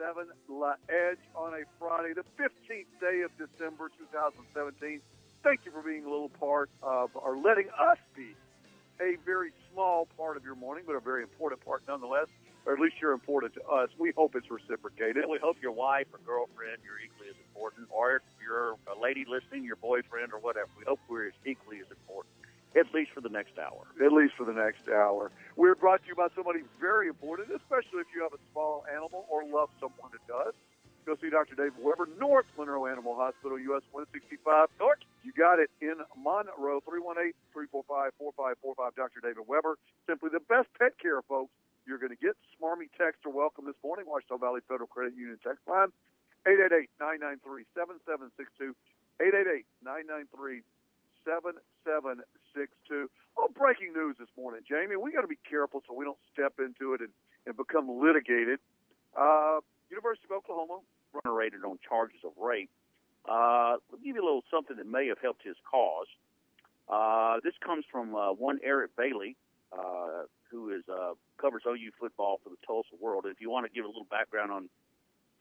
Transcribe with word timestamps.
97.7 0.00 0.24
La 0.48 0.74
Edge 0.88 1.20
on 1.36 1.52
a 1.52 1.64
Friday, 1.78 2.14
the 2.14 2.24
15th 2.40 2.88
day 3.00 3.20
of 3.20 3.30
December 3.36 3.90
2017. 3.98 5.00
Thank 5.44 5.60
you 5.64 5.72
for 5.72 5.82
being 5.82 6.04
a 6.04 6.10
little 6.10 6.30
part 6.40 6.70
of, 6.82 7.10
or 7.14 7.36
letting 7.36 7.68
us 7.78 7.98
be 8.16 8.34
a 9.00 9.16
very 9.24 9.52
small 9.72 10.08
part 10.16 10.36
of 10.36 10.44
your 10.44 10.54
morning, 10.54 10.84
but 10.86 10.96
a 10.96 11.00
very 11.00 11.22
important 11.22 11.62
part 11.64 11.82
nonetheless, 11.86 12.28
or 12.64 12.72
at 12.72 12.80
least 12.80 12.96
you're 13.00 13.12
important 13.12 13.52
to 13.54 13.64
us. 13.68 13.90
We 13.98 14.12
hope 14.16 14.34
it's 14.36 14.50
reciprocated. 14.50 15.24
We 15.28 15.38
hope 15.38 15.56
your 15.60 15.72
wife 15.72 16.06
or 16.12 16.20
girlfriend, 16.24 16.80
you're 16.84 17.00
equally 17.04 17.28
as 17.28 17.36
important, 17.52 17.88
or 17.90 18.16
if 18.16 18.22
you're 18.40 18.76
a 18.88 18.96
lady 19.00 19.26
listening, 19.28 19.64
your 19.64 19.76
boyfriend 19.76 20.32
or 20.32 20.40
whatever. 20.40 20.68
We 20.78 20.84
hope 20.86 21.00
we're 21.08 21.28
as 21.28 21.36
equally 21.44 21.80
as 21.80 21.90
important 21.90 22.39
at 22.76 22.92
least 22.94 23.10
for 23.12 23.20
the 23.20 23.28
next 23.28 23.58
hour. 23.58 23.86
At 24.04 24.12
least 24.12 24.34
for 24.36 24.44
the 24.44 24.52
next 24.52 24.88
hour. 24.88 25.30
We're 25.56 25.74
brought 25.74 26.02
to 26.02 26.08
you 26.08 26.14
by 26.14 26.28
somebody 26.34 26.60
very 26.80 27.08
important, 27.08 27.50
especially 27.50 28.00
if 28.00 28.06
you 28.14 28.22
have 28.22 28.32
a 28.32 28.38
small 28.52 28.84
animal 28.90 29.26
or 29.28 29.44
love 29.44 29.70
someone 29.80 30.10
that 30.12 30.26
does. 30.26 30.54
Go 31.06 31.16
see 31.16 31.30
Dr. 31.30 31.54
David 31.56 31.80
Weber, 31.80 32.08
North 32.20 32.46
Monroe 32.58 32.86
Animal 32.86 33.16
Hospital, 33.16 33.58
US 33.58 33.82
165 33.90 34.68
North. 34.78 34.98
You 35.24 35.32
got 35.32 35.58
it 35.58 35.70
in 35.80 35.96
Monroe, 36.14 36.80
318-345-4545, 37.56 38.94
Dr. 38.94 39.20
David 39.22 39.48
Weber. 39.48 39.78
Simply 40.06 40.28
the 40.30 40.44
best 40.44 40.68
pet 40.78 40.98
care, 41.00 41.22
folks. 41.22 41.50
You're 41.86 41.98
going 41.98 42.14
to 42.14 42.20
get 42.20 42.36
smarmy 42.54 42.90
text 42.96 43.24
or 43.24 43.32
welcome 43.32 43.64
this 43.64 43.74
morning. 43.82 44.06
Ouachita 44.06 44.38
Valley 44.38 44.60
Federal 44.68 44.86
Credit 44.86 45.16
Union 45.16 45.38
text 45.42 45.66
line, 45.66 45.88
888-993-7762, 46.46 48.76
888-993 49.18 50.62
7762. 51.24 53.10
Oh, 53.38 53.48
breaking 53.56 53.92
news 53.92 54.16
this 54.18 54.28
morning, 54.36 54.62
Jamie. 54.68 54.96
We 54.96 55.12
got 55.12 55.22
to 55.22 55.30
be 55.30 55.38
careful 55.48 55.82
so 55.86 55.94
we 55.94 56.04
don't 56.04 56.20
step 56.32 56.54
into 56.58 56.94
it 56.94 57.00
and, 57.00 57.10
and 57.46 57.56
become 57.56 57.88
litigated. 57.88 58.58
Uh, 59.16 59.60
University 59.90 60.26
of 60.30 60.38
Oklahoma. 60.38 60.80
Rated 61.24 61.64
on 61.64 61.78
charges 61.82 62.20
of 62.24 62.30
rape. 62.38 62.70
Uh, 63.28 63.76
let 63.90 64.00
me 64.00 64.06
give 64.06 64.16
you 64.16 64.22
a 64.22 64.24
little 64.24 64.44
something 64.50 64.76
that 64.76 64.86
may 64.86 65.08
have 65.08 65.18
helped 65.20 65.42
his 65.42 65.56
cause. 65.68 66.06
Uh, 66.88 67.40
this 67.42 67.54
comes 67.64 67.84
from 67.90 68.14
uh, 68.14 68.32
one 68.32 68.58
Eric 68.62 68.96
Bailey, 68.96 69.36
uh, 69.72 70.30
who 70.50 70.70
is 70.70 70.82
uh, 70.88 71.14
covers 71.40 71.62
OU 71.66 71.90
football 71.98 72.40
for 72.42 72.50
the 72.50 72.56
Tulsa 72.66 72.94
World. 73.00 73.26
If 73.26 73.40
you 73.40 73.50
want 73.50 73.66
to 73.66 73.72
give 73.72 73.84
a 73.84 73.88
little 73.88 74.06
background 74.10 74.52
on 74.52 74.68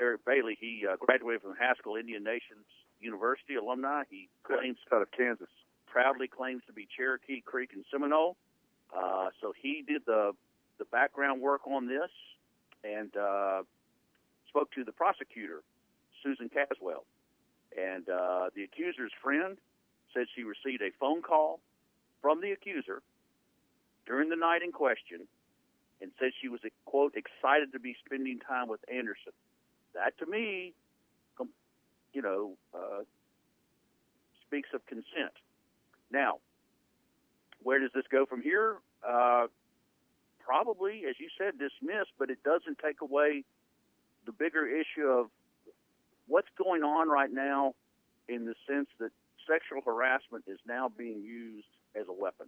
Eric 0.02 0.26
Bailey, 0.26 0.58
he 0.60 0.86
uh, 0.90 0.96
graduated 0.98 1.42
from 1.42 1.56
Haskell 1.60 1.96
Indian 1.96 2.24
Nations 2.24 2.66
University 3.00 3.56
alumni. 3.56 4.04
He 4.10 4.30
claims 4.44 4.78
out 4.92 5.02
of 5.02 5.12
Kansas 5.12 5.50
proudly 5.90 6.28
claims 6.28 6.62
to 6.68 6.74
be 6.74 6.88
Cherokee 6.96 7.42
Creek 7.42 7.72
and 7.74 7.84
Seminole. 7.92 8.38
Uh, 8.96 9.30
so 9.42 9.54
he 9.62 9.84
did 9.88 10.04
the 10.06 10.32
the 10.78 10.86
background 10.86 11.42
work 11.42 11.68
on 11.68 11.88
this 11.88 12.10
and 12.86 13.16
uh, 13.18 13.64
spoke 14.48 14.72
to 14.72 14.86
the 14.86 14.94
prosecutor, 14.94 15.62
Susan 16.24 16.50
Caswell, 16.50 17.04
and 17.78 18.08
uh, 18.08 18.50
the 18.56 18.64
accuser's 18.64 19.12
friend 19.22 19.58
said 20.14 20.28
she 20.36 20.44
received 20.44 20.82
a 20.82 20.92
phone 20.98 21.22
call 21.22 21.60
from 22.22 22.40
the 22.42 22.52
accuser 22.52 23.02
during 24.06 24.30
the 24.30 24.38
night 24.38 24.62
in 24.64 24.72
question 24.72 25.28
and 26.02 26.12
said 26.18 26.32
she 26.42 26.48
was 26.48 26.62
quote 26.86 27.14
excited 27.16 27.74
to 27.74 27.80
be 27.80 27.96
spending 28.06 28.40
time 28.40 28.70
with 28.70 28.80
Anderson. 28.90 29.34
That 29.94 30.18
to 30.20 30.26
me, 30.26 30.74
you 32.14 32.22
know, 32.22 32.54
uh, 32.74 33.04
speaks 34.48 34.70
of 34.74 34.86
consent. 34.88 35.34
Now, 36.12 36.40
where 37.64 37.80
does 37.80 37.92
this 37.94 38.06
go 38.12 38.26
from 38.26 38.42
here? 38.42 38.78
Uh, 39.08 39.48
probably, 40.40 41.04
as 41.10 41.16
you 41.20 41.28
said, 41.38 41.54
dismissed, 41.60 42.12
but 42.18 42.30
it 42.30 42.44
doesn't 42.44 42.80
take 42.80 43.02
away 43.02 43.44
the 44.26 44.32
bigger 44.32 44.68
issue 44.68 45.08
of 45.08 45.28
what's 46.28 46.48
going 46.58 46.84
on 46.84 47.10
right 47.10 47.32
now 47.32 47.74
in 48.28 48.46
the 48.46 48.56
sense 48.68 48.88
that 49.00 49.12
sexual 49.48 49.82
harassment 49.86 50.46
is 50.48 50.60
now 50.68 50.90
being 50.96 51.22
used 51.22 51.68
as 51.96 52.08
a 52.08 52.14
weapon. 52.14 52.48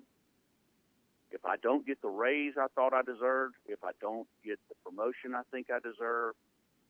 If 1.31 1.45
I 1.45 1.55
don't 1.57 1.85
get 1.85 2.01
the 2.01 2.09
raise 2.09 2.53
I 2.57 2.67
thought 2.75 2.93
I 2.93 3.01
deserved, 3.01 3.55
if 3.65 3.83
I 3.83 3.91
don't 3.99 4.27
get 4.45 4.59
the 4.69 4.75
promotion 4.83 5.33
I 5.33 5.41
think 5.51 5.67
I 5.71 5.79
deserve, 5.79 6.35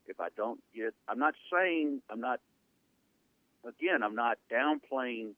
if 0.08 0.20
I 0.20 0.30
don't 0.36 0.60
get, 0.76 0.94
I'm 1.08 1.20
not 1.20 1.36
saying, 1.52 2.02
I'm 2.10 2.20
not, 2.20 2.40
again, 3.66 4.04
I'm 4.04 4.16
not 4.16 4.38
downplaying 4.52 5.34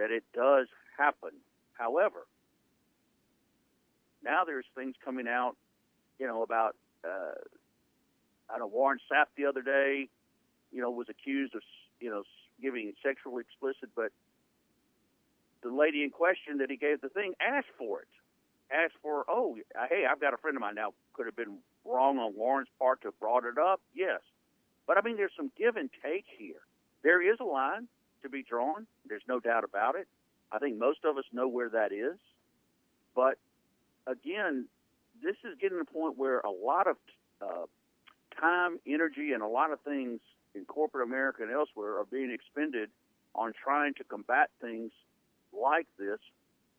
that 0.00 0.10
it 0.10 0.24
does 0.34 0.66
happen. 0.98 1.30
However, 1.74 2.26
now 4.24 4.44
there's 4.46 4.64
things 4.74 4.94
coming 5.04 5.28
out, 5.28 5.56
you 6.18 6.26
know, 6.26 6.42
about 6.42 6.74
uh, 7.04 7.36
I 8.48 8.58
don't 8.58 8.60
know 8.60 8.66
Warren 8.66 8.98
Sapp 9.10 9.26
the 9.36 9.44
other 9.44 9.62
day, 9.62 10.08
you 10.72 10.80
know, 10.80 10.90
was 10.90 11.08
accused 11.10 11.54
of 11.54 11.62
you 12.00 12.10
know 12.10 12.22
giving 12.62 12.92
sexually 13.02 13.42
explicit, 13.42 13.90
but 13.94 14.10
the 15.62 15.70
lady 15.70 16.02
in 16.02 16.10
question 16.10 16.58
that 16.58 16.70
he 16.70 16.76
gave 16.76 17.02
the 17.02 17.10
thing 17.10 17.34
asked 17.38 17.72
for 17.76 18.00
it, 18.00 18.08
asked 18.72 18.94
for, 19.02 19.24
oh, 19.28 19.56
hey, 19.90 20.06
I've 20.10 20.20
got 20.20 20.32
a 20.32 20.38
friend 20.38 20.56
of 20.56 20.62
mine 20.62 20.74
now. 20.74 20.94
Could 21.12 21.26
have 21.26 21.36
been 21.36 21.58
wrong 21.84 22.18
on 22.18 22.34
Warren's 22.34 22.68
part 22.78 23.02
to 23.02 23.08
have 23.08 23.20
brought 23.20 23.44
it 23.44 23.58
up, 23.58 23.80
yes, 23.94 24.20
but 24.86 24.96
I 24.96 25.02
mean, 25.02 25.16
there's 25.16 25.32
some 25.36 25.50
give 25.58 25.76
and 25.76 25.90
take 26.02 26.24
here. 26.38 26.60
There 27.02 27.20
is 27.22 27.38
a 27.40 27.44
line 27.44 27.88
to 28.22 28.28
be 28.28 28.42
drawn. 28.42 28.86
There's 29.08 29.22
no 29.28 29.40
doubt 29.40 29.64
about 29.64 29.94
it. 29.96 30.06
I 30.52 30.58
think 30.58 30.78
most 30.78 31.04
of 31.04 31.16
us 31.16 31.24
know 31.32 31.48
where 31.48 31.68
that 31.70 31.92
is. 31.92 32.18
But 33.14 33.38
again, 34.06 34.66
this 35.22 35.36
is 35.44 35.56
getting 35.60 35.78
to 35.78 35.84
the 35.84 35.90
point 35.90 36.18
where 36.18 36.40
a 36.40 36.50
lot 36.50 36.86
of 36.86 36.96
uh, 37.42 37.66
time, 38.38 38.78
energy, 38.86 39.32
and 39.32 39.42
a 39.42 39.46
lot 39.46 39.72
of 39.72 39.80
things 39.80 40.20
in 40.54 40.64
corporate 40.64 41.06
America 41.06 41.42
and 41.42 41.52
elsewhere 41.52 41.98
are 41.98 42.04
being 42.04 42.30
expended 42.30 42.90
on 43.34 43.52
trying 43.52 43.94
to 43.94 44.04
combat 44.04 44.50
things 44.60 44.90
like 45.52 45.86
this, 45.98 46.18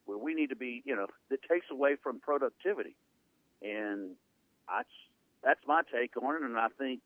where 0.05 0.17
we 0.17 0.33
need 0.33 0.49
to 0.49 0.55
be, 0.55 0.81
you 0.85 0.95
know, 0.95 1.07
that 1.29 1.41
takes 1.43 1.67
away 1.71 1.95
from 2.01 2.19
productivity. 2.19 2.95
And 3.61 4.11
that's 4.67 4.89
that's 5.43 5.61
my 5.67 5.81
take 5.93 6.17
on 6.17 6.35
it. 6.35 6.41
And 6.41 6.57
I 6.57 6.67
think 6.77 6.99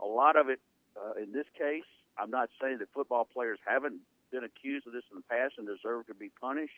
a 0.00 0.06
lot 0.06 0.36
of 0.36 0.48
it, 0.48 0.60
uh, 0.96 1.14
in 1.22 1.32
this 1.32 1.46
case, 1.56 1.84
I'm 2.18 2.30
not 2.30 2.50
saying 2.60 2.78
that 2.78 2.88
football 2.92 3.24
players 3.24 3.58
haven't 3.66 4.00
been 4.30 4.44
accused 4.44 4.86
of 4.86 4.92
this 4.92 5.04
in 5.10 5.18
the 5.18 5.24
past 5.28 5.54
and 5.58 5.66
deserve 5.66 6.06
to 6.06 6.14
be 6.14 6.30
punished, 6.40 6.72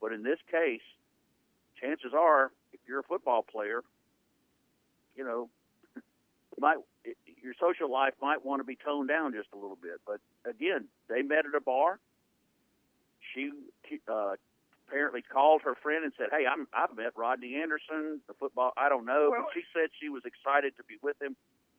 but 0.00 0.12
in 0.12 0.22
this 0.22 0.38
case, 0.50 0.84
chances 1.80 2.12
are, 2.16 2.50
if 2.72 2.80
you're 2.88 3.00
a 3.00 3.04
football 3.04 3.42
player, 3.42 3.82
you 5.16 5.24
know, 5.24 5.48
might 6.58 6.78
your 7.42 7.54
social 7.60 7.90
life 7.90 8.14
might 8.20 8.44
want 8.44 8.60
to 8.60 8.64
be 8.64 8.76
toned 8.76 9.08
down 9.08 9.32
just 9.32 9.48
a 9.52 9.56
little 9.56 9.78
bit. 9.80 10.00
But 10.06 10.20
again, 10.48 10.86
they 11.08 11.22
met 11.22 11.46
at 11.46 11.54
a 11.56 11.60
bar. 11.60 11.98
She 13.34 13.50
uh, 14.08 14.34
apparently 14.86 15.22
called 15.22 15.62
her 15.62 15.74
friend 15.74 16.04
and 16.04 16.12
said, 16.18 16.28
"Hey, 16.30 16.44
I'm 16.46 16.66
I've 16.74 16.96
met 16.96 17.12
Rodney 17.16 17.56
Anderson, 17.56 18.20
the 18.26 18.34
football. 18.34 18.72
I 18.76 18.88
don't 18.88 19.06
know, 19.06 19.28
well, 19.30 19.46
but 19.46 19.54
she 19.54 19.62
said 19.72 19.90
she 20.00 20.08
was 20.08 20.22
excited 20.24 20.76
to 20.76 20.84
be 20.84 20.96
with 21.02 21.20
him 21.22 21.36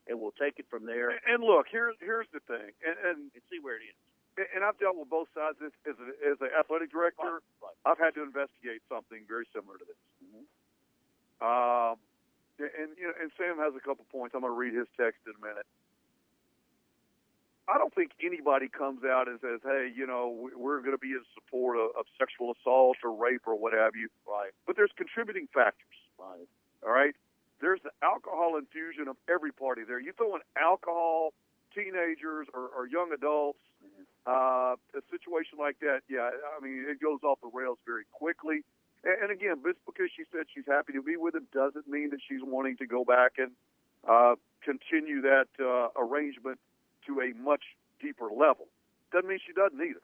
and 0.08 0.20
we'll 0.20 0.34
take 0.34 0.58
it 0.58 0.66
from 0.70 0.86
there. 0.86 1.14
And 1.26 1.42
look, 1.42 1.66
here's 1.70 1.96
here's 2.00 2.26
the 2.32 2.40
thing, 2.46 2.74
and, 2.82 2.96
and, 3.02 3.18
and 3.34 3.42
see 3.50 3.58
where 3.62 3.76
it 3.76 3.86
ends. 3.86 4.02
And 4.56 4.64
I've 4.64 4.80
dealt 4.80 4.96
with 4.96 5.12
both 5.12 5.28
sides 5.36 5.60
as, 5.60 5.76
as, 5.84 5.92
a, 6.00 6.08
as 6.24 6.40
an 6.40 6.48
athletic 6.56 6.88
director. 6.88 7.44
Right, 7.60 7.68
right. 7.68 7.78
I've 7.84 8.00
had 8.00 8.16
to 8.16 8.24
investigate 8.24 8.80
something 8.88 9.28
very 9.28 9.44
similar 9.52 9.76
to 9.76 9.84
this. 9.84 10.00
Mm-hmm. 10.24 10.44
Um, 11.44 12.00
and 12.56 12.96
you 12.96 13.12
know, 13.12 13.16
and 13.20 13.28
Sam 13.36 13.60
has 13.60 13.76
a 13.76 13.82
couple 13.84 14.08
points. 14.08 14.32
I'm 14.32 14.40
going 14.40 14.52
to 14.52 14.56
read 14.56 14.72
his 14.72 14.88
text 14.96 15.20
in 15.28 15.36
a 15.36 15.42
minute. 15.44 15.68
I 17.68 17.76
don't 17.78 17.94
think 17.94 18.10
anybody 18.24 18.72
comes 18.72 19.04
out 19.04 19.28
and 19.28 19.36
says, 19.44 19.60
"Hey, 19.62 19.92
you 19.94 20.08
know, 20.08 20.48
we're 20.56 20.80
going 20.80 20.96
to 20.96 21.02
be 21.02 21.12
in 21.12 21.22
support 21.36 21.76
of, 21.76 21.92
of 21.94 22.08
sexual 22.16 22.56
assault 22.56 22.96
or 23.04 23.12
rape 23.12 23.44
or 23.46 23.54
what 23.54 23.76
have 23.76 23.94
you." 23.94 24.08
Right. 24.24 24.50
But 24.66 24.76
there's 24.80 24.92
contributing 24.96 25.46
factors. 25.52 25.96
Right. 26.18 26.48
All 26.82 26.92
right 26.92 27.14
there's 27.62 27.80
the 27.82 27.94
alcohol 28.02 28.58
infusion 28.58 29.06
of 29.08 29.16
every 29.30 29.52
party 29.52 29.82
there. 29.86 30.00
You 30.00 30.12
throw 30.12 30.34
in 30.34 30.42
alcohol, 30.60 31.32
teenagers 31.74 32.48
or, 32.52 32.68
or 32.76 32.86
young 32.86 33.12
adults, 33.14 33.62
uh, 34.26 34.74
a 34.94 35.02
situation 35.10 35.58
like 35.58 35.78
that, 35.80 36.02
yeah, 36.10 36.30
I 36.30 36.62
mean, 36.62 36.84
it 36.86 37.00
goes 37.00 37.20
off 37.22 37.38
the 37.40 37.50
rails 37.52 37.78
very 37.86 38.04
quickly. 38.12 38.62
And, 39.04 39.22
and 39.22 39.30
again, 39.30 39.56
just 39.64 39.78
because 39.86 40.10
she 40.14 40.24
said 40.30 40.46
she's 40.54 40.66
happy 40.66 40.92
to 40.92 41.02
be 41.02 41.16
with 41.16 41.34
him 41.34 41.46
doesn't 41.52 41.88
mean 41.88 42.10
that 42.10 42.20
she's 42.28 42.42
wanting 42.42 42.76
to 42.78 42.86
go 42.86 43.04
back 43.04 43.38
and 43.38 43.50
uh, 44.06 44.34
continue 44.62 45.22
that 45.22 45.48
uh, 45.58 45.88
arrangement 45.96 46.58
to 47.06 47.20
a 47.20 47.32
much 47.42 47.62
deeper 48.00 48.28
level. 48.30 48.66
Doesn't 49.12 49.28
mean 49.28 49.40
she 49.44 49.52
doesn't 49.52 49.80
either. 49.80 50.02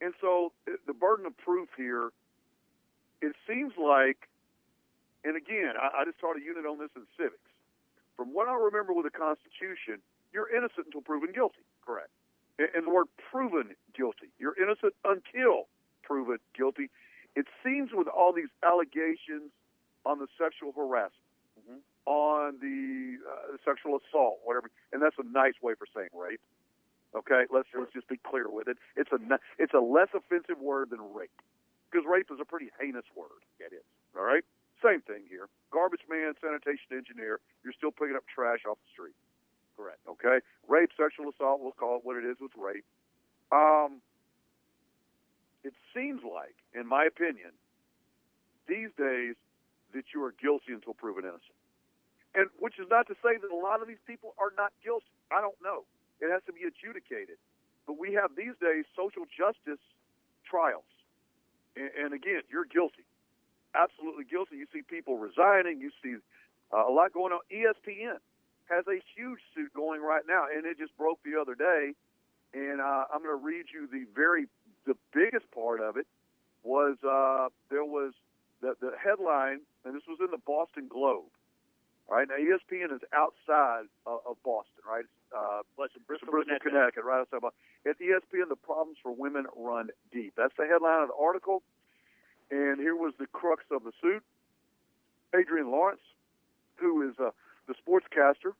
And 0.00 0.14
so 0.20 0.52
the 0.86 0.94
burden 0.94 1.26
of 1.26 1.36
proof 1.38 1.68
here, 1.76 2.10
it 3.20 3.34
seems 3.46 3.72
like, 3.76 4.29
and 5.24 5.36
again, 5.36 5.74
I, 5.80 6.02
I 6.02 6.04
just 6.04 6.18
taught 6.18 6.36
a 6.36 6.42
unit 6.42 6.66
on 6.66 6.78
this 6.78 6.90
in 6.96 7.04
civics. 7.16 7.50
From 8.16 8.34
what 8.34 8.48
I 8.48 8.54
remember 8.54 8.92
with 8.92 9.04
the 9.04 9.16
Constitution, 9.16 10.02
you're 10.32 10.48
innocent 10.48 10.86
until 10.86 11.00
proven 11.00 11.32
guilty. 11.32 11.64
Correct. 11.84 12.10
And 12.58 12.84
the 12.84 12.90
word 12.90 13.08
proven 13.30 13.74
guilty. 13.96 14.28
You're 14.38 14.54
innocent 14.60 14.92
until 15.04 15.68
proven 16.02 16.38
guilty. 16.52 16.90
It 17.34 17.46
seems 17.64 17.90
with 17.94 18.08
all 18.08 18.32
these 18.34 18.52
allegations 18.62 19.48
on 20.04 20.18
the 20.18 20.26
sexual 20.36 20.72
harassment, 20.76 21.24
mm-hmm. 21.56 21.80
on 22.04 22.58
the 22.60 23.16
uh, 23.24 23.56
sexual 23.64 23.96
assault, 23.96 24.40
whatever, 24.44 24.68
and 24.92 25.00
that's 25.00 25.16
a 25.18 25.24
nice 25.24 25.54
way 25.62 25.72
for 25.78 25.86
saying 25.94 26.08
rape. 26.12 26.40
Okay, 27.16 27.44
let's 27.52 27.68
let's 27.76 27.92
just 27.92 28.08
be 28.08 28.18
clear 28.18 28.48
with 28.48 28.68
it. 28.68 28.76
It's 28.96 29.10
a 29.12 29.18
it's 29.58 29.74
a 29.74 29.80
less 29.80 30.08
offensive 30.14 30.60
word 30.60 30.90
than 30.90 31.00
rape, 31.14 31.30
because 31.90 32.06
rape 32.06 32.28
is 32.30 32.38
a 32.40 32.44
pretty 32.44 32.70
heinous 32.80 33.06
word. 33.16 33.40
It 33.58 33.72
is. 33.72 33.86
All 34.16 34.24
right. 34.24 34.44
Same 34.82 35.00
thing 35.02 35.28
here. 35.28 35.48
Garbage 35.70 36.02
man, 36.08 36.34
sanitation 36.40 36.96
engineer. 36.96 37.40
You're 37.64 37.76
still 37.76 37.92
picking 37.92 38.16
up 38.16 38.24
trash 38.26 38.64
off 38.68 38.80
the 38.80 38.90
street. 38.92 39.16
Correct. 39.76 40.00
Okay. 40.08 40.40
Rape, 40.68 40.90
sexual 40.96 41.28
assault. 41.28 41.60
We'll 41.60 41.76
call 41.76 41.96
it 41.96 42.04
what 42.04 42.16
it 42.16 42.24
is 42.24 42.36
with 42.40 42.52
rape. 42.56 42.84
Um, 43.52 44.00
it 45.64 45.74
seems 45.94 46.22
like, 46.24 46.56
in 46.72 46.86
my 46.86 47.04
opinion, 47.04 47.52
these 48.68 48.88
days 48.96 49.36
that 49.92 50.04
you 50.14 50.24
are 50.24 50.32
guilty 50.40 50.72
until 50.72 50.94
proven 50.94 51.24
innocent. 51.24 51.58
And 52.34 52.46
which 52.62 52.78
is 52.78 52.86
not 52.88 53.08
to 53.08 53.14
say 53.24 53.36
that 53.36 53.50
a 53.50 53.56
lot 53.56 53.82
of 53.82 53.88
these 53.88 54.00
people 54.06 54.34
are 54.38 54.54
not 54.56 54.72
guilty. 54.84 55.10
I 55.34 55.40
don't 55.40 55.58
know. 55.58 55.84
It 56.20 56.30
has 56.30 56.42
to 56.46 56.52
be 56.52 56.62
adjudicated. 56.62 57.36
But 57.86 57.98
we 57.98 58.14
have 58.14 58.36
these 58.36 58.54
days 58.62 58.86
social 58.94 59.26
justice 59.26 59.82
trials. 60.46 60.86
And, 61.74 61.90
and 61.98 62.10
again, 62.14 62.46
you're 62.46 62.68
guilty. 62.68 63.02
Absolutely 63.74 64.24
guilty. 64.24 64.56
You 64.56 64.66
see 64.72 64.82
people 64.82 65.18
resigning. 65.18 65.80
You 65.80 65.90
see 66.02 66.16
uh, 66.72 66.88
a 66.88 66.92
lot 66.92 67.12
going 67.12 67.32
on. 67.32 67.40
ESPN 67.52 68.18
has 68.68 68.86
a 68.86 68.98
huge 69.16 69.40
suit 69.54 69.72
going 69.74 70.00
right 70.02 70.22
now, 70.26 70.44
and 70.52 70.66
it 70.66 70.78
just 70.78 70.96
broke 70.96 71.18
the 71.24 71.40
other 71.40 71.54
day. 71.54 71.92
And 72.54 72.80
uh, 72.80 73.04
I'm 73.12 73.22
going 73.22 73.36
to 73.36 73.44
read 73.44 73.66
you 73.72 73.86
the 73.86 74.06
very 74.14 74.46
the 74.86 74.94
biggest 75.14 75.50
part 75.52 75.80
of 75.80 75.96
it 75.96 76.06
was 76.62 76.96
uh, 77.06 77.48
there 77.70 77.84
was 77.84 78.12
the, 78.60 78.74
the 78.80 78.92
headline, 78.98 79.60
and 79.84 79.94
this 79.94 80.02
was 80.08 80.18
in 80.20 80.30
the 80.30 80.42
Boston 80.46 80.88
Globe. 80.88 81.30
All 82.08 82.16
right, 82.16 82.26
now 82.26 82.34
ESPN 82.34 82.92
is 82.92 83.02
outside 83.14 83.86
of, 84.04 84.18
of 84.26 84.36
Boston, 84.42 84.82
right? 84.88 85.04
uh, 85.36 85.62
Bristol, 85.76 86.02
Bristol, 86.06 86.30
Bristol 86.30 86.58
Connecticut. 86.62 87.04
right 87.04 87.20
outside 87.20 87.40
Boston. 87.40 87.60
At 87.86 87.98
ESPN, 87.98 88.48
the 88.48 88.56
problems 88.56 88.98
for 89.02 89.12
women 89.12 89.46
run 89.56 89.90
deep. 90.12 90.34
That's 90.36 90.54
the 90.58 90.66
headline 90.66 91.02
of 91.02 91.08
the 91.08 91.18
article. 91.18 91.62
And 92.50 92.80
here 92.80 92.96
was 92.96 93.14
the 93.18 93.26
crux 93.26 93.64
of 93.70 93.84
the 93.84 93.92
suit. 94.00 94.22
Adrienne 95.34 95.70
Lawrence, 95.70 96.00
who 96.76 97.08
is 97.08 97.14
uh, 97.18 97.30
the 97.68 97.74
sportscaster, 97.74 98.52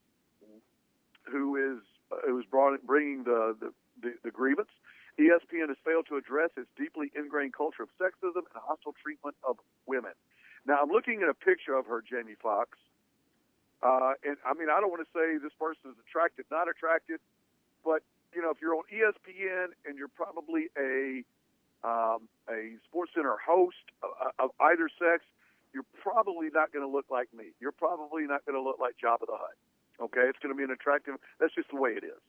who 1.25 1.56
is 1.56 1.82
uh, 2.12 2.16
who 2.26 2.38
is 2.38 2.46
brought, 2.46 2.81
bringing 2.87 3.25
the, 3.25 3.56
the, 3.60 3.72
the, 4.02 4.14
the 4.25 4.31
grievance. 4.31 4.70
ESPN 5.19 5.69
has 5.69 5.76
failed 5.84 6.06
to 6.08 6.16
address 6.16 6.50
its 6.56 6.69
deeply 6.78 7.10
ingrained 7.14 7.52
culture 7.52 7.82
of 7.82 7.88
sexism 8.00 8.46
and 8.50 8.62
hostile 8.62 8.94
treatment 9.02 9.37
of 9.46 9.56
women. 9.87 10.12
Now, 10.66 10.78
I'm 10.82 10.90
looking 10.90 11.22
at 11.22 11.28
a 11.28 11.34
picture 11.34 11.75
of 11.75 11.87
her, 11.87 12.02
Jamie 12.02 12.37
Foxx, 12.40 12.78
uh, 13.82 14.12
and 14.25 14.37
I 14.44 14.54
mean, 14.54 14.69
I 14.69 14.81
don't 14.81 14.90
want 14.90 15.00
to 15.00 15.12
say 15.12 15.38
this 15.40 15.56
person 15.58 15.92
is 15.92 15.96
attracted, 16.08 16.44
not 16.50 16.69
attracted, 16.69 17.20
but 17.84 18.02
you 18.34 18.42
know, 18.42 18.50
if 18.50 18.58
you're 18.60 18.75
on 18.75 18.84
ESPN 18.92 19.72
and 19.87 19.96
you're 19.96 20.12
probably 20.12 20.69
a 20.78 21.25
um, 21.85 22.29
a 22.49 22.77
Sports 22.88 23.12
Center 23.15 23.37
host 23.41 23.85
of, 24.03 24.11
of 24.38 24.50
either 24.61 24.88
sex, 24.99 25.25
you're 25.73 25.87
probably 26.03 26.49
not 26.53 26.73
going 26.73 26.85
to 26.85 26.91
look 26.91 27.06
like 27.11 27.32
me. 27.32 27.53
You're 27.61 27.73
probably 27.73 28.27
not 28.27 28.44
going 28.44 28.56
to 28.56 28.62
look 28.62 28.79
like 28.81 28.97
Jabba 29.03 29.27
the 29.27 29.38
Hutt. 29.38 29.56
Okay, 30.00 30.29
it's 30.29 30.38
going 30.43 30.55
to 30.55 30.59
be 30.59 30.65
an 30.65 30.71
attractive. 30.71 31.15
That's 31.38 31.55
just 31.55 31.71
the 31.71 31.77
way 31.77 31.91
it 31.91 32.05
is. 32.05 32.21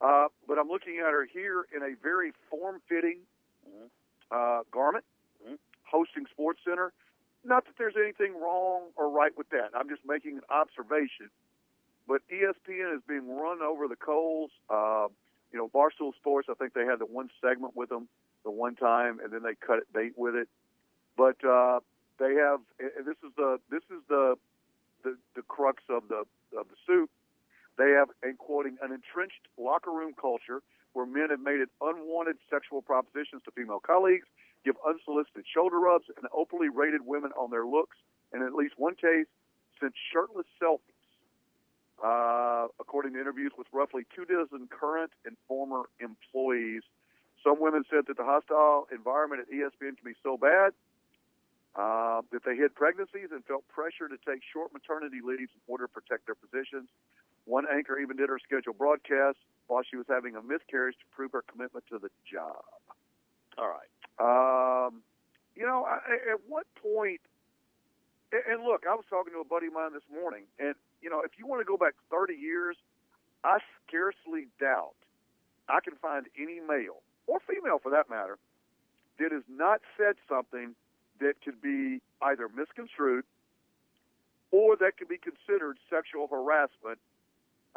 Uh, 0.00 0.26
but 0.48 0.58
I'm 0.58 0.68
looking 0.68 0.98
at 0.98 1.12
her 1.12 1.26
here 1.30 1.66
in 1.74 1.82
a 1.82 1.94
very 2.02 2.32
form-fitting 2.50 3.18
mm-hmm. 3.66 3.86
uh, 4.30 4.62
garment, 4.72 5.04
mm-hmm. 5.44 5.54
hosting 5.84 6.24
Sports 6.30 6.60
Center. 6.66 6.92
Not 7.44 7.64
that 7.66 7.74
there's 7.78 7.94
anything 7.96 8.38
wrong 8.40 8.90
or 8.96 9.10
right 9.10 9.32
with 9.36 9.48
that. 9.50 9.70
I'm 9.74 9.88
just 9.88 10.02
making 10.06 10.36
an 10.36 10.46
observation. 10.50 11.30
But 12.08 12.22
ESPN 12.32 12.96
is 12.96 13.02
being 13.06 13.28
run 13.28 13.62
over 13.62 13.88
the 13.88 13.96
coals. 13.96 14.50
Uh, 14.68 15.08
you 15.52 15.58
know, 15.58 15.68
Barstool 15.68 16.14
Sports. 16.14 16.48
I 16.50 16.54
think 16.54 16.74
they 16.74 16.84
had 16.84 16.98
the 16.98 17.06
one 17.06 17.30
segment 17.40 17.76
with 17.76 17.88
them 17.88 18.08
the 18.44 18.50
one 18.50 18.76
time, 18.76 19.20
and 19.22 19.32
then 19.32 19.42
they 19.42 19.54
cut 19.54 19.78
it 19.78 19.92
bait 19.92 20.12
with 20.16 20.34
it. 20.34 20.48
But 21.16 21.42
uh, 21.44 21.80
they 22.18 22.34
have. 22.34 22.60
And 22.78 23.06
this 23.06 23.18
is 23.24 23.32
the 23.36 23.58
this 23.70 23.82
is 23.90 24.02
the 24.08 24.36
the, 25.04 25.16
the 25.36 25.42
crux 25.42 25.82
of 25.88 26.08
the 26.08 26.24
of 26.58 26.66
the 26.68 26.76
suit. 26.86 27.10
They 27.78 27.92
have, 27.92 28.08
and 28.22 28.36
quoting, 28.36 28.76
an 28.82 28.92
entrenched 28.92 29.48
locker 29.56 29.90
room 29.90 30.12
culture 30.20 30.60
where 30.92 31.06
men 31.06 31.30
have 31.30 31.40
made 31.40 31.60
it 31.60 31.70
unwanted 31.80 32.36
sexual 32.50 32.82
propositions 32.82 33.42
to 33.44 33.50
female 33.52 33.80
colleagues 33.80 34.26
give 34.64 34.76
unsolicited 34.86 35.44
shoulder 35.52 35.78
rubs, 35.78 36.06
and 36.16 36.26
openly 36.34 36.68
rated 36.68 37.00
women 37.04 37.32
on 37.32 37.50
their 37.50 37.66
looks, 37.66 37.96
and 38.32 38.42
in 38.42 38.48
at 38.48 38.54
least 38.54 38.74
one 38.76 38.94
case, 38.94 39.26
sent 39.80 39.92
shirtless 40.12 40.46
selfies. 40.60 40.78
Uh, 42.02 42.68
according 42.80 43.12
to 43.12 43.20
interviews 43.20 43.52
with 43.58 43.66
roughly 43.72 44.02
two 44.14 44.24
dozen 44.24 44.68
current 44.68 45.10
and 45.26 45.36
former 45.46 45.82
employees, 46.00 46.82
some 47.42 47.60
women 47.60 47.84
said 47.88 48.04
that 48.08 48.16
the 48.16 48.24
hostile 48.24 48.86
environment 48.92 49.42
at 49.42 49.48
ESPN 49.52 49.96
can 49.96 50.04
be 50.04 50.16
so 50.22 50.36
bad 50.36 50.72
uh, 51.76 52.22
that 52.32 52.44
they 52.44 52.56
hid 52.56 52.74
pregnancies 52.74 53.30
and 53.30 53.44
felt 53.44 53.66
pressure 53.68 54.08
to 54.08 54.18
take 54.26 54.42
short 54.52 54.72
maternity 54.72 55.18
leaves 55.22 55.50
in 55.54 55.62
order 55.68 55.86
to 55.86 55.92
protect 55.92 56.26
their 56.26 56.34
positions. 56.34 56.88
One 57.44 57.64
anchor 57.70 57.98
even 57.98 58.16
did 58.16 58.28
her 58.28 58.38
scheduled 58.38 58.78
broadcast 58.78 59.38
while 59.68 59.82
she 59.88 59.96
was 59.96 60.06
having 60.08 60.36
a 60.36 60.42
miscarriage 60.42 60.96
to 60.98 61.06
prove 61.14 61.32
her 61.32 61.42
commitment 61.42 61.84
to 61.90 61.98
the 61.98 62.10
job. 62.30 62.64
All 63.56 63.70
right. 63.70 63.90
Um, 64.18 65.02
you 65.54 65.64
know, 65.66 65.86
I, 65.86 66.32
at 66.32 66.40
what 66.48 66.66
point? 66.82 67.20
And 68.32 68.62
look, 68.62 68.84
I 68.88 68.94
was 68.94 69.04
talking 69.08 69.32
to 69.32 69.40
a 69.40 69.44
buddy 69.44 69.66
of 69.66 69.72
mine 69.72 69.92
this 69.92 70.06
morning, 70.12 70.44
and 70.58 70.74
you 71.02 71.10
know, 71.10 71.22
if 71.22 71.32
you 71.38 71.46
want 71.46 71.60
to 71.60 71.64
go 71.64 71.76
back 71.76 71.94
30 72.10 72.34
years, 72.34 72.76
I 73.42 73.58
scarcely 73.86 74.46
doubt 74.60 74.94
I 75.68 75.80
can 75.80 75.94
find 75.96 76.26
any 76.38 76.60
male 76.60 77.02
or 77.30 77.38
female, 77.46 77.78
for 77.78 77.90
that 77.90 78.10
matter, 78.10 78.38
that 79.20 79.30
has 79.30 79.46
not 79.48 79.80
said 79.96 80.16
something 80.28 80.74
that 81.20 81.34
could 81.44 81.62
be 81.62 82.00
either 82.22 82.48
misconstrued 82.48 83.24
or 84.50 84.74
that 84.76 84.98
could 84.98 85.08
be 85.08 85.18
considered 85.18 85.78
sexual 85.88 86.26
harassment 86.26 86.98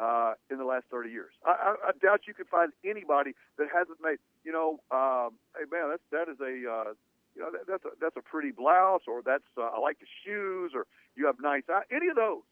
uh, 0.00 0.34
in 0.50 0.58
the 0.58 0.64
last 0.64 0.86
30 0.90 1.10
years. 1.10 1.30
I, 1.46 1.50
I, 1.50 1.88
I 1.88 1.90
doubt 2.02 2.26
you 2.26 2.34
could 2.34 2.48
find 2.48 2.72
anybody 2.84 3.34
that 3.58 3.68
hasn't 3.72 3.98
made, 4.02 4.18
you 4.42 4.50
know, 4.50 4.80
um, 4.90 5.38
hey 5.54 5.70
man, 5.70 5.94
that's 5.94 6.02
that 6.10 6.26
is 6.26 6.40
a, 6.40 6.54
uh, 6.66 6.90
you 7.36 7.42
know, 7.42 7.50
that, 7.52 7.66
that's 7.68 7.84
a 7.84 7.90
that's 8.00 8.16
a 8.16 8.22
pretty 8.22 8.50
blouse, 8.50 9.06
or 9.06 9.22
that's 9.22 9.46
uh, 9.56 9.70
I 9.70 9.78
like 9.78 10.00
the 10.00 10.10
shoes, 10.24 10.72
or 10.74 10.86
you 11.14 11.26
have 11.26 11.36
nice 11.40 11.62
eyes. 11.70 11.84
Any 11.94 12.08
of 12.08 12.16
those 12.16 12.42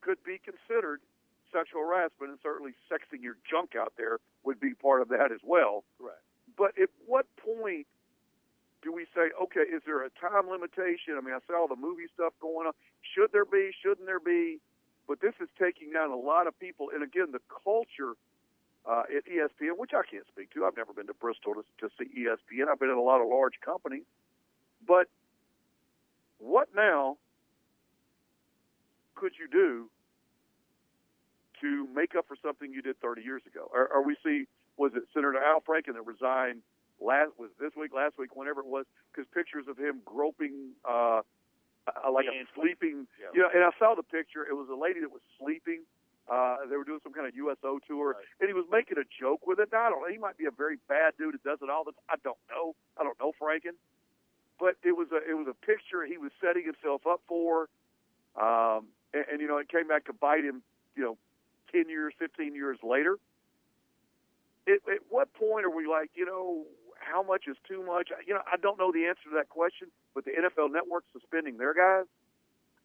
could 0.00 0.22
be 0.24 0.40
considered 0.40 1.00
sexual 1.52 1.82
harassment, 1.82 2.30
and 2.30 2.38
certainly 2.42 2.72
sexing 2.90 3.22
your 3.22 3.36
junk 3.48 3.74
out 3.76 3.94
there 3.96 4.18
would 4.44 4.60
be 4.60 4.74
part 4.74 5.02
of 5.02 5.08
that 5.08 5.32
as 5.32 5.40
well. 5.42 5.84
Right. 5.98 6.16
But 6.56 6.78
at 6.80 6.90
what 7.06 7.26
point 7.36 7.86
do 8.82 8.92
we 8.92 9.06
say, 9.14 9.30
okay, 9.42 9.66
is 9.66 9.82
there 9.86 10.04
a 10.04 10.10
time 10.20 10.48
limitation? 10.48 11.18
I 11.18 11.20
mean, 11.20 11.34
I 11.34 11.42
saw 11.46 11.66
the 11.66 11.76
movie 11.76 12.06
stuff 12.14 12.32
going 12.40 12.66
on. 12.66 12.72
Should 13.14 13.32
there 13.32 13.44
be? 13.44 13.70
Shouldn't 13.82 14.06
there 14.06 14.20
be? 14.20 14.60
But 15.06 15.20
this 15.20 15.34
is 15.40 15.48
taking 15.58 15.92
down 15.92 16.10
a 16.10 16.16
lot 16.16 16.46
of 16.46 16.58
people. 16.58 16.88
And 16.94 17.02
again, 17.02 17.32
the 17.32 17.40
culture 17.48 18.14
uh, 18.86 19.02
at 19.14 19.24
ESPN, 19.26 19.76
which 19.76 19.92
I 19.92 20.02
can't 20.08 20.26
speak 20.28 20.52
to. 20.54 20.64
I've 20.64 20.76
never 20.76 20.92
been 20.92 21.06
to 21.06 21.14
Bristol 21.14 21.54
to, 21.54 21.62
to 21.80 21.92
see 21.98 22.08
ESPN. 22.24 22.68
I've 22.70 22.78
been 22.78 22.90
in 22.90 22.96
a 22.96 23.02
lot 23.02 23.20
of 23.20 23.28
large 23.28 23.60
companies. 23.64 24.04
But 24.86 25.08
what 26.38 26.68
now 26.74 27.18
could 29.14 29.32
you 29.38 29.48
do 29.48 29.90
to 31.60 31.86
make 31.94 32.14
up 32.14 32.26
for 32.28 32.36
something 32.42 32.72
you 32.72 32.82
did 32.82 32.98
30 33.00 33.22
years 33.22 33.42
ago? 33.46 33.70
Or, 33.72 33.86
or 33.88 34.02
we 34.04 34.16
see, 34.24 34.44
was 34.76 34.92
it 34.94 35.04
Senator 35.12 35.38
Al 35.42 35.60
Franken 35.60 35.94
that 35.94 36.06
resigned 36.06 36.62
last 37.00 37.32
was 37.38 37.50
this 37.60 37.72
week, 37.76 37.92
last 37.94 38.18
week, 38.18 38.34
whenever 38.34 38.60
it 38.60 38.66
was, 38.66 38.86
because 39.12 39.26
pictures 39.34 39.66
of 39.68 39.78
him 39.78 40.00
groping 40.04 40.72
uh, 40.88 41.20
uh, 41.86 42.10
like 42.12 42.26
a 42.26 42.44
sleeping. 42.54 43.06
Yeah. 43.20 43.30
You 43.34 43.40
know, 43.42 43.50
and 43.54 43.64
I 43.64 43.70
saw 43.78 43.94
the 43.94 44.02
picture. 44.02 44.44
It 44.44 44.54
was 44.54 44.68
a 44.68 44.76
lady 44.76 45.00
that 45.00 45.10
was 45.10 45.22
sleeping. 45.38 45.82
Uh, 46.28 46.56
they 46.68 46.76
were 46.76 46.84
doing 46.84 47.00
some 47.02 47.14
kind 47.14 47.26
of 47.26 47.34
USO 47.34 47.78
tour, 47.88 48.12
Right. 48.12 48.24
and 48.40 48.48
he 48.48 48.52
was 48.52 48.66
making 48.70 48.98
a 48.98 49.06
joke 49.18 49.46
with 49.46 49.58
it. 49.58 49.70
Now, 49.72 49.86
I 49.86 49.90
don't 49.90 50.02
know. 50.02 50.12
He 50.12 50.18
might 50.18 50.36
be 50.36 50.44
a 50.44 50.50
very 50.50 50.76
bad 50.86 51.14
dude 51.16 51.32
that 51.34 51.42
does 51.42 51.58
it 51.62 51.70
all 51.70 51.84
the 51.84 51.92
time. 51.92 52.04
I 52.10 52.16
don't 52.22 52.36
know. 52.50 52.74
I 53.00 53.02
don't 53.02 53.18
know 53.18 53.32
Franken, 53.40 53.72
but 54.60 54.76
it 54.84 54.92
was 54.92 55.08
a 55.10 55.24
it 55.24 55.32
was 55.34 55.46
a 55.48 55.56
picture 55.64 56.04
he 56.04 56.18
was 56.18 56.30
setting 56.44 56.64
himself 56.64 57.06
up 57.08 57.22
for. 57.26 57.68
Um, 58.36 58.88
and, 59.14 59.24
and 59.32 59.40
you 59.40 59.48
know 59.48 59.56
it 59.56 59.68
came 59.70 59.88
back 59.88 60.04
to 60.06 60.12
bite 60.12 60.44
him. 60.44 60.60
You 60.96 61.02
know, 61.02 61.18
ten 61.70 61.88
years, 61.88 62.14
fifteen 62.18 62.54
years 62.54 62.78
later. 62.82 63.18
It, 64.66 64.82
at 64.90 65.00
what 65.08 65.32
point 65.32 65.64
are 65.64 65.70
we 65.70 65.86
like, 65.86 66.10
you 66.14 66.26
know, 66.26 66.64
how 67.00 67.22
much 67.22 67.44
is 67.48 67.56
too 67.66 67.82
much? 67.82 68.10
You 68.26 68.34
know, 68.34 68.44
I 68.50 68.56
don't 68.56 68.78
know 68.78 68.92
the 68.92 69.06
answer 69.06 69.24
to 69.30 69.36
that 69.36 69.48
question, 69.48 69.88
but 70.14 70.24
the 70.24 70.32
NFL 70.32 70.72
Network 70.72 71.04
suspending 71.12 71.56
their 71.56 71.72
guys, 71.72 72.04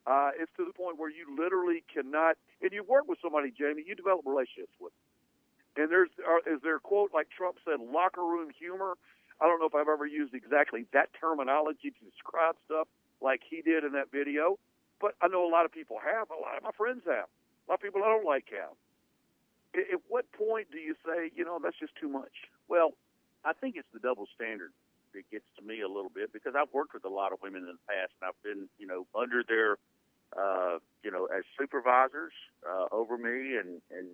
uh, 0.08 0.32
it's 0.40 0.52
to 0.58 0.66
the 0.66 0.74
point 0.74 0.98
where 0.98 1.10
you 1.10 1.28
literally 1.36 1.84
cannot. 1.92 2.38
And 2.62 2.72
you 2.72 2.84
work 2.84 3.08
with 3.08 3.20
somebody, 3.22 3.52
Jamie, 3.52 3.84
you 3.86 3.96
develop 3.96 4.24
relationships 4.25 4.75
with. 4.80 4.94
Them. 4.94 5.04
And 5.75 5.92
there's 5.92 6.10
are, 6.28 6.40
is 6.46 6.62
there 6.62 6.78
a 6.78 6.80
quote 6.80 7.12
like 7.13 7.28
Trump 7.36 7.58
said, 7.66 7.80
locker 7.82 8.24
room 8.24 8.50
humor. 8.54 8.96
I 9.42 9.48
don't 9.48 9.60
know 9.60 9.66
if 9.66 9.75
I've 9.75 9.90
ever 9.90 10.06
used 10.06 10.34
exactly 10.34 10.86
that 10.94 11.10
terminology 11.20 11.90
to 11.90 12.02
describe 12.06 12.56
stuff 12.66 12.88
like 13.22 13.42
he 13.50 13.62
did 13.62 13.84
in 13.84 13.94
that 13.94 14.12
video, 14.12 14.60
but 15.02 15.16
I 15.22 15.28
know 15.28 15.48
a 15.48 15.50
lot 15.50 15.66
of 15.66 15.72
people 15.72 15.98
have. 15.98 16.30
A 16.30 16.40
lot 16.40 16.56
of 16.56 16.63
my 16.63 16.72
friends 16.78 17.02
have. 17.08 17.25
A 17.67 17.72
lot 17.72 17.75
of 17.75 17.82
people 17.82 18.01
don't 18.01 18.25
like 18.25 18.46
have. 18.51 18.75
At 19.75 20.01
what 20.08 20.32
point 20.34 20.67
do 20.72 20.77
you 20.77 20.96
say, 21.05 21.32
you 21.36 21.46
know, 21.46 21.60
that's 21.62 21.79
just 21.79 21.96
too 22.00 22.10
much? 22.10 22.32
Well, 22.67 22.93
I 23.43 23.53
think 23.53 23.75
it's 23.75 23.88
the 23.93 24.00
double 24.00 24.27
standard 24.36 24.72
that 25.13 25.29
gets 25.32 25.46
to 25.58 25.65
me 25.65 25.82
a 25.82 25.88
little 25.88 26.12
bit 26.13 26.32
because 26.34 26.53
I've 26.58 26.72
worked 26.74 26.93
with 26.93 27.05
a 27.05 27.10
lot 27.10 27.34
of 27.34 27.39
women 27.41 27.62
in 27.62 27.67
the 27.67 27.86
past 27.88 28.12
and 28.22 28.29
I've 28.29 28.43
been, 28.43 28.67
you 28.77 28.88
know, 28.88 29.08
under 29.15 29.43
their, 29.48 29.77
uh, 30.38 30.79
you 31.03 31.12
know, 31.12 31.25
as 31.25 31.43
supervisors 31.58 32.34
uh, 32.67 32.86
over 32.91 33.17
me 33.17 33.58
and, 33.58 33.82
and, 33.91 34.08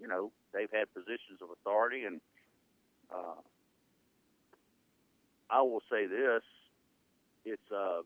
you 0.00 0.08
know, 0.08 0.30
they've 0.52 0.70
had 0.72 0.92
positions 0.94 1.40
of 1.42 1.48
authority 1.50 2.04
and, 2.04 2.20
uh, 3.12 3.40
I 5.48 5.62
will 5.62 5.82
say 5.90 6.06
this, 6.06 6.42
it's, 7.44 7.70
uh, 7.72 8.02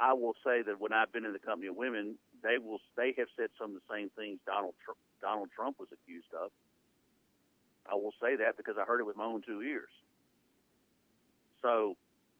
I 0.00 0.12
will 0.12 0.34
say 0.44 0.62
that 0.62 0.80
when 0.80 0.92
I've 0.92 1.12
been 1.12 1.24
in 1.24 1.32
the 1.32 1.38
company 1.38 1.68
of 1.68 1.76
women, 1.76 2.16
they 2.42 2.58
will 2.58 2.80
they 2.96 3.14
have 3.18 3.28
said 3.36 3.50
some 3.58 3.74
of 3.74 3.76
the 3.76 3.88
same 3.94 4.10
things 4.16 4.38
Donald 4.46 4.74
Trump, 4.84 4.98
Donald 5.20 5.48
Trump 5.54 5.78
was 5.78 5.88
accused 5.92 6.32
of. 6.34 6.50
I 7.90 7.94
will 7.94 8.12
say 8.20 8.36
that 8.36 8.56
because 8.56 8.76
I 8.78 8.84
heard 8.84 9.00
it 9.00 9.06
with 9.06 9.16
my 9.16 9.24
own 9.24 9.42
two 9.42 9.62
ears. 9.62 9.90
So 11.62 11.96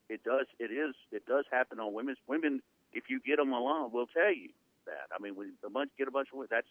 it 0.09 0.23
does 0.25 0.47
it 0.59 0.71
is 0.71 0.95
it 1.13 1.27
does 1.27 1.45
happen 1.51 1.81
on 1.81 1.93
women's 1.93 2.19
women. 2.27 2.61
If 2.93 3.05
you 3.09 3.21
get 3.21 3.37
them 3.37 3.53
alone, 3.53 3.93
will 3.93 4.07
tell 4.07 4.33
you 4.33 4.51
that. 4.87 5.13
I 5.15 5.23
mean, 5.23 5.37
when 5.37 5.53
a 5.65 5.71
bunch 5.71 5.91
get 5.99 6.09
a 6.09 6.11
bunch 6.11 6.29
of 6.33 6.49
that's 6.49 6.67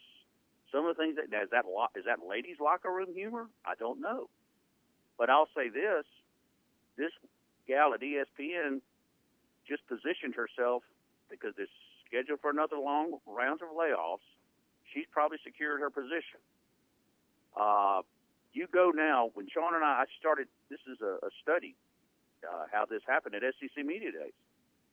some 0.71 0.85
of 0.85 0.95
the 0.95 1.01
things 1.01 1.15
that 1.15 1.25
is 1.31 1.49
that 1.51 1.65
is 1.95 2.05
that 2.05 2.19
ladies' 2.27 2.57
locker 2.59 2.91
room 2.91 3.13
humor? 3.13 3.47
I 3.65 3.75
don't 3.75 4.01
know, 4.01 4.29
but 5.17 5.29
I'll 5.29 5.49
say 5.55 5.69
this: 5.69 6.05
this 6.97 7.11
gal 7.67 7.93
at 7.93 8.01
ESPN 8.01 8.81
just 9.67 9.85
positioned 9.87 10.35
herself 10.35 10.83
because 11.29 11.53
it's 11.57 11.71
scheduled 12.07 12.39
for 12.39 12.49
another 12.49 12.77
long 12.77 13.19
rounds 13.27 13.61
of 13.61 13.69
layoffs. 13.75 14.25
She's 14.93 15.05
probably 15.11 15.37
secured 15.43 15.81
her 15.81 15.89
position. 15.89 16.39
Uh, 17.55 18.01
you 18.53 18.67
go 18.71 18.91
now 18.95 19.31
when 19.33 19.47
Sean 19.49 19.75
and 19.75 19.83
I, 19.83 20.03
I 20.03 20.05
started. 20.19 20.47
This 20.69 20.79
is 20.87 21.01
a, 21.01 21.19
a 21.25 21.29
study 21.43 21.75
uh, 22.43 22.65
how 22.71 22.85
this 22.85 23.01
happened 23.07 23.35
at 23.35 23.43
SEC 23.59 23.85
Media 23.85 24.11
Days. 24.11 24.33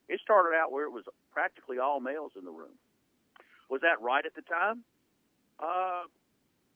It 0.09 0.21
started 0.21 0.57
out 0.57 0.73
where 0.73 0.85
it 0.85 0.93
was 0.93 1.05
practically 1.33 1.79
all 1.79 2.01
males 2.01 2.33
in 2.37 2.45
the 2.45 2.51
room. 2.51 2.77
Was 3.71 3.81
that 3.81 4.01
right 4.03 4.25
at 4.27 4.35
the 4.35 4.43
time? 4.43 4.85
Uh, 5.59 6.05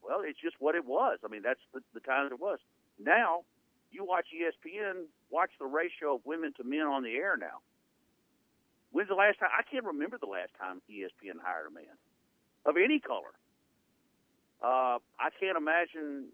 well, 0.03 0.21
it's 0.25 0.39
just 0.41 0.57
what 0.59 0.75
it 0.75 0.85
was. 0.85 1.19
I 1.25 1.29
mean, 1.29 1.43
that's 1.43 1.61
the, 1.75 1.81
the 1.93 2.01
time 2.01 2.33
it 2.33 2.41
was. 2.41 2.59
Now, 2.99 3.43
you 3.91 4.05
watch 4.05 4.27
ESPN, 4.33 5.05
watch 5.31 5.51
the 5.59 5.67
ratio 5.67 6.17
of 6.17 6.21
women 6.25 6.53
to 6.57 6.65
men 6.65 6.87
on 6.87 7.03
the 7.03 7.15
air 7.17 7.37
now. 7.37 7.61
When's 8.93 9.09
the 9.09 9.15
last 9.15 9.39
time? 9.39 9.51
I 9.57 9.63
can't 9.63 9.85
remember 9.85 10.19
the 10.19 10.27
last 10.27 10.51
time 10.59 10.81
ESPN 10.91 11.41
hired 11.43 11.67
a 11.69 11.75
man 11.75 11.97
of 12.65 12.77
any 12.77 13.01
color. 13.01 13.35
Uh, 14.63 14.99
I 15.21 15.31
can't 15.39 15.57
imagine 15.57 16.27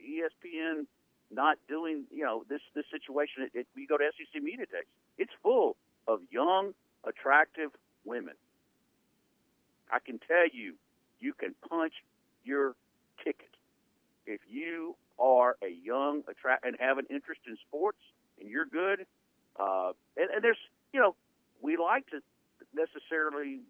ESPN 0.00 0.86
not 1.30 1.58
doing, 1.68 2.04
you 2.10 2.24
know, 2.24 2.44
this 2.48 2.60
this 2.74 2.84
situation. 2.90 3.44
It, 3.44 3.60
it, 3.60 3.66
we 3.76 3.86
go 3.86 3.96
to 3.96 4.04
SEC 4.16 4.42
media 4.42 4.66
days. 4.66 4.88
It's 5.18 5.32
full 5.42 5.76
of 6.08 6.20
young, 6.30 6.72
attractive 7.04 7.70
women. 8.04 8.34
I 9.90 9.98
can 9.98 10.18
tell 10.18 10.48
you, 10.52 10.74
you 11.20 11.34
can 11.34 11.54
punch 11.68 11.92
your 12.44 12.74
ticket 13.22 13.50
if 14.26 14.40
you 14.48 14.96
are 15.18 15.56
a 15.62 15.68
young, 15.68 16.22
attract, 16.28 16.64
and 16.64 16.76
have 16.80 16.98
an 16.98 17.06
interest 17.10 17.42
in 17.46 17.56
sports, 17.68 17.98
and 18.40 18.48
you're 18.48 18.66
good. 18.66 19.06
Uh, 19.58 19.92
and, 20.16 20.30
and 20.34 20.42
there's, 20.42 20.58
you 20.92 21.00
know, 21.00 21.14
we 21.64 21.78
like 21.78 22.06
to 22.10 22.20
necessarily, 22.74 23.60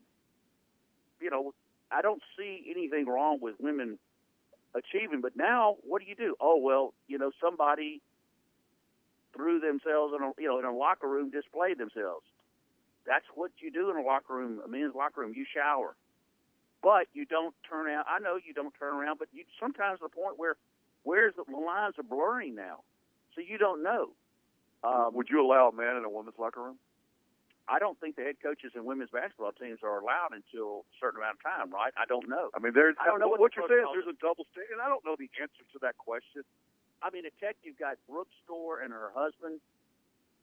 you 1.21 1.31
know, 1.31 1.55
I 1.93 2.03
don't 2.03 2.21
see 2.37 2.67
anything 2.69 3.07
wrong 3.07 3.39
with 3.41 3.55
women 3.61 3.99
achieving. 4.75 5.21
But 5.21 5.37
now, 5.37 5.77
what 5.83 6.03
do 6.03 6.09
you 6.09 6.17
do? 6.17 6.35
Oh 6.41 6.59
well, 6.59 6.93
you 7.07 7.19
know, 7.19 7.31
somebody 7.41 8.03
threw 9.35 9.61
themselves 9.61 10.13
in 10.19 10.25
a 10.25 10.33
you 10.39 10.49
know 10.49 10.59
in 10.59 10.65
a 10.65 10.75
locker 10.75 11.09
room, 11.09 11.31
displayed 11.31 11.79
themselves. 11.79 12.27
That's 13.07 13.25
what 13.35 13.53
you 13.61 13.71
do 13.71 13.91
in 13.91 13.97
a 13.97 14.03
locker 14.03 14.35
room, 14.35 14.61
a 14.65 14.69
men's 14.69 14.95
locker 14.97 15.21
room. 15.21 15.33
You 15.37 15.47
shower, 15.55 15.95
but 16.83 17.07
you 17.13 17.25
don't 17.27 17.55
turn 17.71 17.89
out. 17.89 18.07
I 18.09 18.19
know 18.19 18.41
you 18.45 18.55
don't 18.55 18.75
turn 18.77 18.95
around, 18.95 19.21
but 19.21 19.29
you 19.33 19.45
sometimes 19.61 20.01
the 20.03 20.09
point 20.09 20.37
where 20.37 20.57
where's 21.05 21.35
the, 21.37 21.45
the 21.49 21.57
lines 21.57 21.95
are 21.99 22.03
blurring 22.03 22.57
now, 22.57 22.81
so 23.37 23.41
you 23.41 23.57
don't 23.57 23.85
know. 23.85 24.09
Um, 24.83 25.15
Would 25.15 25.29
you 25.31 25.41
allow 25.41 25.69
a 25.69 25.73
man 25.75 25.97
in 25.97 26.05
a 26.05 26.11
women's 26.11 26.39
locker 26.39 26.63
room? 26.63 26.77
I 27.69 27.79
don't 27.79 27.99
think 27.99 28.17
the 28.17 28.23
head 28.23 28.37
coaches 28.43 28.73
in 28.77 28.85
women's 28.85 29.09
basketball 29.09 29.53
teams 29.57 29.81
are 29.83 29.97
allowed 30.01 30.37
until 30.37 30.85
a 30.85 30.95
certain 31.01 31.21
amount 31.21 31.41
of 31.41 31.43
time, 31.43 31.73
right? 31.73 31.93
I 31.97 32.05
don't 32.05 32.29
know. 32.29 32.53
I 32.53 32.61
mean, 32.61 32.77
there's. 32.77 32.95
I 33.01 33.09
don't 33.09 33.21
know 33.21 33.29
what, 33.29 33.41
what 33.41 33.57
you're 33.57 33.69
saying. 33.69 33.89
There's 33.97 34.09
a 34.11 34.19
double 34.21 34.45
standard, 34.53 34.77
and 34.77 34.83
I 34.85 34.89
don't 34.93 35.05
know 35.05 35.17
the 35.17 35.33
answer 35.41 35.65
to 35.73 35.79
that 35.81 35.97
question. 35.97 36.45
I 37.01 37.09
mean, 37.09 37.25
at 37.25 37.33
Tech, 37.41 37.57
you've 37.65 37.81
got 37.81 37.97
Brooke 38.09 38.29
Stoehr 38.45 38.85
and 38.85 38.93
her 38.93 39.13
husband 39.17 39.61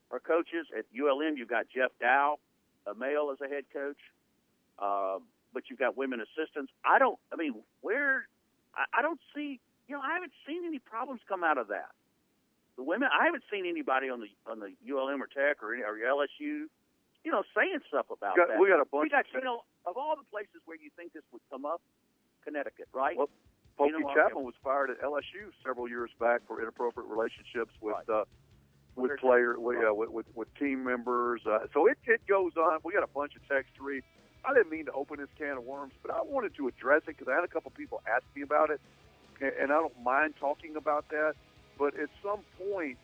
are 0.10 0.20
coaches. 0.20 0.66
At 0.74 0.86
ULM, 0.90 1.38
you've 1.38 1.50
got 1.50 1.70
Jeff 1.70 1.94
Dow, 2.02 2.42
a 2.90 2.98
male 2.98 3.30
as 3.30 3.38
a 3.42 3.50
head 3.50 3.66
coach. 3.72 4.02
Uh, 4.82 5.22
but 5.54 5.70
you've 5.70 5.80
got 5.80 5.98
women 5.98 6.22
assistants. 6.22 6.72
I 6.84 6.98
don't. 6.98 7.20
I 7.32 7.36
mean, 7.36 7.54
where? 7.82 8.26
I, 8.74 9.00
I 9.00 9.02
don't 9.02 9.20
see. 9.36 9.62
You 9.86 9.96
know, 9.96 10.02
I 10.02 10.14
haven't 10.18 10.34
seen 10.48 10.66
any 10.66 10.80
problems 10.80 11.22
come 11.30 11.44
out 11.44 11.60
of 11.60 11.68
that. 11.70 11.94
The 12.78 12.84
women. 12.84 13.10
I 13.14 13.26
haven't 13.26 13.44
seen 13.52 13.70
anybody 13.70 14.10
on 14.10 14.22
the 14.22 14.30
on 14.50 14.58
the 14.60 14.74
ULM 14.90 15.22
or 15.22 15.28
Tech 15.28 15.62
or, 15.62 15.76
any, 15.76 15.84
or 15.84 16.02
LSU 16.02 16.66
you 17.24 17.32
know, 17.32 17.44
saying 17.56 17.80
stuff 17.88 18.08
about 18.10 18.36
got, 18.36 18.50
that. 18.50 18.60
We 18.60 18.70
got 18.70 18.82
a 18.82 18.86
bunch. 18.86 19.04
We 19.06 19.10
got, 19.10 19.26
you 19.34 19.42
know, 19.42 19.62
of 19.86 19.98
all 19.98 20.16
the 20.16 20.26
places 20.30 20.62
where 20.66 20.78
you 20.78 20.90
think 20.96 21.14
this 21.14 21.24
would 21.32 21.42
come 21.50 21.66
up, 21.66 21.82
Connecticut, 22.44 22.90
right? 22.94 23.18
Well, 23.18 23.30
Pokey 23.78 23.94
you 23.98 24.00
know, 24.02 24.14
Chatman 24.14 24.44
was 24.44 24.56
fired 24.64 24.90
at 24.90 25.02
LSU 25.02 25.54
several 25.66 25.88
years 25.88 26.10
back 26.20 26.42
for 26.48 26.62
inappropriate 26.62 27.10
relationships 27.10 27.72
with 27.82 27.96
right. 28.08 28.22
uh, 28.22 28.26
with 28.96 29.20
player, 29.20 29.58
with, 29.58 29.78
uh, 29.78 29.94
with, 29.94 30.10
with 30.10 30.26
with 30.36 30.48
team 30.56 30.84
members. 30.84 31.42
Uh, 31.46 31.60
so 31.74 31.88
it 31.88 31.98
it 32.06 32.22
goes 32.28 32.52
on. 32.58 32.80
We 32.84 32.94
got 32.94 33.04
a 33.04 33.14
bunch 33.14 33.36
of 33.36 33.48
text 33.48 33.74
to 33.78 33.84
read. 33.84 34.04
I 34.44 34.54
didn't 34.54 34.72
mean 34.72 34.86
to 34.86 34.92
open 34.94 35.20
this 35.20 35.30
can 35.38 35.58
of 35.58 35.64
worms, 35.64 35.94
but 36.02 36.12
I 36.12 36.22
wanted 36.24 36.56
to 36.56 36.68
address 36.68 37.04
it 37.08 37.18
because 37.18 37.28
I 37.28 37.36
had 37.36 37.44
a 37.44 37.48
couple 37.48 37.72
people 37.72 38.02
ask 38.10 38.24
me 38.36 38.42
about 38.42 38.72
it, 38.72 38.82
and, 39.40 39.54
and 39.54 39.72
I 39.72 39.76
don't 39.76 39.98
mind 40.04 40.34
talking 40.40 40.76
about 40.76 41.10
that. 41.10 41.36
But 41.78 41.98
at 42.00 42.10
some 42.24 42.42
point, 42.58 42.98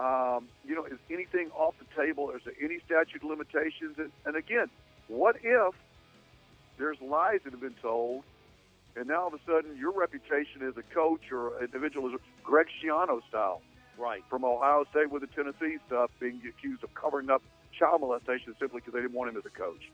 um, 0.00 0.48
you 0.64 0.74
know, 0.74 0.86
is 0.86 0.98
anything 1.10 1.50
off 1.50 1.74
the 1.78 1.84
table? 1.94 2.30
Is 2.30 2.40
there 2.44 2.54
any 2.62 2.78
statute 2.86 3.22
of 3.22 3.28
limitations? 3.28 3.98
And, 3.98 4.10
and 4.24 4.34
again, 4.34 4.70
what 5.08 5.36
if 5.42 5.74
there's 6.78 6.96
lies 7.02 7.40
that 7.44 7.52
have 7.52 7.60
been 7.60 7.76
told, 7.82 8.24
and 8.96 9.06
now 9.08 9.22
all 9.22 9.26
of 9.28 9.34
a 9.34 9.40
sudden 9.46 9.76
your 9.76 9.92
reputation 9.92 10.62
as 10.66 10.74
a 10.78 10.94
coach 10.94 11.30
or 11.30 11.58
an 11.58 11.64
individual 11.64 12.08
is 12.08 12.18
Greg 12.42 12.66
Schiano 12.80 13.20
style, 13.28 13.60
right? 13.98 14.24
From 14.30 14.42
Ohio 14.42 14.86
State 14.90 15.10
with 15.10 15.20
the 15.20 15.28
Tennessee 15.28 15.76
stuff, 15.86 16.10
being 16.18 16.40
accused 16.48 16.82
of 16.82 16.94
covering 16.94 17.28
up 17.28 17.42
child 17.78 18.00
molestation 18.00 18.54
simply 18.58 18.80
because 18.80 18.94
they 18.94 19.00
didn't 19.00 19.14
want 19.14 19.28
him 19.30 19.36
as 19.36 19.44
a 19.44 19.50
coach. 19.50 19.90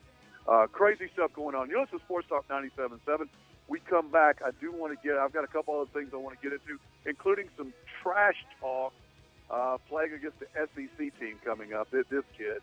Uh, 0.47 0.69
crazy 0.69 1.11
stuff 1.15 1.33
going 1.35 1.57
on. 1.57 1.69
You 1.69 1.83
it's 1.83 1.93
a 1.93 1.99
Sports 2.05 2.29
Talk 2.29 2.47
97.7. 2.49 3.27
We 3.67 3.81
come 3.81 4.13
back. 4.13 4.41
I 4.47 4.51
do 4.61 4.71
want 4.71 4.95
to 4.95 5.09
get. 5.09 5.19
I've 5.19 5.33
got 5.33 5.43
a 5.43 5.49
couple 5.49 5.75
other 5.75 5.91
things 5.93 6.11
I 6.15 6.19
want 6.19 6.41
to 6.41 6.49
get 6.49 6.53
into, 6.53 6.79
including 7.05 7.49
some 7.57 7.73
trash 8.01 8.37
talk 8.61 8.93
uh, 9.51 9.79
playing 9.89 10.13
against 10.13 10.39
the 10.41 10.47
SEC 10.55 10.99
team 10.99 11.39
coming 11.45 11.73
up. 11.73 11.91
This, 11.91 12.05
this 12.11 12.25
kid, 12.37 12.59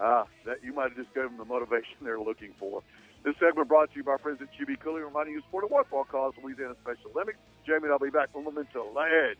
uh, 0.00 0.24
that 0.46 0.62
you 0.62 0.72
might 0.72 0.90
have 0.90 0.96
just 0.96 1.12
given 1.14 1.30
them 1.30 1.38
the 1.38 1.44
motivation 1.44 1.96
they're 2.02 2.20
looking 2.20 2.52
for. 2.58 2.82
This 3.24 3.34
segment 3.40 3.68
brought 3.68 3.90
to 3.92 3.96
you 3.96 4.04
by 4.04 4.18
friends 4.18 4.40
at 4.42 4.48
GB 4.52 4.80
Cooley, 4.80 5.02
reminding 5.02 5.34
you 5.34 5.40
support 5.42 5.64
a 5.64 5.66
what 5.68 5.88
cause 6.08 6.34
Louisiana 6.42 6.74
Special 6.82 7.10
Olympics. 7.14 7.38
Jamie 7.66 7.88
I'll 7.90 7.98
be 7.98 8.10
back 8.10 8.32
from 8.32 8.44
Memento. 8.44 8.86
La 8.94 9.04
Edge. 9.04 9.38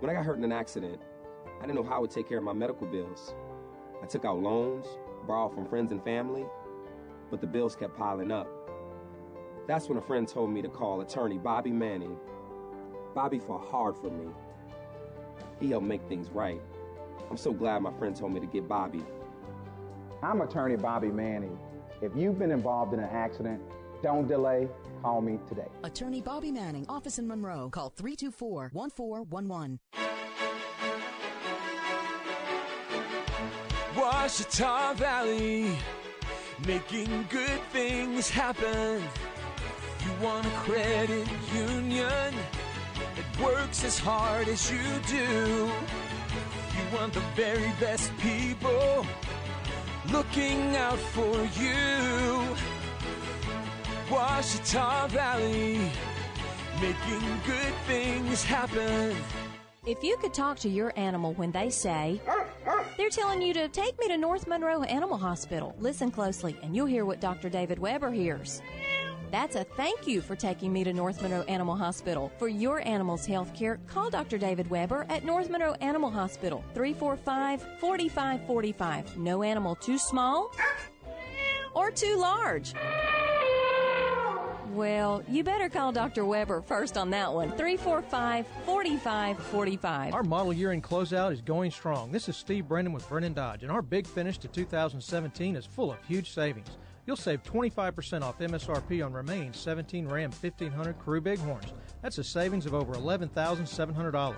When 0.00 0.10
I 0.10 0.14
got 0.14 0.24
hurt 0.24 0.38
in 0.38 0.44
an 0.44 0.52
accident, 0.52 1.00
I 1.58 1.66
didn't 1.66 1.76
know 1.76 1.82
how 1.82 1.96
I 1.96 1.98
would 1.98 2.10
take 2.10 2.28
care 2.28 2.38
of 2.38 2.44
my 2.44 2.52
medical 2.52 2.86
bills. 2.86 3.34
I 4.02 4.06
took 4.06 4.24
out 4.24 4.38
loans, 4.38 4.86
borrowed 5.26 5.54
from 5.54 5.66
friends 5.66 5.92
and 5.92 6.02
family, 6.04 6.44
but 7.30 7.40
the 7.40 7.46
bills 7.46 7.74
kept 7.74 7.96
piling 7.96 8.30
up. 8.30 8.46
That's 9.66 9.88
when 9.88 9.96
a 9.96 10.02
friend 10.02 10.28
told 10.28 10.50
me 10.50 10.60
to 10.62 10.68
call 10.68 11.00
attorney 11.00 11.38
Bobby 11.38 11.70
Manning. 11.70 12.16
Bobby 13.14 13.38
fought 13.38 13.66
hard 13.70 13.96
for 13.96 14.10
me. 14.10 14.26
He 15.60 15.70
helped 15.70 15.86
make 15.86 16.06
things 16.08 16.28
right. 16.30 16.60
I'm 17.30 17.36
so 17.36 17.52
glad 17.52 17.80
my 17.80 17.92
friend 17.98 18.14
told 18.14 18.34
me 18.34 18.40
to 18.40 18.46
get 18.46 18.68
Bobby. 18.68 19.02
I'm 20.22 20.40
attorney 20.42 20.76
Bobby 20.76 21.08
Manning. 21.08 21.58
If 22.02 22.12
you've 22.14 22.38
been 22.38 22.50
involved 22.50 22.92
in 22.92 23.00
an 23.00 23.08
accident, 23.10 23.62
don't 24.02 24.28
delay. 24.28 24.68
Call 25.00 25.22
me 25.22 25.38
today. 25.48 25.68
Attorney 25.82 26.20
Bobby 26.20 26.52
Manning, 26.52 26.84
office 26.88 27.18
in 27.18 27.26
Monroe. 27.26 27.70
Call 27.70 27.88
324 27.90 28.70
1411. 28.72 29.78
Ouachita 33.96 34.94
Valley, 34.96 35.78
making 36.66 37.26
good 37.30 37.60
things 37.72 38.28
happen. 38.28 39.02
You 40.04 40.12
want 40.22 40.44
a 40.46 40.50
credit 40.50 41.26
union 41.54 42.34
that 43.16 43.40
works 43.42 43.84
as 43.84 43.98
hard 43.98 44.48
as 44.48 44.70
you 44.70 44.78
do. 45.08 45.70
You 46.76 46.98
want 46.98 47.14
the 47.14 47.22
very 47.34 47.72
best 47.80 48.12
people 48.18 49.06
looking 50.12 50.76
out 50.76 50.98
for 50.98 51.34
you. 51.58 52.56
Ouachita 54.10 55.08
Valley, 55.08 55.90
making 56.82 57.40
good 57.46 57.74
things 57.86 58.44
happen. 58.44 59.16
If 59.86 60.02
you 60.02 60.16
could 60.18 60.34
talk 60.34 60.58
to 60.60 60.68
your 60.68 60.92
animal 60.96 61.32
when 61.34 61.50
they 61.50 61.70
say, 61.70 62.20
they're 62.96 63.08
telling 63.10 63.40
you 63.40 63.54
to 63.54 63.68
take 63.68 63.98
me 63.98 64.08
to 64.08 64.16
North 64.18 64.46
Monroe 64.46 64.82
Animal 64.82 65.16
Hospital, 65.16 65.74
listen 65.78 66.10
closely 66.10 66.56
and 66.62 66.76
you'll 66.76 66.86
hear 66.86 67.04
what 67.06 67.20
Dr. 67.20 67.48
David 67.48 67.78
Weber 67.78 68.10
hears. 68.10 68.60
That's 69.34 69.56
a 69.56 69.64
thank 69.64 70.06
you 70.06 70.20
for 70.20 70.36
taking 70.36 70.72
me 70.72 70.84
to 70.84 70.92
North 70.92 71.20
Monroe 71.20 71.42
Animal 71.48 71.74
Hospital. 71.74 72.30
For 72.38 72.46
your 72.46 72.86
animal's 72.86 73.26
health 73.26 73.52
care, 73.52 73.80
call 73.88 74.08
Dr. 74.08 74.38
David 74.38 74.70
Weber 74.70 75.06
at 75.08 75.24
North 75.24 75.50
Monroe 75.50 75.74
Animal 75.80 76.08
Hospital, 76.08 76.64
345 76.72 77.60
4545. 77.80 79.18
No 79.18 79.42
animal 79.42 79.74
too 79.74 79.98
small 79.98 80.52
or 81.74 81.90
too 81.90 82.16
large. 82.16 82.74
Well, 84.70 85.24
you 85.28 85.42
better 85.42 85.68
call 85.68 85.90
Dr. 85.90 86.24
Weber 86.24 86.62
first 86.62 86.96
on 86.96 87.10
that 87.10 87.34
one. 87.34 87.50
345 87.56 88.46
4545. 88.64 90.14
Our 90.14 90.22
model 90.22 90.52
year 90.52 90.70
end 90.70 90.84
closeout 90.84 91.32
is 91.32 91.40
going 91.40 91.72
strong. 91.72 92.12
This 92.12 92.28
is 92.28 92.36
Steve 92.36 92.68
Brennan 92.68 92.92
with 92.92 93.08
Brennan 93.08 93.32
Dodge, 93.32 93.64
and 93.64 93.72
our 93.72 93.82
big 93.82 94.06
finish 94.06 94.38
to 94.38 94.46
2017 94.46 95.56
is 95.56 95.66
full 95.66 95.90
of 95.90 95.98
huge 96.06 96.30
savings. 96.30 96.68
You'll 97.06 97.16
save 97.16 97.42
25% 97.42 98.22
off 98.22 98.38
MSRP 98.38 99.04
on 99.04 99.12
remaining 99.12 99.52
17 99.52 100.08
Ram 100.08 100.30
1500 100.30 100.98
Crew 100.98 101.20
Bighorns. 101.20 101.72
That's 102.02 102.18
a 102.18 102.24
savings 102.24 102.64
of 102.64 102.72
over 102.72 102.94
$11,700. 102.94 104.36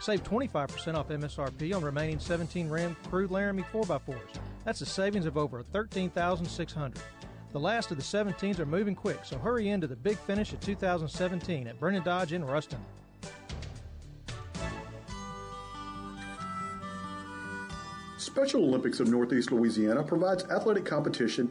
Save 0.00 0.22
25% 0.24 0.94
off 0.94 1.08
MSRP 1.08 1.74
on 1.74 1.82
remaining 1.82 2.18
17 2.18 2.68
Ram 2.68 2.96
Crew 3.08 3.28
Laramie 3.28 3.64
4x4s. 3.72 4.38
That's 4.64 4.80
a 4.80 4.86
savings 4.86 5.26
of 5.26 5.36
over 5.36 5.62
13,600. 5.62 7.00
The 7.52 7.60
last 7.60 7.90
of 7.90 7.96
the 7.96 8.02
17s 8.02 8.58
are 8.58 8.66
moving 8.66 8.94
quick, 8.94 9.20
so 9.22 9.38
hurry 9.38 9.70
into 9.70 9.86
the 9.86 9.96
big 9.96 10.18
finish 10.18 10.52
of 10.52 10.60
2017 10.60 11.66
at 11.66 11.80
Brennan 11.80 12.02
Dodge 12.02 12.32
in 12.32 12.44
Ruston. 12.44 12.80
Special 18.18 18.64
Olympics 18.64 19.00
of 19.00 19.08
Northeast 19.08 19.50
Louisiana 19.50 20.02
provides 20.02 20.44
athletic 20.44 20.84
competition 20.84 21.50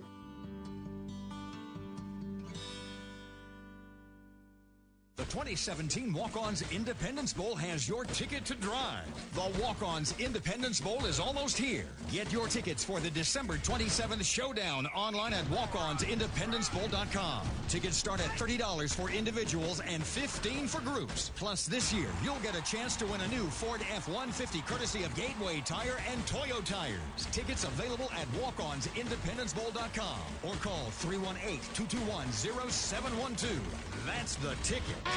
The 5.21 5.27
2017 5.27 6.11
Walk-Ons 6.13 6.63
Independence 6.71 7.31
Bowl 7.31 7.53
has 7.53 7.87
your 7.87 8.05
ticket 8.05 8.43
to 8.45 8.55
drive. 8.55 9.05
The 9.33 9.51
Walk-Ons 9.61 10.15
Independence 10.17 10.81
Bowl 10.81 11.05
is 11.05 11.19
almost 11.19 11.59
here. 11.59 11.85
Get 12.11 12.33
your 12.33 12.47
tickets 12.47 12.83
for 12.83 12.99
the 12.99 13.11
December 13.11 13.57
27th 13.57 14.25
showdown 14.25 14.87
online 14.87 15.33
at 15.33 15.45
walkonsindependencebowl.com. 15.45 17.47
Tickets 17.67 17.95
start 17.95 18.19
at 18.19 18.31
$30 18.31 18.95
for 18.95 19.11
individuals 19.11 19.79
and 19.81 20.03
15 20.03 20.65
for 20.65 20.81
groups. 20.81 21.29
Plus 21.35 21.67
this 21.67 21.93
year, 21.93 22.09
you'll 22.23 22.39
get 22.39 22.57
a 22.57 22.63
chance 22.63 22.95
to 22.95 23.05
win 23.05 23.21
a 23.21 23.27
new 23.27 23.43
Ford 23.43 23.81
F-150 23.93 24.65
courtesy 24.65 25.03
of 25.03 25.13
Gateway 25.13 25.61
Tire 25.63 26.01
and 26.11 26.25
Toyo 26.25 26.61
Tires. 26.61 27.27
Tickets 27.31 27.63
available 27.63 28.09
at 28.17 28.27
walkonsindependencebowl.com 28.41 30.19
or 30.41 30.55
call 30.55 30.89
318-221-0712. 30.99 33.59
That's 34.07 34.33
the 34.37 34.55
ticket. 34.63 35.10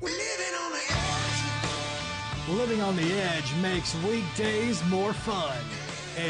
We're 0.00 0.10
living 0.10 0.54
on 0.62 0.72
the 0.72 0.84
edge. 0.90 2.48
Living 2.48 2.80
on 2.82 2.96
the 2.96 3.12
edge 3.20 3.54
makes 3.62 3.94
weekdays 4.04 4.84
more 4.86 5.12
fun, 5.12 5.58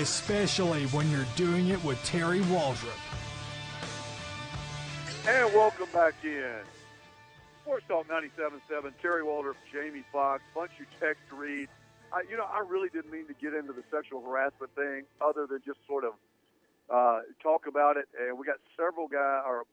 especially 0.01 0.87
when 0.87 1.11
you're 1.11 1.27
doing 1.37 1.69
it 1.69 1.83
with 1.85 2.03
Terry 2.05 2.41
Waldrop. 2.41 2.99
And 5.27 5.55
welcome 5.55 5.89
back 5.93 6.15
in. 6.25 6.57
Sports 7.63 7.85
Talk 7.87 8.09
97.7, 8.09 8.93
Terry 9.03 9.23
Waldrop, 9.23 9.57
Jamie 9.71 10.03
Fox, 10.11 10.43
bunch 10.55 10.71
of 10.81 10.87
text 10.99 11.21
to 11.29 11.37
read. 11.37 11.69
I, 12.11 12.23
you 12.31 12.39
know, 12.39 12.47
I 12.51 12.65
really 12.67 12.89
didn't 12.89 13.13
mean 13.13 13.27
to 13.27 13.35
get 13.35 13.53
into 13.53 13.75
the 13.75 13.83
sexual 13.91 14.23
harassment 14.23 14.75
thing 14.75 15.03
other 15.21 15.47
than 15.47 15.61
just 15.67 15.79
sort 15.87 16.05
of 16.05 16.15
uh, 16.89 17.21
talk 17.43 17.67
about 17.67 17.99
it. 17.99 18.09
And 18.19 18.39
we 18.39 18.47
got 18.47 18.57
several 18.75 19.07
guys, 19.07 19.43
or 19.47 19.65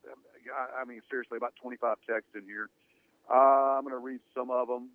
I 0.78 0.84
mean, 0.84 1.02
seriously, 1.10 1.38
about 1.38 1.54
25 1.62 1.98
texts 2.06 2.32
in 2.36 2.44
here. 2.44 2.70
Uh, 3.30 3.78
I'm 3.78 3.84
going 3.84 3.96
to 3.96 4.04
read 4.04 4.20
some 4.34 4.52
of 4.52 4.68
them. 4.68 4.90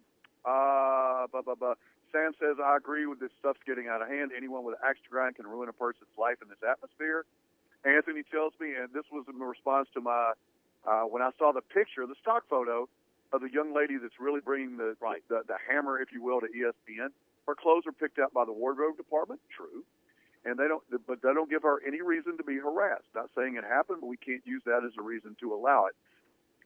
Uh, 0.45 1.27
blah, 1.33 1.43
blah, 1.43 1.55
blah. 1.55 1.75
Sam 2.13 2.33
says, 2.41 2.57
I 2.63 2.77
agree 2.77 3.07
with 3.07 3.21
this 3.21 3.31
stuff's 3.39 3.61
getting 3.67 3.87
out 3.87 4.03
of 4.03 4.09
hand. 4.09 4.33
Anyone 4.37 4.65
with 4.65 4.75
an 4.77 4.83
axe 4.89 4.99
to 5.05 5.11
grind 5.11 5.37
can 5.37 5.47
ruin 5.47 5.69
a 5.69 5.73
person's 5.73 6.11
life 6.19 6.43
in 6.43 6.49
this 6.49 6.59
atmosphere. 6.67 7.25
Anthony 7.85 8.23
tells 8.31 8.53
me, 8.61 8.75
and 8.75 8.93
this 8.93 9.05
was 9.13 9.25
in 9.31 9.39
response 9.39 9.89
to 9.95 10.01
my, 10.01 10.33
uh, 10.87 11.07
when 11.07 11.23
I 11.23 11.31
saw 11.39 11.53
the 11.53 11.63
picture, 11.63 12.07
the 12.07 12.19
stock 12.21 12.45
photo 12.51 12.89
of 13.33 13.41
the 13.41 13.51
young 13.51 13.75
lady 13.75 13.97
that's 13.97 14.19
really 14.19 14.41
bringing 14.41 14.77
the, 14.77 14.97
right. 15.01 15.23
the, 15.29 15.43
the 15.47 15.57
hammer, 15.71 16.01
if 16.01 16.13
you 16.13 16.23
will, 16.23 16.41
to 16.41 16.49
ESPN. 16.49 17.15
Her 17.47 17.55
clothes 17.55 17.87
are 17.87 17.93
picked 17.93 18.19
out 18.19 18.35
by 18.35 18.45
the 18.45 18.53
wardrobe 18.53 18.97
department. 18.97 19.41
True 19.55 19.85
and 20.45 20.59
they 20.59 20.69
don't 20.69 20.83
but 21.07 21.21
they 21.23 21.33
don't 21.35 21.51
give 21.51 21.63
her 21.63 21.81
any 21.87 22.01
reason 22.01 22.37
to 22.37 22.45
be 22.45 22.57
harassed 22.57 23.09
not 23.15 23.29
saying 23.37 23.57
it 23.57 23.65
happened 23.65 23.99
but 24.01 24.07
we 24.07 24.17
can't 24.17 24.41
use 24.47 24.63
that 24.65 24.83
as 24.85 24.93
a 24.99 25.03
reason 25.03 25.37
to 25.41 25.53
allow 25.53 25.87
it 25.87 25.95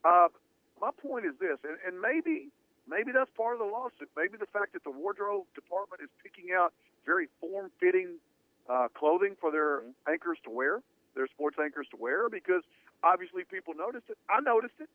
uh, 0.05 0.29
my 0.85 0.92
point 1.01 1.25
is 1.25 1.33
this 1.40 1.57
and, 1.64 1.81
and 1.87 1.97
maybe 1.97 2.53
maybe 2.85 3.09
that's 3.09 3.33
part 3.33 3.57
of 3.57 3.61
the 3.64 3.70
lawsuit 3.70 4.12
maybe 4.12 4.37
the 4.37 4.51
fact 4.53 4.77
that 4.77 4.85
the 4.85 4.92
wardrobe 4.92 5.49
department 5.55 6.05
is 6.05 6.12
picking 6.20 6.53
out 6.53 6.77
very 7.09 7.29
form 7.40 7.73
fitting 7.81 8.20
uh, 8.68 8.88
clothing 8.92 9.33
for 9.40 9.49
their 9.49 9.81
mm-hmm. 9.81 10.12
anchors 10.12 10.37
to 10.44 10.51
wear 10.53 10.85
their 11.16 11.27
sports 11.33 11.57
anchors 11.57 11.88
to 11.88 11.97
wear 11.97 12.29
because 12.29 12.61
obviously 13.03 13.42
people 13.49 13.73
noticed 13.73 14.05
it 14.12 14.18
i 14.29 14.40
noticed 14.44 14.77
it 14.77 14.90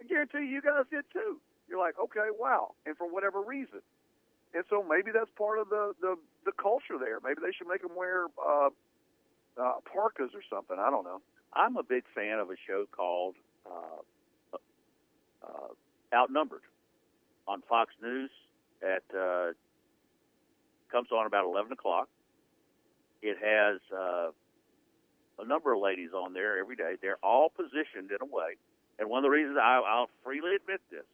i 0.00 0.04
guarantee 0.08 0.48
you, 0.48 0.64
guys 0.64 0.88
did 0.90 1.04
too 1.12 1.36
you're 1.68 1.80
like 1.80 1.98
okay 2.00 2.32
wow 2.32 2.72
and 2.86 2.96
for 2.96 3.04
whatever 3.04 3.44
reason 3.44 3.84
and 4.54 4.62
so 4.70 4.86
maybe 4.88 5.10
that's 5.10 5.30
part 5.36 5.58
of 5.58 5.68
the 5.68 5.92
the, 6.00 6.16
the 6.46 6.52
culture 6.52 6.96
there. 6.98 7.18
Maybe 7.22 7.42
they 7.44 7.52
should 7.52 7.66
make 7.66 7.82
them 7.82 7.96
wear 7.96 8.26
uh, 8.38 8.70
uh, 9.60 9.82
parkas 9.92 10.30
or 10.32 10.42
something. 10.48 10.78
I 10.78 10.90
don't 10.90 11.04
know. 11.04 11.20
I'm 11.52 11.76
a 11.76 11.82
big 11.82 12.04
fan 12.14 12.38
of 12.38 12.50
a 12.50 12.56
show 12.66 12.86
called 12.90 13.34
uh, 13.66 14.02
uh, 15.44 16.16
Outnumbered 16.16 16.62
on 17.46 17.62
Fox 17.68 17.92
News. 18.02 18.30
At 18.82 19.02
uh, 19.16 19.52
comes 20.92 21.08
on 21.10 21.26
about 21.26 21.44
11 21.44 21.72
o'clock. 21.72 22.08
It 23.22 23.38
has 23.42 23.80
uh, 23.92 24.30
a 25.38 25.46
number 25.46 25.72
of 25.72 25.80
ladies 25.80 26.10
on 26.12 26.34
there 26.34 26.58
every 26.58 26.76
day. 26.76 26.94
They're 27.00 27.22
all 27.22 27.48
positioned 27.48 28.10
in 28.10 28.18
a 28.20 28.26
way, 28.26 28.56
and 28.98 29.08
one 29.08 29.18
of 29.18 29.22
the 29.24 29.30
reasons 29.30 29.56
I, 29.60 29.80
I'll 29.80 30.10
freely 30.22 30.54
admit 30.56 30.80
this 30.90 31.06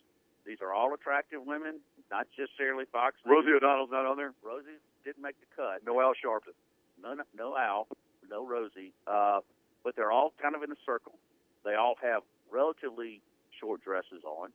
these 0.46 0.58
are 0.60 0.72
all 0.72 0.94
attractive 0.94 1.40
women, 1.44 1.80
not 2.10 2.26
just 2.36 2.52
Shirley 2.56 2.84
Fox. 2.90 3.16
Rosie 3.24 3.52
O'Donnell's 3.54 3.90
not 3.90 4.06
on 4.06 4.16
there. 4.16 4.32
Rosie 4.42 4.80
didn't 5.04 5.22
make 5.22 5.36
the 5.40 5.46
cut. 5.54 5.86
No 5.86 6.00
Al 6.00 6.12
Sharpton. 6.12 6.56
No, 7.02 7.14
no, 7.14 7.24
no 7.36 7.56
Al. 7.56 7.86
No 8.28 8.46
Rosie. 8.46 8.92
Uh, 9.06 9.40
but 9.84 9.96
they're 9.96 10.10
all 10.10 10.32
kind 10.40 10.54
of 10.54 10.62
in 10.62 10.72
a 10.72 10.80
circle. 10.84 11.14
They 11.64 11.74
all 11.74 11.94
have 12.02 12.22
relatively 12.50 13.20
short 13.60 13.84
dresses 13.84 14.24
on. 14.24 14.50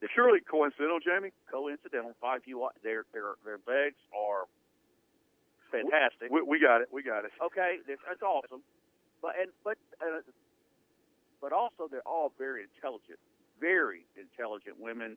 They're 0.00 0.12
Surely 0.14 0.40
coincidental, 0.40 1.00
Jamie. 1.00 1.32
Coincidental. 1.50 2.12
Five 2.20 2.42
you 2.44 2.68
their 2.82 3.04
their 3.14 3.40
their 3.44 3.58
legs 3.64 3.96
are 4.12 4.44
fantastic. 5.72 6.28
We, 6.30 6.42
we 6.42 6.60
got 6.60 6.82
it. 6.82 6.88
We 6.92 7.02
got 7.02 7.24
it. 7.24 7.32
Okay, 7.40 7.78
that's 7.86 8.22
awesome. 8.22 8.60
But 9.22 9.40
and 9.40 9.50
but 9.64 9.78
uh, 10.02 10.20
but 11.40 11.52
also 11.52 11.88
they're 11.88 12.06
all 12.06 12.32
very 12.36 12.66
intelligent 12.68 13.18
very 13.60 14.06
intelligent 14.16 14.78
women, 14.78 15.16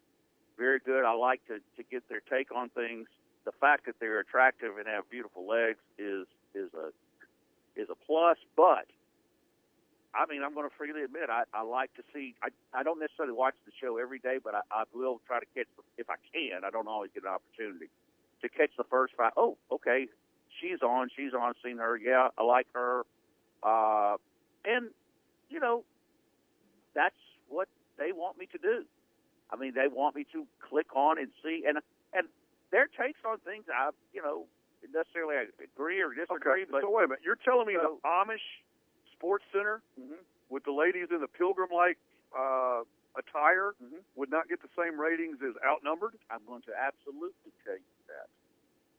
very 0.57 0.79
good. 0.79 1.05
I 1.05 1.13
like 1.13 1.45
to 1.47 1.59
to 1.59 1.83
get 1.89 2.07
their 2.09 2.21
take 2.21 2.53
on 2.55 2.69
things. 2.69 3.07
The 3.45 3.51
fact 3.59 3.85
that 3.85 3.95
they're 3.99 4.19
attractive 4.19 4.77
and 4.77 4.87
have 4.87 5.09
beautiful 5.09 5.47
legs 5.47 5.79
is 5.97 6.27
is 6.53 6.69
a 6.73 6.91
is 7.79 7.87
a 7.89 7.95
plus, 8.05 8.37
but 8.55 8.85
I 10.13 10.25
mean, 10.25 10.41
I'm 10.43 10.53
going 10.53 10.67
to 10.67 10.75
freely 10.75 11.03
admit 11.03 11.29
I, 11.29 11.43
I 11.53 11.61
like 11.61 11.93
to 11.95 12.03
see. 12.13 12.33
I 12.41 12.49
I 12.73 12.83
don't 12.83 12.99
necessarily 12.99 13.33
watch 13.33 13.53
the 13.65 13.71
show 13.79 13.97
every 13.97 14.19
day, 14.19 14.37
but 14.43 14.55
I, 14.55 14.61
I 14.71 14.83
will 14.93 15.21
try 15.27 15.39
to 15.39 15.45
catch 15.55 15.67
if 15.97 16.09
I 16.09 16.15
can. 16.33 16.63
I 16.65 16.69
don't 16.71 16.87
always 16.87 17.11
get 17.13 17.23
an 17.23 17.29
opportunity 17.29 17.89
to 18.41 18.49
catch 18.49 18.71
the 18.77 18.83
first 18.89 19.13
five. 19.15 19.33
Oh, 19.37 19.57
okay, 19.71 20.07
she's 20.59 20.81
on. 20.81 21.09
She's 21.15 21.33
on. 21.33 21.53
Seen 21.63 21.77
her. 21.77 21.97
Yeah, 21.97 22.29
I 22.37 22.43
like 22.43 22.67
her. 22.73 23.03
Uh, 23.61 24.17
and 24.65 24.89
you 25.49 25.59
know, 25.59 25.83
that's 26.95 27.15
what 27.47 27.67
they 27.97 28.11
want 28.11 28.37
me 28.37 28.47
to 28.51 28.57
do. 28.57 28.85
I 29.51 29.55
mean, 29.57 29.73
they 29.75 29.87
want 29.91 30.15
me 30.15 30.25
to 30.33 30.45
click 30.67 30.95
on 30.95 31.19
and 31.19 31.29
see, 31.43 31.63
and 31.67 31.77
and 32.13 32.27
their 32.71 32.87
takes 32.87 33.19
on 33.25 33.37
things 33.39 33.65
I, 33.73 33.89
you 34.13 34.21
know, 34.21 34.45
necessarily 34.93 35.35
agree 35.61 36.01
or 36.01 36.09
disagree. 36.13 36.63
Okay, 36.63 36.71
But 36.71 36.81
so 36.81 36.89
wait 36.89 37.05
a 37.05 37.07
minute. 37.09 37.21
You're 37.23 37.37
telling 37.43 37.67
me 37.67 37.75
So- 37.79 37.99
the 38.01 38.07
Amish 38.07 38.45
Sports 39.19 39.43
Center 39.51 39.83
with 40.49 40.63
the 40.63 40.71
ladies 40.71 41.11
in 41.11 41.19
the 41.19 41.27
pilgrim-like 41.27 41.99
uh, 42.31 42.87
attire 43.19 43.75
would 44.15 44.31
not 44.31 44.47
get 44.47 44.61
the 44.61 44.71
same 44.79 44.99
ratings 44.99 45.37
as 45.43 45.59
Outnumbered? 45.59 46.15
I'm 46.31 46.39
going 46.47 46.63
to 46.63 46.73
absolutely 46.73 47.51
tell 47.67 47.75
you 47.75 47.95
that. 48.07 48.31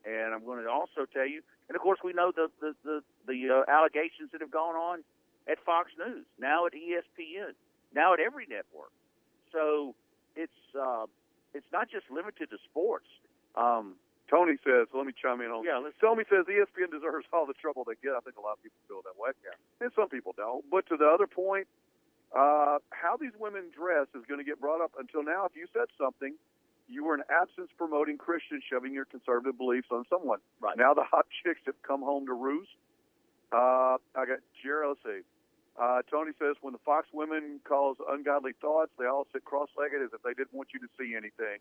And 0.05 0.35
I'm 0.35 0.45
going 0.45 0.63
to 0.63 0.71
also 0.71 1.09
tell 1.13 1.27
you, 1.27 1.41
and 1.69 1.77
of 1.77 1.83
course 1.83 1.99
we 2.05 2.13
know 2.13 2.33
the 2.33 2.49
the 2.61 2.73
the, 2.85 3.01
the 3.27 3.65
uh, 3.65 3.71
allegations 3.71 4.33
that 4.33 4.41
have 4.41 4.51
gone 4.51 4.77
on 4.77 5.05
at 5.49 5.59
Fox 5.65 5.91
News, 5.99 6.25
now 6.39 6.67
at 6.67 6.73
ESPN, 6.73 7.53
now 7.95 8.15
at 8.15 8.21
every 8.21 8.47
network. 8.49 8.93
So 9.53 9.95
it's 10.37 10.61
uh, 10.79 11.05
it's 11.53 11.67
not 11.73 11.91
just 11.91 12.05
limited 12.11 12.49
to 12.51 12.57
sports. 12.71 13.09
Um, 13.57 13.97
Tony 14.31 14.55
says, 14.63 14.87
let 14.95 15.05
me 15.07 15.13
chime 15.13 15.41
in 15.43 15.51
on 15.51 15.65
Yeah, 15.67 15.79
let's- 15.83 15.99
Tony 16.01 16.23
says 16.31 16.47
ESPN 16.47 16.91
deserves 16.91 17.27
all 17.33 17.47
the 17.47 17.55
trouble 17.59 17.83
they 17.85 17.99
get. 18.01 18.15
I 18.15 18.21
think 18.23 18.37
a 18.39 18.41
lot 18.41 18.55
of 18.57 18.63
people 18.63 18.79
feel 18.87 19.03
that 19.03 19.19
way. 19.19 19.33
Yeah. 19.43 19.59
And 19.83 19.91
some 19.99 20.09
people 20.09 20.33
don't. 20.39 20.63
But 20.71 20.87
to 20.87 20.97
the 20.97 21.07
other 21.11 21.27
point, 21.27 21.67
uh, 22.31 22.79
how 22.95 23.17
these 23.19 23.35
women 23.39 23.71
dress 23.75 24.07
is 24.15 24.23
going 24.31 24.39
to 24.39 24.45
get 24.47 24.61
brought 24.61 24.81
up. 24.81 24.93
Until 24.99 25.25
now, 25.25 25.47
if 25.47 25.57
you 25.59 25.67
said 25.75 25.91
something, 25.99 26.37
you 26.87 27.05
were 27.05 27.15
an 27.15 27.25
absence 27.29 27.71
promoting 27.77 28.19
Christian, 28.19 28.63
shoving 28.71 28.93
your 28.95 29.05
conservative 29.05 29.59
beliefs 29.59 29.89
on 29.91 30.05
someone. 30.09 30.39
Right. 30.61 30.77
Now 30.79 30.95
the 30.95 31.05
hot 31.05 31.27
chicks 31.43 31.61
have 31.67 31.81
come 31.83 32.01
home 32.03 32.27
to 32.27 32.33
roost. 32.35 32.71
Uh, 33.53 33.99
I 34.15 34.27
got 34.31 34.39
Jerry, 34.63 34.87
let's 34.87 35.01
see. 35.03 35.21
Uh, 35.79 36.03
Tony 36.11 36.33
says 36.39 36.57
when 36.61 36.73
the 36.73 36.83
Fox 36.85 37.09
women 37.13 37.61
cause 37.65 37.97
ungodly 38.09 38.53
thoughts, 38.61 38.91
they 38.99 39.07
all 39.07 39.27
sit 39.33 39.45
cross-legged 39.45 40.03
as 40.03 40.11
if 40.13 40.23
they 40.23 40.35
didn't 40.35 40.53
want 40.53 40.69
you 40.75 40.81
to 40.81 40.89
see 40.99 41.15
anything. 41.17 41.61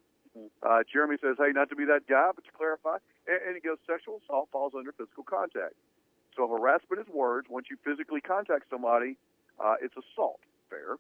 Uh, 0.64 0.84
Jeremy 0.92 1.18
says, 1.22 1.36
hey, 1.38 1.52
not 1.54 1.70
to 1.70 1.76
be 1.76 1.86
that 1.86 2.08
guy, 2.08 2.32
but 2.36 2.44
to 2.46 2.52
clarify. 2.52 2.98
And, 3.28 3.40
and 3.48 3.56
he 3.56 3.62
goes, 3.62 3.78
sexual 3.88 4.22
assault 4.24 4.50
falls 4.52 4.74
under 4.76 4.92
physical 4.92 5.24
contact. 5.24 5.74
So 6.36 6.48
harassment 6.48 7.02
is 7.02 7.08
words. 7.14 7.48
Once 7.50 7.68
you 7.70 7.78
physically 7.84 8.22
contact 8.22 8.66
somebody, 8.70 9.18
uh, 9.60 9.76
it's 9.82 9.96
assault. 9.96 10.40
Fair. 10.70 10.98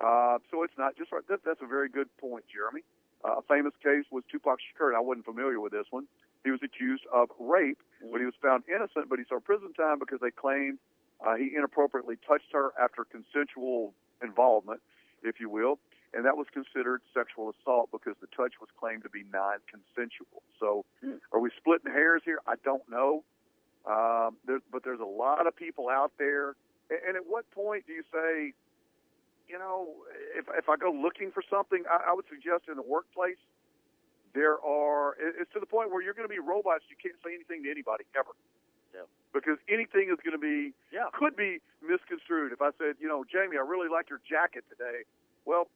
Uh, 0.00 0.38
so 0.50 0.62
it's 0.62 0.76
not 0.76 0.96
just 0.96 1.12
right. 1.12 1.26
That, 1.28 1.40
that's 1.44 1.62
a 1.62 1.66
very 1.66 1.88
good 1.88 2.08
point, 2.18 2.44
Jeremy. 2.52 2.82
Uh, 3.24 3.40
a 3.40 3.42
famous 3.42 3.72
case 3.82 4.04
was 4.10 4.24
Tupac 4.30 4.58
Shakur. 4.60 4.88
and 4.88 4.96
I 4.96 5.00
wasn't 5.00 5.24
familiar 5.24 5.58
with 5.60 5.72
this 5.72 5.86
one. 5.90 6.06
He 6.44 6.50
was 6.50 6.60
accused 6.62 7.04
of 7.12 7.30
rape, 7.40 7.78
but 8.12 8.20
he 8.20 8.26
was 8.26 8.34
found 8.40 8.64
innocent, 8.68 9.08
but 9.08 9.18
he 9.18 9.24
served 9.28 9.44
prison 9.46 9.72
time 9.72 9.98
because 9.98 10.20
they 10.20 10.30
claimed 10.30 10.78
uh, 11.24 11.34
he 11.36 11.52
inappropriately 11.56 12.16
touched 12.26 12.52
her 12.52 12.72
after 12.80 13.04
consensual 13.04 13.94
involvement, 14.22 14.80
if 15.22 15.40
you 15.40 15.48
will, 15.48 15.78
and 16.12 16.24
that 16.24 16.36
was 16.36 16.46
considered 16.52 17.02
sexual 17.14 17.52
assault 17.52 17.90
because 17.92 18.14
the 18.20 18.28
touch 18.36 18.54
was 18.60 18.68
claimed 18.78 19.02
to 19.02 19.10
be 19.10 19.24
non-consensual. 19.32 20.42
So, 20.60 20.84
are 21.32 21.40
we 21.40 21.50
splitting 21.56 21.90
hairs 21.92 22.22
here? 22.24 22.40
I 22.46 22.54
don't 22.64 22.82
know, 22.90 23.24
um, 23.86 24.36
there, 24.46 24.60
but 24.72 24.84
there's 24.84 25.00
a 25.00 25.04
lot 25.04 25.46
of 25.46 25.56
people 25.56 25.88
out 25.88 26.12
there. 26.18 26.56
And, 26.90 27.00
and 27.08 27.16
at 27.16 27.22
what 27.26 27.50
point 27.50 27.86
do 27.86 27.92
you 27.92 28.02
say, 28.12 28.52
you 29.48 29.58
know, 29.58 29.94
if 30.36 30.46
if 30.58 30.68
I 30.68 30.76
go 30.76 30.90
looking 30.90 31.30
for 31.30 31.42
something, 31.48 31.84
I, 31.90 32.10
I 32.10 32.12
would 32.14 32.26
suggest 32.28 32.64
in 32.68 32.76
the 32.76 32.82
workplace 32.82 33.38
there 34.34 34.58
are. 34.60 35.16
It's 35.20 35.52
to 35.54 35.60
the 35.60 35.66
point 35.66 35.90
where 35.90 36.02
you're 36.02 36.14
going 36.14 36.28
to 36.28 36.32
be 36.32 36.40
robots. 36.40 36.84
You 36.90 36.96
can't 37.00 37.16
say 37.24 37.32
anything 37.32 37.62
to 37.64 37.70
anybody 37.70 38.04
ever 38.18 38.34
yeah. 38.96 39.04
because 39.36 39.58
anything 39.68 40.08
is 40.08 40.16
going 40.24 40.32
to 40.32 40.40
be 40.42 40.72
Yeah. 40.90 41.12
could 41.12 41.36
be 41.36 41.60
misconstrued. 41.84 42.52
If 42.52 42.62
I 42.64 42.70
said, 42.80 42.96
you 42.98 43.06
know, 43.08 43.22
Jamie, 43.28 43.56
I 43.60 43.64
really 43.64 43.88
like 43.92 44.08
your 44.08 44.20
jacket 44.24 44.64
today, 44.72 45.04
well, 45.44 45.68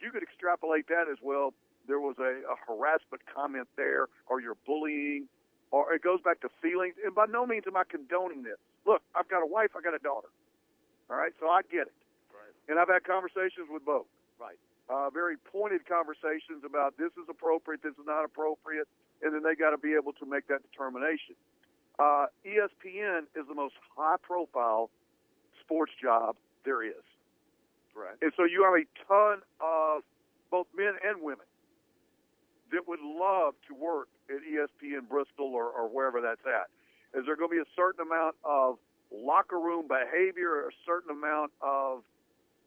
you 0.00 0.10
could 0.10 0.22
extrapolate 0.24 0.88
that 0.88 1.06
as 1.12 1.18
well. 1.22 1.52
There 1.86 2.00
was 2.00 2.16
a, 2.18 2.40
a 2.48 2.56
harassment 2.66 3.22
comment 3.28 3.68
there, 3.76 4.08
or 4.26 4.40
you're 4.40 4.56
bullying, 4.66 5.28
or 5.70 5.92
it 5.92 6.02
goes 6.02 6.20
back 6.22 6.40
to 6.40 6.48
feelings. 6.62 6.94
And 7.04 7.14
by 7.14 7.26
no 7.26 7.44
means 7.46 7.64
am 7.66 7.76
I 7.76 7.84
condoning 7.84 8.42
this. 8.42 8.58
Look, 8.86 9.02
I've 9.14 9.28
got 9.28 9.42
a 9.42 9.46
wife, 9.46 9.70
I 9.76 9.80
got 9.82 9.94
a 9.94 10.02
daughter. 10.02 10.28
All 11.10 11.16
right, 11.16 11.32
so 11.38 11.48
I 11.48 11.62
get 11.62 11.86
it. 11.86 11.94
Right. 12.32 12.54
And 12.68 12.78
I've 12.80 12.88
had 12.88 13.04
conversations 13.04 13.68
with 13.70 13.84
both 13.84 14.06
Right. 14.40 14.58
uh, 14.88 15.10
very 15.10 15.36
pointed 15.36 15.86
conversations 15.86 16.64
about 16.64 16.96
this 16.96 17.12
is 17.20 17.28
appropriate, 17.28 17.82
this 17.82 17.94
is 17.94 18.06
not 18.06 18.24
appropriate, 18.24 18.88
and 19.22 19.34
then 19.34 19.42
they 19.42 19.54
got 19.54 19.70
to 19.70 19.78
be 19.78 19.94
able 19.94 20.12
to 20.14 20.26
make 20.26 20.46
that 20.48 20.62
determination. 20.70 21.36
Uh, 21.98 22.26
ESPN 22.46 23.22
is 23.36 23.46
the 23.48 23.54
most 23.54 23.74
high-profile 23.96 24.90
sports 25.60 25.92
job 26.00 26.36
there 26.64 26.82
is, 26.82 27.04
Right. 27.94 28.16
and 28.22 28.32
so 28.36 28.44
you 28.44 28.64
have 28.64 28.74
a 28.74 28.86
ton 29.06 29.42
of 29.60 30.02
both 30.50 30.66
men 30.76 30.94
and 31.04 31.22
women 31.22 31.46
that 32.72 32.88
would 32.88 33.00
love 33.00 33.54
to 33.68 33.74
work 33.74 34.08
at 34.30 34.36
ESPN 34.42 35.08
Bristol 35.08 35.52
or, 35.54 35.66
or 35.66 35.88
wherever 35.88 36.20
that's 36.20 36.40
at. 36.46 36.68
Is 37.18 37.26
there 37.26 37.36
going 37.36 37.50
to 37.50 37.56
be 37.56 37.60
a 37.60 37.68
certain 37.76 38.00
amount 38.06 38.36
of 38.44 38.78
locker 39.12 39.58
room 39.60 39.86
behavior, 39.86 40.66
a 40.66 40.72
certain 40.86 41.10
amount 41.10 41.52
of 41.60 42.02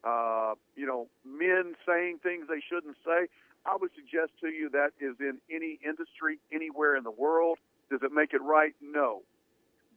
uh, 0.06 0.54
you 0.76 0.86
know, 0.86 1.08
men 1.26 1.74
saying 1.86 2.20
things 2.22 2.46
they 2.48 2.62
shouldn't 2.70 2.96
say. 3.04 3.28
I 3.66 3.76
would 3.80 3.90
suggest 3.96 4.32
to 4.42 4.50
you 4.50 4.70
that 4.70 4.92
is 5.00 5.16
in 5.20 5.40
any 5.50 5.80
industry, 5.84 6.38
anywhere 6.54 6.96
in 6.96 7.04
the 7.04 7.12
world. 7.12 7.58
Does 7.90 8.02
it 8.04 8.12
make 8.12 8.34
it 8.34 8.42
right? 8.42 8.74
No. 8.82 9.22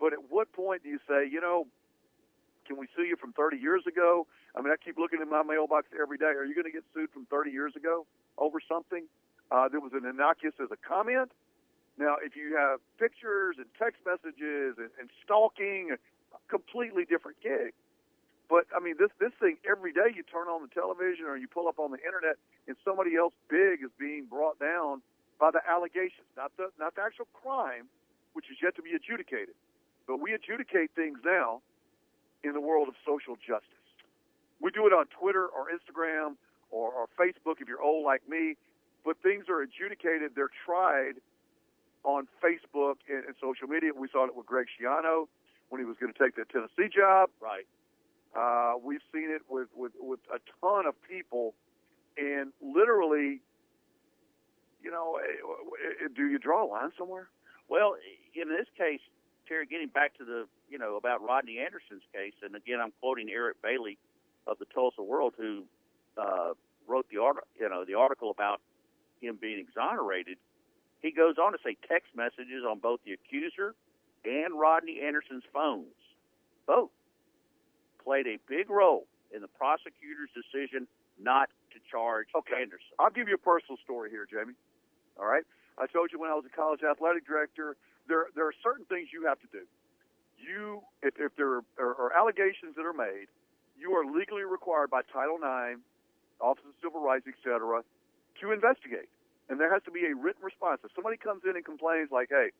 But 0.00 0.12
at 0.12 0.18
what 0.28 0.52
point 0.52 0.82
do 0.82 0.88
you 0.88 0.98
say, 1.08 1.28
you 1.30 1.40
know, 1.40 1.66
can 2.66 2.76
we 2.76 2.86
sue 2.94 3.02
you 3.02 3.16
from 3.16 3.32
30 3.32 3.56
years 3.56 3.82
ago? 3.86 4.26
I 4.54 4.60
mean, 4.60 4.72
I 4.72 4.76
keep 4.76 4.98
looking 4.98 5.20
in 5.22 5.28
my 5.28 5.42
mailbox 5.42 5.88
every 5.98 6.18
day. 6.18 6.36
Are 6.36 6.44
you 6.44 6.54
going 6.54 6.66
to 6.66 6.72
get 6.72 6.84
sued 6.94 7.10
from 7.10 7.26
30 7.26 7.50
years 7.50 7.74
ago 7.74 8.06
over 8.36 8.60
something 8.60 9.04
uh, 9.50 9.68
that 9.68 9.80
was 9.80 9.92
an 9.94 10.04
innocuous 10.04 10.54
as 10.62 10.68
a 10.70 10.76
comment? 10.76 11.32
Now, 11.98 12.16
if 12.22 12.36
you 12.36 12.54
have 12.56 12.78
pictures 13.00 13.56
and 13.58 13.66
text 13.80 14.04
messages 14.06 14.76
and, 14.78 14.90
and 15.00 15.10
stalking, 15.24 15.96
a 15.96 15.98
completely 16.48 17.04
different 17.04 17.40
gig. 17.42 17.72
But 18.48 18.64
I 18.74 18.80
mean, 18.80 18.96
this 18.98 19.12
this 19.20 19.32
thing 19.40 19.56
every 19.68 19.92
day 19.92 20.08
you 20.14 20.22
turn 20.24 20.48
on 20.48 20.62
the 20.62 20.72
television 20.72 21.26
or 21.26 21.36
you 21.36 21.48
pull 21.48 21.68
up 21.68 21.78
on 21.78 21.90
the 21.90 22.00
internet, 22.00 22.40
and 22.66 22.76
somebody 22.84 23.16
else 23.16 23.34
big 23.50 23.84
is 23.84 23.92
being 24.00 24.24
brought 24.24 24.58
down 24.58 25.02
by 25.40 25.50
the 25.50 25.60
allegations, 25.68 26.26
not 26.36 26.52
the 26.56 26.70
not 26.78 26.94
the 26.94 27.02
actual 27.02 27.26
crime, 27.32 27.86
which 28.32 28.46
is 28.50 28.58
yet 28.62 28.74
to 28.76 28.82
be 28.82 28.92
adjudicated. 28.92 29.54
But 30.06 30.20
we 30.20 30.32
adjudicate 30.32 30.90
things 30.96 31.18
now 31.24 31.60
in 32.42 32.52
the 32.52 32.60
world 32.60 32.88
of 32.88 32.94
social 33.06 33.36
justice. 33.36 33.86
We 34.60 34.70
do 34.70 34.86
it 34.86 34.92
on 34.92 35.06
Twitter 35.06 35.46
or 35.46 35.68
Instagram 35.70 36.34
or, 36.70 36.90
or 36.90 37.06
Facebook 37.18 37.60
if 37.60 37.68
you're 37.68 37.82
old 37.82 38.04
like 38.04 38.28
me. 38.28 38.56
But 39.04 39.16
things 39.22 39.46
are 39.48 39.62
adjudicated; 39.62 40.32
they're 40.34 40.50
tried 40.66 41.22
on 42.04 42.26
Facebook 42.42 42.96
and, 43.08 43.24
and 43.24 43.34
social 43.40 43.68
media. 43.68 43.92
We 43.96 44.08
saw 44.10 44.26
it 44.26 44.34
with 44.34 44.46
Greg 44.46 44.66
Schiano 44.66 45.28
when 45.68 45.80
he 45.80 45.84
was 45.84 45.96
going 45.98 46.12
to 46.12 46.18
take 46.18 46.36
the 46.36 46.44
Tennessee 46.50 46.92
job. 46.92 47.30
Right. 47.40 47.66
Uh, 48.36 48.74
we've 48.82 49.04
seen 49.12 49.30
it 49.30 49.42
with, 49.48 49.68
with, 49.74 49.92
with 49.98 50.20
a 50.32 50.38
ton 50.60 50.86
of 50.86 50.94
people, 51.08 51.54
and 52.16 52.52
literally, 52.60 53.40
you 54.82 54.90
know, 54.90 55.18
eh, 55.18 56.04
eh, 56.04 56.08
do 56.14 56.26
you 56.26 56.38
draw 56.38 56.64
a 56.64 56.68
line 56.68 56.90
somewhere? 56.98 57.28
Well, 57.68 57.96
in 58.34 58.48
this 58.48 58.66
case, 58.76 59.00
Terry, 59.46 59.66
getting 59.66 59.88
back 59.88 60.16
to 60.18 60.24
the, 60.24 60.46
you 60.68 60.78
know, 60.78 60.96
about 60.96 61.22
Rodney 61.22 61.58
Anderson's 61.58 62.04
case, 62.12 62.34
and 62.42 62.54
again, 62.54 62.80
I'm 62.82 62.92
quoting 63.00 63.28
Eric 63.30 63.60
Bailey 63.62 63.98
of 64.46 64.58
the 64.58 64.66
Tulsa 64.66 65.02
World, 65.02 65.34
who 65.36 65.64
uh, 66.16 66.52
wrote 66.86 67.06
the 67.10 67.20
art, 67.20 67.36
you 67.58 67.68
know, 67.68 67.84
the 67.84 67.94
article 67.94 68.30
about 68.30 68.60
him 69.20 69.38
being 69.40 69.58
exonerated. 69.58 70.38
He 71.00 71.12
goes 71.12 71.36
on 71.38 71.52
to 71.52 71.58
say 71.64 71.76
text 71.88 72.14
messages 72.14 72.64
on 72.68 72.78
both 72.78 73.00
the 73.04 73.12
accuser 73.12 73.74
and 74.24 74.58
Rodney 74.58 75.00
Anderson's 75.04 75.44
phones, 75.52 75.94
both 76.66 76.90
played 78.02 78.26
a 78.26 78.38
big 78.48 78.70
role 78.70 79.06
in 79.34 79.42
the 79.42 79.48
prosecutor's 79.48 80.30
decision 80.34 80.86
not 81.20 81.48
to 81.72 81.78
charge 81.90 82.26
okay. 82.34 82.62
Anderson. 82.62 82.94
I'll 82.98 83.10
give 83.10 83.28
you 83.28 83.34
a 83.34 83.44
personal 83.44 83.76
story 83.84 84.10
here, 84.10 84.26
Jamie. 84.30 84.54
All 85.18 85.26
right. 85.26 85.44
I 85.78 85.86
told 85.86 86.10
you 86.12 86.18
when 86.18 86.30
I 86.30 86.34
was 86.34 86.44
a 86.46 86.54
college 86.54 86.80
athletic 86.82 87.26
director, 87.26 87.76
there 88.06 88.26
there 88.34 88.46
are 88.46 88.56
certain 88.62 88.84
things 88.86 89.10
you 89.12 89.26
have 89.26 89.38
to 89.40 89.48
do. 89.52 89.66
You, 90.38 90.82
if, 91.02 91.14
if 91.18 91.34
there 91.36 91.62
are, 91.78 91.94
are 91.98 92.12
allegations 92.14 92.76
that 92.76 92.86
are 92.86 92.94
made, 92.94 93.26
you 93.76 93.92
are 93.94 94.06
legally 94.06 94.46
required 94.46 94.90
by 94.90 95.02
Title 95.02 95.38
IX 95.42 95.82
Office 96.40 96.64
of 96.66 96.74
Civil 96.82 97.02
Rights, 97.02 97.26
etc., 97.26 97.82
to 98.40 98.52
investigate. 98.52 99.10
And 99.50 99.58
there 99.58 99.72
has 99.72 99.82
to 99.84 99.90
be 99.90 100.06
a 100.06 100.14
written 100.14 100.42
response. 100.42 100.80
If 100.84 100.94
somebody 100.94 101.16
comes 101.16 101.42
in 101.42 101.56
and 101.56 101.64
complains, 101.64 102.10
like, 102.10 102.28
"Hey, 102.30 102.50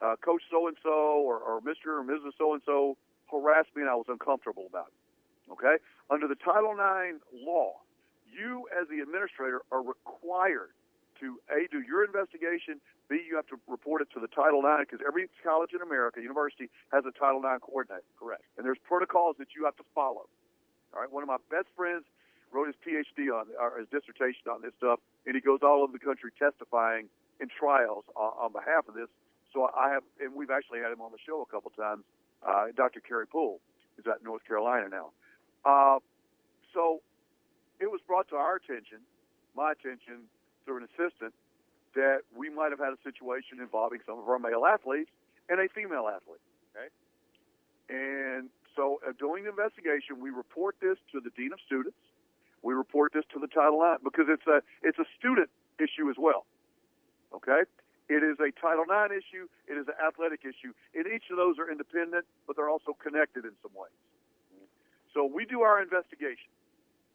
uh, 0.00 0.16
Coach 0.24 0.42
so 0.50 0.68
and 0.68 0.76
so 0.82 1.20
or, 1.20 1.38
or 1.38 1.60
Mr. 1.60 2.00
or 2.00 2.04
Mrs. 2.04 2.32
so 2.38 2.54
and 2.54 2.62
so 2.64 2.96
harassed 3.30 3.74
me 3.76 3.82
and 3.82 3.90
I 3.90 3.94
was 3.94 4.08
uncomfortable 4.08 4.66
about 4.68 4.88
it," 4.88 5.52
okay? 5.52 5.76
Under 6.10 6.28
the 6.28 6.36
Title 6.36 6.72
IX 6.72 7.20
law, 7.32 7.80
you 8.24 8.68
as 8.72 8.88
the 8.88 9.00
administrator 9.00 9.62
are 9.72 9.82
required 9.82 10.72
to 11.20 11.40
a 11.50 11.66
do 11.70 11.80
your 11.80 12.04
investigation. 12.04 12.80
B 13.08 13.22
you 13.26 13.36
have 13.36 13.46
to 13.48 13.58
report 13.66 14.02
it 14.02 14.08
to 14.14 14.20
the 14.20 14.28
Title 14.28 14.60
IX 14.60 14.88
because 14.88 15.04
every 15.06 15.28
college 15.42 15.72
in 15.74 15.82
America, 15.82 16.20
university 16.20 16.68
has 16.92 17.04
a 17.04 17.12
Title 17.12 17.40
IX 17.40 17.60
coordinator. 17.62 18.06
Correct. 18.18 18.42
And 18.56 18.66
there's 18.66 18.80
protocols 18.86 19.36
that 19.38 19.54
you 19.56 19.64
have 19.64 19.76
to 19.76 19.86
follow. 19.94 20.28
All 20.94 21.00
right. 21.00 21.10
One 21.10 21.22
of 21.22 21.28
my 21.28 21.40
best 21.50 21.68
friends 21.76 22.04
wrote 22.52 22.66
his 22.66 22.76
PhD 22.80 23.28
on 23.28 23.46
or 23.60 23.78
his 23.78 23.88
dissertation 23.88 24.48
on 24.48 24.62
this 24.62 24.72
stuff, 24.78 25.00
and 25.26 25.34
he 25.34 25.40
goes 25.40 25.60
all 25.62 25.82
over 25.82 25.92
the 25.92 26.02
country 26.02 26.30
testifying 26.38 27.08
in 27.40 27.48
trials 27.48 28.04
on, 28.16 28.48
on 28.48 28.52
behalf 28.52 28.88
of 28.88 28.94
this. 28.94 29.08
So 29.52 29.68
I 29.72 29.90
have, 29.92 30.02
and 30.20 30.34
we've 30.34 30.50
actually 30.50 30.80
had 30.80 30.92
him 30.92 31.00
on 31.00 31.12
the 31.12 31.22
show 31.24 31.40
a 31.42 31.46
couple 31.46 31.70
times. 31.72 32.04
Uh, 32.46 32.70
Dr. 32.76 33.00
Kerry 33.00 33.26
Poole 33.26 33.60
is 33.98 34.06
at 34.06 34.22
North 34.22 34.44
Carolina 34.46 34.88
now. 34.88 35.10
Uh, 35.64 35.98
so 36.72 37.00
it 37.80 37.90
was 37.90 38.00
brought 38.06 38.28
to 38.28 38.36
our 38.36 38.56
attention, 38.56 38.98
my 39.56 39.72
attention, 39.72 40.28
through 40.68 40.84
an 40.84 40.88
assistant, 40.92 41.32
that 41.96 42.28
we 42.36 42.52
might 42.52 42.68
have 42.68 42.78
had 42.78 42.92
a 42.92 43.00
situation 43.00 43.56
involving 43.64 44.04
some 44.04 44.20
of 44.20 44.28
our 44.28 44.38
male 44.38 44.68
athletes 44.68 45.08
and 45.48 45.56
a 45.56 45.68
female 45.72 46.04
athlete. 46.12 46.44
Okay. 46.76 46.92
And 47.88 48.52
so, 48.76 49.00
uh, 49.00 49.16
doing 49.16 49.48
the 49.48 49.50
investigation, 49.50 50.20
we 50.20 50.28
report 50.28 50.76
this 50.84 51.00
to 51.16 51.24
the 51.24 51.32
dean 51.32 51.56
of 51.56 51.60
students. 51.64 51.96
We 52.60 52.74
report 52.74 53.16
this 53.16 53.24
to 53.32 53.40
the 53.40 53.48
Title 53.48 53.80
IX 53.80 54.04
because 54.04 54.28
it's 54.28 54.44
a 54.44 54.60
it's 54.84 54.98
a 55.00 55.08
student 55.16 55.48
issue 55.80 56.12
as 56.12 56.20
well. 56.20 56.44
Okay. 57.32 57.64
It 58.12 58.20
is 58.20 58.36
a 58.40 58.52
Title 58.60 58.84
IX 58.84 59.08
issue. 59.16 59.48
It 59.68 59.80
is 59.80 59.88
an 59.88 59.96
athletic 59.96 60.44
issue. 60.44 60.76
And 60.92 61.08
each 61.08 61.32
of 61.32 61.36
those 61.36 61.56
are 61.58 61.70
independent, 61.70 62.24
but 62.46 62.56
they're 62.56 62.70
also 62.70 62.96
connected 62.96 63.44
in 63.44 63.52
some 63.60 63.72
ways. 63.72 63.92
So 65.12 65.24
we 65.24 65.44
do 65.44 65.60
our 65.60 65.80
investigation. 65.80 66.52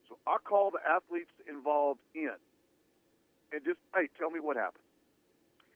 So 0.10 0.18
I 0.26 0.38
call 0.38 0.70
the 0.70 0.82
athletes 0.86 1.34
involved 1.50 2.02
in 2.14 2.38
and 3.54 3.62
just, 3.64 3.78
hey, 3.94 4.10
tell 4.18 4.34
me 4.34 4.42
what 4.42 4.58
happened. 4.58 4.84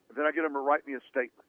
And 0.09 0.17
then 0.17 0.25
I 0.25 0.31
get 0.33 0.41
them 0.41 0.53
to 0.53 0.63
write 0.63 0.87
me 0.89 0.97
a 0.97 1.03
statement 1.05 1.45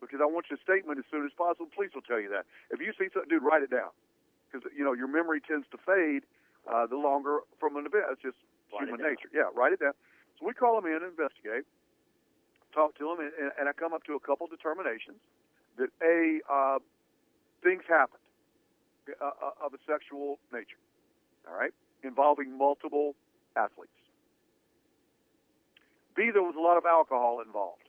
because 0.00 0.18
I 0.22 0.26
want 0.26 0.46
your 0.50 0.58
statement 0.62 0.98
as 0.98 1.06
soon 1.10 1.24
as 1.26 1.32
possible. 1.38 1.70
Police 1.70 1.94
will 1.94 2.06
tell 2.06 2.18
you 2.18 2.30
that. 2.30 2.46
If 2.70 2.80
you 2.82 2.90
see 2.98 3.06
something, 3.12 3.30
dude, 3.30 3.46
write 3.46 3.62
it 3.62 3.70
down 3.70 3.94
because 4.50 4.66
you 4.74 4.82
know 4.82 4.92
your 4.94 5.08
memory 5.08 5.40
tends 5.40 5.66
to 5.70 5.78
fade 5.78 6.26
uh, 6.66 6.86
the 6.86 6.96
longer 6.96 7.46
from 7.60 7.76
an 7.76 7.86
event. 7.86 8.10
It's 8.10 8.22
just 8.22 8.38
Write 8.72 8.88
human 8.88 9.00
it 9.00 9.14
nature. 9.14 9.30
Yeah, 9.32 9.50
write 9.54 9.72
it 9.72 9.80
down. 9.80 9.94
So 10.38 10.46
we 10.46 10.54
call 10.54 10.80
them 10.80 10.86
in 10.86 11.02
and 11.02 11.10
investigate, 11.10 11.66
talk 12.72 12.96
to 12.98 13.04
them, 13.10 13.18
and, 13.20 13.52
and 13.58 13.68
I 13.68 13.72
come 13.72 13.92
up 13.92 14.04
to 14.04 14.14
a 14.14 14.22
couple 14.22 14.46
determinations 14.46 15.18
that 15.76 15.90
a 16.02 16.40
uh, 16.46 16.78
things 17.62 17.82
happened 17.88 18.22
uh, 19.20 19.24
uh, 19.24 19.66
of 19.66 19.74
a 19.74 19.80
sexual 19.86 20.38
nature. 20.52 20.80
All 21.48 21.58
right, 21.58 21.72
involving 22.02 22.56
multiple 22.56 23.14
athletes. 23.56 23.97
B, 26.18 26.34
there 26.34 26.42
was 26.42 26.58
a 26.58 26.60
lot 26.60 26.76
of 26.76 26.84
alcohol 26.84 27.40
involved. 27.46 27.86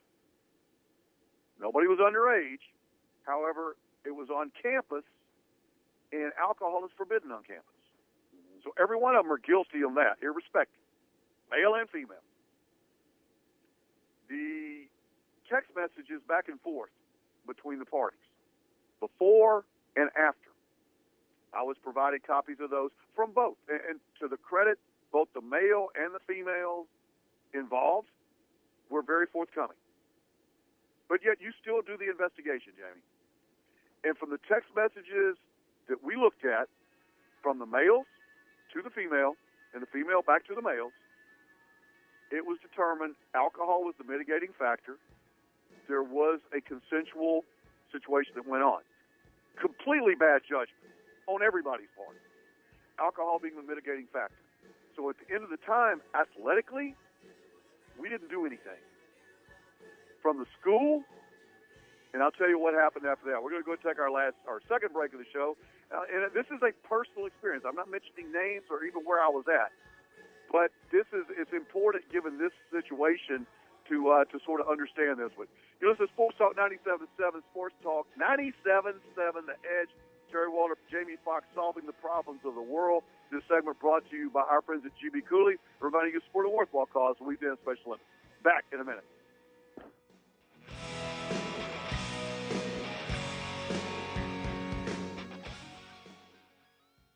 Nobody 1.60 1.88
was 1.88 1.98
underage. 1.98 2.62
However, 3.26 3.74
it 4.06 4.14
was 4.14 4.30
on 4.30 4.52
campus, 4.62 5.02
and 6.12 6.30
alcohol 6.38 6.86
is 6.86 6.92
forbidden 6.96 7.32
on 7.32 7.42
campus. 7.42 7.66
So 8.62 8.70
every 8.78 8.96
one 8.96 9.16
of 9.16 9.24
them 9.24 9.32
are 9.32 9.42
guilty 9.42 9.82
of 9.82 9.94
that, 9.98 10.22
irrespective, 10.22 10.78
male 11.50 11.74
and 11.74 11.90
female. 11.90 12.22
The 14.28 14.86
text 15.50 15.74
messages 15.74 16.22
back 16.28 16.46
and 16.48 16.60
forth 16.60 16.94
between 17.48 17.80
the 17.80 17.84
parties, 17.84 18.22
before 19.00 19.64
and 19.96 20.08
after. 20.14 20.54
I 21.52 21.64
was 21.64 21.76
provided 21.82 22.24
copies 22.24 22.58
of 22.60 22.70
those 22.70 22.90
from 23.16 23.32
both. 23.32 23.56
And, 23.68 23.98
to 24.20 24.28
the 24.28 24.36
credit, 24.36 24.78
both 25.10 25.26
the 25.34 25.42
male 25.42 25.88
and 25.98 26.14
the 26.14 26.22
females 26.28 26.86
involved 27.52 28.06
were 28.90 29.02
very 29.02 29.26
forthcoming. 29.26 29.78
But 31.08 31.20
yet 31.24 31.40
you 31.40 31.50
still 31.62 31.82
do 31.82 31.96
the 31.96 32.10
investigation, 32.10 32.74
Jamie. 32.76 33.02
And 34.04 34.16
from 34.18 34.30
the 34.30 34.38
text 34.48 34.70
messages 34.74 35.38
that 35.88 36.02
we 36.02 36.16
looked 36.16 36.44
at, 36.44 36.68
from 37.42 37.58
the 37.58 37.66
males 37.66 38.06
to 38.74 38.82
the 38.82 38.90
female, 38.90 39.34
and 39.72 39.82
the 39.82 39.90
female 39.90 40.22
back 40.22 40.46
to 40.46 40.54
the 40.54 40.62
males, 40.62 40.92
it 42.30 42.46
was 42.46 42.58
determined 42.62 43.14
alcohol 43.34 43.82
was 43.82 43.94
the 43.98 44.04
mitigating 44.04 44.50
factor. 44.58 44.98
There 45.88 46.02
was 46.02 46.38
a 46.54 46.60
consensual 46.60 47.42
situation 47.90 48.34
that 48.36 48.46
went 48.46 48.62
on. 48.62 48.82
Completely 49.58 50.14
bad 50.14 50.42
judgment 50.46 50.94
on 51.26 51.42
everybody's 51.42 51.90
part. 51.98 52.14
Alcohol 52.98 53.40
being 53.42 53.56
the 53.56 53.66
mitigating 53.66 54.06
factor. 54.12 54.38
So 54.94 55.10
at 55.10 55.16
the 55.18 55.34
end 55.34 55.42
of 55.42 55.50
the 55.50 55.58
time, 55.58 56.00
athletically, 56.14 56.94
we 58.00 58.08
didn't 58.08 58.30
do 58.30 58.46
anything. 58.46 58.80
From 60.22 60.38
the 60.38 60.48
school, 60.60 61.04
and 62.12 62.22
I'll 62.22 62.34
tell 62.34 62.48
you 62.48 62.58
what 62.58 62.74
happened 62.74 63.06
after 63.06 63.30
that. 63.32 63.40
We're 63.40 63.54
going 63.54 63.64
to 63.64 63.70
go 63.70 63.76
take 63.76 64.00
our 64.00 64.10
last, 64.10 64.36
our 64.44 64.60
second 64.68 64.92
break 64.92 65.12
of 65.12 65.20
the 65.20 65.30
show. 65.32 65.56
Uh, 65.88 66.04
and 66.12 66.28
this 66.36 66.46
is 66.52 66.60
a 66.60 66.76
personal 66.86 67.24
experience. 67.26 67.64
I'm 67.66 67.78
not 67.78 67.90
mentioning 67.90 68.32
names 68.32 68.68
or 68.68 68.84
even 68.84 69.02
where 69.08 69.18
I 69.22 69.28
was 69.28 69.48
at, 69.48 69.72
but 70.52 70.70
this 70.92 71.08
is 71.12 71.24
it's 71.34 71.52
important 71.52 72.04
given 72.12 72.36
this 72.36 72.52
situation 72.68 73.46
to 73.88 73.96
uh, 74.10 74.24
to 74.28 74.36
sort 74.44 74.60
of 74.60 74.68
understand 74.68 75.18
this 75.18 75.32
one. 75.34 75.48
You 75.80 75.88
listen 75.88 76.06
to 76.06 76.12
Sports 76.12 76.36
Talk 76.36 76.54
97.7, 76.54 77.08
Sports 77.50 77.74
Talk 77.82 78.06
97.7, 78.20 79.00
The 79.48 79.56
Edge. 79.64 79.90
Terry 80.30 80.46
Waldrop, 80.46 80.78
Jamie 80.90 81.18
Foxx, 81.24 81.44
solving 81.54 81.86
the 81.86 81.98
problems 81.98 82.40
of 82.46 82.54
the 82.54 82.62
world. 82.62 83.02
This 83.30 83.42
segment 83.46 83.78
brought 83.78 84.02
to 84.10 84.16
you 84.16 84.28
by 84.30 84.42
our 84.42 84.60
friends 84.62 84.82
at 84.84 84.92
GB 84.98 85.26
Cooley, 85.28 85.54
reminding 85.78 86.14
you 86.14 86.20
support 86.26 86.46
a 86.46 86.50
worthwhile 86.50 86.86
cause. 86.86 87.14
Weekend 87.20 87.58
Special 87.62 87.94
Olympics. 87.94 88.10
Back 88.42 88.64
in 88.72 88.80
a 88.80 88.84
minute. 88.84 89.04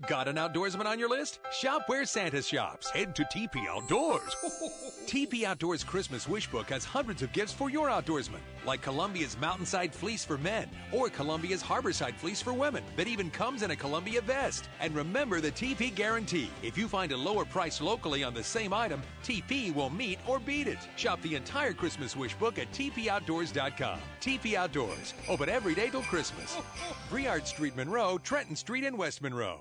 Got 0.06 0.28
an 0.28 0.36
outdoorsman 0.36 0.84
on 0.84 0.98
your 0.98 1.08
list? 1.08 1.38
Shop 1.50 1.84
where 1.86 2.04
Santa 2.04 2.42
shops. 2.42 2.90
Head 2.90 3.14
to 3.16 3.24
TP 3.24 3.66
Outdoors. 3.66 4.36
TP 5.06 5.44
Outdoors 5.44 5.82
Christmas 5.82 6.28
Wish 6.28 6.50
Book 6.50 6.68
has 6.68 6.84
hundreds 6.84 7.22
of 7.22 7.32
gifts 7.32 7.52
for 7.52 7.70
your 7.70 7.88
outdoorsman, 7.88 8.40
like 8.66 8.82
Columbia's 8.82 9.38
Mountainside 9.40 9.94
Fleece 9.94 10.24
for 10.24 10.36
men 10.36 10.68
or 10.92 11.08
Columbia's 11.08 11.62
Harborside 11.62 12.16
Fleece 12.16 12.42
for 12.42 12.52
women 12.52 12.82
that 12.96 13.06
even 13.06 13.30
comes 13.30 13.62
in 13.62 13.70
a 13.70 13.76
Columbia 13.76 14.20
vest. 14.20 14.68
And 14.80 14.94
remember 14.94 15.40
the 15.40 15.52
TP 15.52 15.94
guarantee. 15.94 16.50
If 16.62 16.76
you 16.76 16.86
find 16.86 17.12
a 17.12 17.16
lower 17.16 17.44
price 17.44 17.80
locally 17.80 18.24
on 18.24 18.34
the 18.34 18.44
same 18.44 18.74
item, 18.74 19.00
TP 19.22 19.74
will 19.74 19.90
meet 19.90 20.18
or 20.26 20.38
beat 20.38 20.66
it. 20.66 20.78
Shop 20.96 21.20
the 21.22 21.34
entire 21.34 21.72
Christmas 21.72 22.14
Wish 22.14 22.34
Book 22.34 22.58
at 22.58 22.70
tpoutdoors.com. 22.72 23.98
TP 24.20 24.54
Outdoors, 24.54 25.14
open 25.28 25.48
every 25.48 25.74
day 25.74 25.88
till 25.88 26.02
Christmas. 26.02 26.58
Briard 27.10 27.46
Street, 27.46 27.76
Monroe, 27.76 28.18
Trenton 28.18 28.56
Street, 28.56 28.84
and 28.84 28.98
West 28.98 29.22
Monroe. 29.22 29.60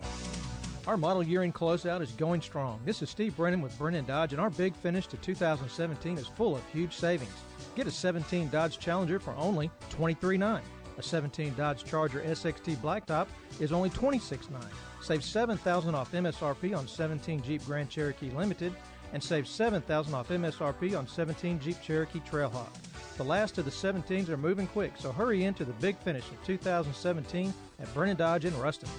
Our 0.86 0.98
model 0.98 1.24
year 1.24 1.44
end 1.44 1.56
closeout 1.56 2.02
is 2.02 2.12
going 2.12 2.42
strong. 2.42 2.82
This 2.84 3.02
is 3.02 3.10
Steve 3.10 3.38
Brennan 3.38 3.62
with 3.62 3.78
Brennan 3.78 4.04
Dodge, 4.04 4.34
and 4.34 4.42
our 4.42 4.50
big 4.50 4.76
finish 4.76 5.08
to 5.08 5.18
2017 5.18 6.18
is 6.18 6.28
full 6.28 6.58
of 6.58 6.68
huge 6.74 6.94
savings. 6.94 7.32
Get 7.76 7.88
a 7.88 7.92
17 7.92 8.50
Dodge 8.50 8.80
Challenger 8.80 9.18
for 9.18 9.34
only 9.38 9.72
$23.9. 9.92 10.60
A 10.98 11.02
17 11.02 11.54
Dodge 11.56 11.86
Charger 11.86 12.20
SXT 12.20 12.76
Blacktop 12.78 13.28
is 13.62 13.72
only 13.72 13.92
$26.9. 13.92 14.62
Save 15.02 15.24
7000 15.24 15.96
off 15.96 16.12
MSRP 16.12 16.78
on 16.78 16.86
17 16.86 17.42
Jeep 17.42 17.66
Grand 17.66 17.90
Cherokee 17.90 18.32
Limited, 18.32 18.76
and 19.14 19.24
save 19.24 19.48
7000 19.48 20.14
off 20.14 20.28
MSRP 20.28 20.98
on 20.98 21.08
17 21.08 21.62
Jeep 21.62 21.82
Cherokee 21.82 22.20
Trailhawk. 22.30 22.68
The 23.16 23.24
last 23.24 23.58
of 23.58 23.64
the 23.64 23.72
17s 23.72 24.28
are 24.28 24.38
moving 24.38 24.68
quick, 24.68 24.94
so 24.98 25.14
hurry 25.14 25.46
into 25.46 25.64
the 25.64 25.74
big 25.74 25.98
finish 26.00 26.28
of 26.30 26.44
2017 26.46 27.54
at 27.80 27.94
Brennan 27.94 28.18
Dodge 28.18 28.44
in 28.44 28.60
Ruston. 28.60 28.90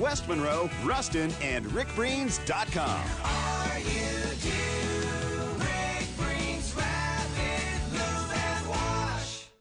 West 0.00 0.26
Monroe, 0.26 0.70
Ruston, 0.82 1.30
and 1.42 1.66
rickbreens.com. 1.66 3.49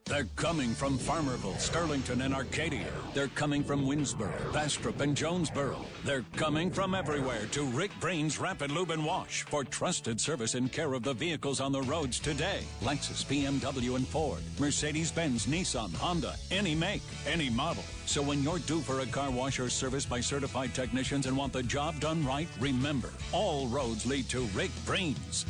They're 0.10 0.28
coming 0.36 0.72
from 0.72 0.98
Farmerville, 0.98 1.58
Sterlington, 1.58 2.26
and 2.26 2.34
Arcadia. 2.34 2.92
They're 3.14 3.28
coming 3.28 3.64
from 3.64 3.86
Winnsboro, 3.86 4.52
Bastrop, 4.52 5.02
and 5.02 5.16
Jonesboro. 5.16 5.86
They're 6.04 6.26
coming 6.36 6.72
from 6.72 6.96
everywhere 6.96 7.46
to 7.52 7.64
Rick 7.66 7.92
Breen's 8.00 8.40
Rapid 8.40 8.72
Lube 8.72 8.90
and 8.90 9.06
Wash 9.06 9.44
for 9.44 9.64
trusted 9.64 10.20
service 10.20 10.56
and 10.56 10.72
care 10.72 10.96
of 10.96 11.04
the 11.04 11.14
vehicles 11.14 11.62
on 11.62 11.72
the 11.72 11.84
roads 11.84 12.20
today. 12.20 12.64
Lexus, 12.82 13.24
BMW, 13.24 13.98
and 13.98 14.08
Ford, 14.08 14.42
Mercedes-Benz, 14.58 15.46
Nissan, 15.46 15.94
Honda, 15.94 16.34
any 16.50 16.74
make, 16.74 17.04
any 17.28 17.52
model. 17.52 17.84
So 18.08 18.24
when 18.24 18.42
you're 18.42 18.58
due 18.58 18.82
for 18.82 19.02
a 19.02 19.06
car 19.06 19.30
wash 19.30 19.60
or 19.60 19.70
service 19.70 20.08
by 20.08 20.22
certified 20.22 20.74
technicians 20.74 21.28
and 21.28 21.38
want 21.38 21.54
the 21.54 21.62
job 21.62 22.00
done 22.00 22.26
right, 22.26 22.48
remember, 22.60 23.12
all 23.32 23.68
roads 23.68 24.08
lead 24.08 24.28
to 24.30 24.42
Rick 24.56 24.72
Breen's. 24.88 25.46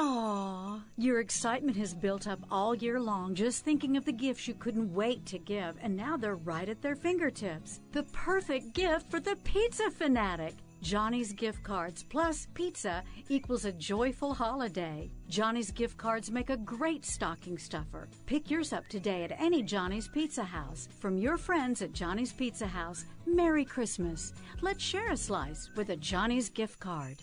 Aw, 0.00 0.80
your 0.96 1.18
excitement 1.18 1.76
has 1.76 1.92
built 1.92 2.28
up 2.28 2.38
all 2.52 2.72
year 2.72 3.00
long 3.00 3.34
just 3.34 3.64
thinking 3.64 3.96
of 3.96 4.04
the 4.04 4.12
gifts 4.12 4.46
you 4.46 4.54
couldn't 4.54 4.94
wait 4.94 5.26
to 5.26 5.40
give, 5.40 5.74
and 5.82 5.96
now 5.96 6.16
they're 6.16 6.36
right 6.36 6.68
at 6.68 6.80
their 6.80 6.94
fingertips. 6.94 7.80
The 7.90 8.04
perfect 8.04 8.74
gift 8.74 9.10
for 9.10 9.18
the 9.18 9.34
pizza 9.42 9.90
fanatic. 9.90 10.54
Johnny's 10.82 11.32
gift 11.32 11.64
cards 11.64 12.04
plus 12.04 12.46
pizza 12.54 13.02
equals 13.28 13.64
a 13.64 13.72
joyful 13.72 14.32
holiday. 14.34 15.10
Johnny's 15.28 15.72
gift 15.72 15.96
cards 15.96 16.30
make 16.30 16.50
a 16.50 16.56
great 16.58 17.04
stocking 17.04 17.58
stuffer. 17.58 18.08
Pick 18.26 18.52
yours 18.52 18.72
up 18.72 18.86
today 18.86 19.24
at 19.24 19.32
any 19.40 19.64
Johnny's 19.64 20.06
Pizza 20.06 20.44
House. 20.44 20.88
From 21.00 21.18
your 21.18 21.36
friends 21.36 21.82
at 21.82 21.92
Johnny's 21.92 22.32
Pizza 22.32 22.68
House, 22.68 23.04
Merry 23.26 23.64
Christmas. 23.64 24.32
Let's 24.60 24.84
share 24.84 25.10
a 25.10 25.16
slice 25.16 25.70
with 25.74 25.90
a 25.90 25.96
Johnny's 25.96 26.48
gift 26.48 26.78
card. 26.78 27.16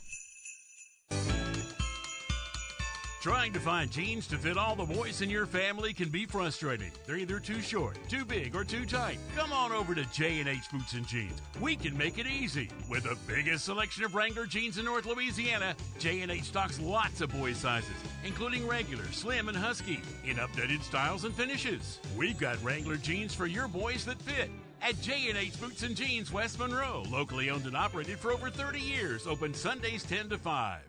Trying 3.26 3.54
to 3.54 3.60
find 3.60 3.90
jeans 3.90 4.28
to 4.28 4.38
fit 4.38 4.56
all 4.56 4.76
the 4.76 4.86
boys 4.86 5.24
in 5.24 5.32
your 5.32 5.48
family 5.48 5.94
can 5.94 6.10
be 6.10 6.28
frustrating. 6.28 6.92
They're 7.08 7.18
either 7.18 7.40
too 7.40 7.60
short, 7.60 7.98
too 8.08 8.24
big, 8.24 8.56
or 8.56 8.64
too 8.64 8.86
tight. 8.86 9.18
Come 9.36 9.52
on 9.52 9.72
over 9.72 9.96
to 9.96 10.06
J&H 10.14 10.70
Boots 10.72 10.94
and 10.94 11.08
Jeans. 11.08 11.42
We 11.60 11.76
can 11.76 11.98
make 11.98 12.20
it 12.20 12.28
easy. 12.28 12.70
With 12.88 13.06
the 13.06 13.18
biggest 13.26 13.66
selection 13.66 14.04
of 14.04 14.14
Wrangler 14.14 14.46
jeans 14.46 14.78
in 14.78 14.86
North 14.86 15.08
Louisiana, 15.08 15.76
J&H 15.98 16.44
stocks 16.44 16.80
lots 16.80 17.20
of 17.20 17.32
boy 17.32 17.54
sizes, 17.54 17.96
including 18.24 18.68
regular, 18.68 19.06
slim, 19.06 19.50
and 19.50 19.58
husky, 19.58 20.02
in 20.24 20.36
updated 20.38 20.84
styles 20.84 21.24
and 21.24 21.34
finishes. 21.34 22.00
We've 22.16 22.38
got 22.38 22.64
Wrangler 22.64 22.98
jeans 22.98 23.34
for 23.34 23.48
your 23.48 23.68
boys 23.68 24.06
that 24.06 24.22
fit 24.22 24.52
at 24.84 25.02
J&H 25.02 25.60
Boots 25.60 25.82
and 25.82 25.96
Jeans 25.96 26.32
West 26.32 26.60
Monroe, 26.60 27.04
locally 27.10 27.50
owned 27.50 27.66
and 27.66 27.76
operated 27.76 28.20
for 28.20 28.32
over 28.32 28.52
30 28.52 28.80
years, 28.80 29.26
open 29.26 29.56
Sundays 29.56 30.04
10 30.04 30.30
to 30.30 30.38
5. 30.38 30.80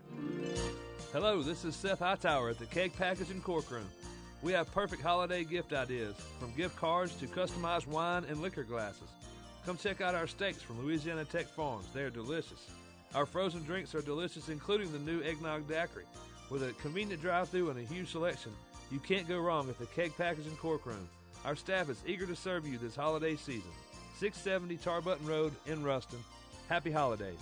Hello, 1.19 1.41
this 1.41 1.65
is 1.65 1.75
Seth 1.75 1.97
Hightower 1.97 2.51
at 2.51 2.59
the 2.59 2.67
Keg 2.67 2.95
Package 2.95 3.29
Cork 3.41 3.71
Room. 3.71 3.89
We 4.43 4.51
have 4.51 4.71
perfect 4.71 5.01
holiday 5.01 5.43
gift 5.43 5.73
ideas, 5.73 6.15
from 6.39 6.53
gift 6.53 6.75
cards 6.75 7.15
to 7.15 7.25
customized 7.25 7.87
wine 7.87 8.23
and 8.29 8.39
liquor 8.39 8.61
glasses. 8.61 9.09
Come 9.65 9.77
check 9.77 9.99
out 9.99 10.13
our 10.13 10.27
steaks 10.27 10.61
from 10.61 10.79
Louisiana 10.85 11.25
Tech 11.25 11.47
Farms. 11.47 11.87
They 11.91 12.03
are 12.03 12.11
delicious. 12.11 12.69
Our 13.15 13.25
frozen 13.25 13.63
drinks 13.63 13.95
are 13.95 14.03
delicious, 14.03 14.49
including 14.49 14.91
the 14.91 14.99
new 14.99 15.23
eggnog 15.23 15.67
daiquiri. 15.67 16.05
With 16.51 16.61
a 16.61 16.73
convenient 16.73 17.19
drive-through 17.19 17.71
and 17.71 17.79
a 17.79 17.91
huge 17.91 18.11
selection, 18.11 18.51
you 18.91 18.99
can't 18.99 19.27
go 19.27 19.39
wrong 19.39 19.67
at 19.69 19.79
the 19.79 19.87
Keg 19.87 20.15
Package 20.15 20.45
Cork 20.59 20.85
Room. 20.85 21.09
Our 21.45 21.55
staff 21.55 21.89
is 21.89 22.03
eager 22.05 22.27
to 22.27 22.35
serve 22.35 22.67
you 22.67 22.77
this 22.77 22.95
holiday 22.95 23.37
season. 23.37 23.71
670 24.19 24.77
Tarbutton 24.77 25.27
Road 25.27 25.55
in 25.65 25.83
Ruston. 25.83 26.19
Happy 26.69 26.91
holidays. 26.91 27.39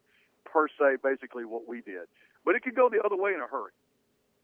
per 0.44 0.68
se, 0.68 0.96
basically 1.02 1.44
what 1.44 1.66
we 1.66 1.80
did. 1.80 2.06
But 2.44 2.54
it 2.54 2.62
could 2.62 2.74
go 2.74 2.88
the 2.88 3.00
other 3.04 3.16
way 3.16 3.32
in 3.32 3.40
a 3.40 3.46
hurry. 3.46 3.72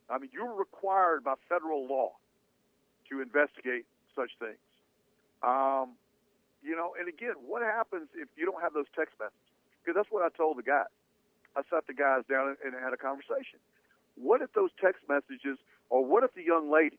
I 0.08 0.18
mean, 0.18 0.30
you're 0.32 0.54
required 0.54 1.24
by 1.24 1.34
federal 1.48 1.86
law 1.86 2.12
to 3.10 3.20
investigate 3.20 3.84
such 4.14 4.30
things. 4.38 4.62
Um, 5.42 5.92
you 6.66 6.74
know, 6.74 6.98
and 6.98 7.06
again, 7.08 7.38
what 7.46 7.62
happens 7.62 8.08
if 8.18 8.28
you 8.36 8.44
don't 8.44 8.60
have 8.60 8.74
those 8.74 8.90
text 8.98 9.14
messages? 9.22 9.54
Because 9.80 9.94
that's 9.94 10.10
what 10.10 10.26
I 10.26 10.34
told 10.34 10.58
the 10.58 10.66
guys. 10.66 10.90
I 11.54 11.62
sat 11.70 11.86
the 11.86 11.94
guys 11.94 12.26
down 12.28 12.56
and, 12.58 12.74
had 12.74 12.92
a 12.92 12.98
conversation. 12.98 13.62
What 14.18 14.42
if 14.42 14.52
those 14.52 14.70
text 14.82 15.06
messages, 15.08 15.58
or 15.88 16.04
what 16.04 16.24
if 16.24 16.34
the 16.34 16.42
young 16.42 16.70
lady 16.70 16.98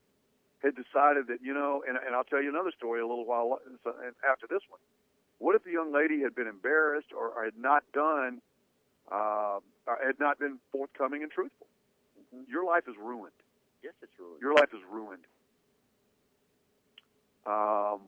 had 0.64 0.74
decided 0.74 1.28
that, 1.28 1.44
you 1.44 1.54
know, 1.54 1.84
and, 1.88 1.98
and 2.00 2.16
I'll 2.16 2.24
tell 2.24 2.42
you 2.42 2.50
another 2.50 2.72
story 2.76 3.02
a 3.02 3.08
little 3.08 3.26
while 3.26 3.60
after 4.24 4.48
this 4.50 4.64
one. 4.70 4.80
What 5.38 5.56
if 5.56 5.64
the 5.64 5.72
young 5.72 5.94
lady 5.94 6.22
had 6.22 6.34
been 6.34 6.48
embarrassed 6.48 7.14
or, 7.14 7.44
had 7.44 7.58
not 7.60 7.84
done, 7.94 8.42
uh, 9.12 9.60
had 9.86 10.20
not 10.20 10.40
been 10.40 10.58
forthcoming 10.72 11.22
and 11.22 11.32
truthful? 11.32 11.68
Your 12.50 12.66
life 12.66 12.88
is 12.88 12.96
ruined. 12.98 13.38
Yes, 13.84 13.94
it's 14.02 14.12
ruined. 14.18 14.42
Your 14.42 14.56
life 14.56 14.74
is 14.74 14.82
ruined. 14.90 15.26
Um, 17.46 18.02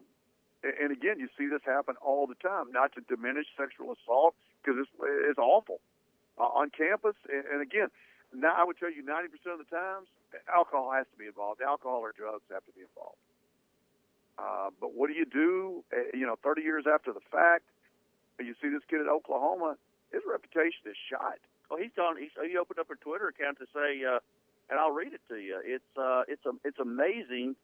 and, 0.63 0.91
again, 0.91 1.19
you 1.19 1.29
see 1.37 1.47
this 1.47 1.61
happen 1.65 1.95
all 2.01 2.27
the 2.27 2.35
time. 2.35 2.71
Not 2.71 2.93
to 2.93 3.01
diminish 3.01 3.47
sexual 3.57 3.95
assault 3.95 4.35
because 4.61 4.79
it's, 4.81 4.91
it's 5.29 5.39
awful 5.39 5.79
uh, 6.37 6.43
on 6.43 6.69
campus. 6.69 7.15
And, 7.31 7.61
again, 7.61 7.87
now 8.33 8.53
I 8.55 8.63
would 8.63 8.77
tell 8.77 8.91
you, 8.91 9.03
ninety 9.03 9.29
percent 9.29 9.59
of 9.59 9.65
the 9.65 9.75
times, 9.75 10.07
alcohol 10.53 10.91
has 10.91 11.07
to 11.11 11.17
be 11.17 11.25
involved. 11.25 11.61
Alcohol 11.61 11.99
or 11.99 12.11
drugs 12.11 12.43
have 12.51 12.65
to 12.65 12.71
be 12.73 12.81
involved. 12.81 13.17
Uh, 14.37 14.69
but 14.79 14.93
what 14.93 15.07
do 15.09 15.15
you 15.15 15.25
do? 15.25 15.83
Uh, 15.91 16.09
you 16.13 16.25
know, 16.25 16.37
thirty 16.43 16.61
years 16.61 16.85
after 16.85 17.11
the 17.11 17.25
fact, 17.31 17.63
you 18.39 18.53
see 18.61 18.69
this 18.69 18.83
kid 18.89 19.01
at 19.01 19.07
Oklahoma. 19.07 19.77
His 20.11 20.21
reputation 20.29 20.85
is 20.85 20.95
shot. 21.09 21.39
Well, 21.69 21.79
he's 21.79 21.91
on. 22.01 22.17
He's, 22.17 22.31
he 22.49 22.57
opened 22.57 22.79
up 22.79 22.89
a 22.89 22.95
Twitter 22.95 23.27
account 23.27 23.59
to 23.59 23.65
say, 23.73 24.03
uh, 24.05 24.19
and 24.69 24.79
I'll 24.79 24.91
read 24.91 25.13
it 25.13 25.21
to 25.29 25.37
you. 25.37 25.59
It's 25.63 25.91
uh, 25.97 26.23
it's 26.27 26.45
um, 26.45 26.59
it's 26.63 26.79
amazing 26.79 27.55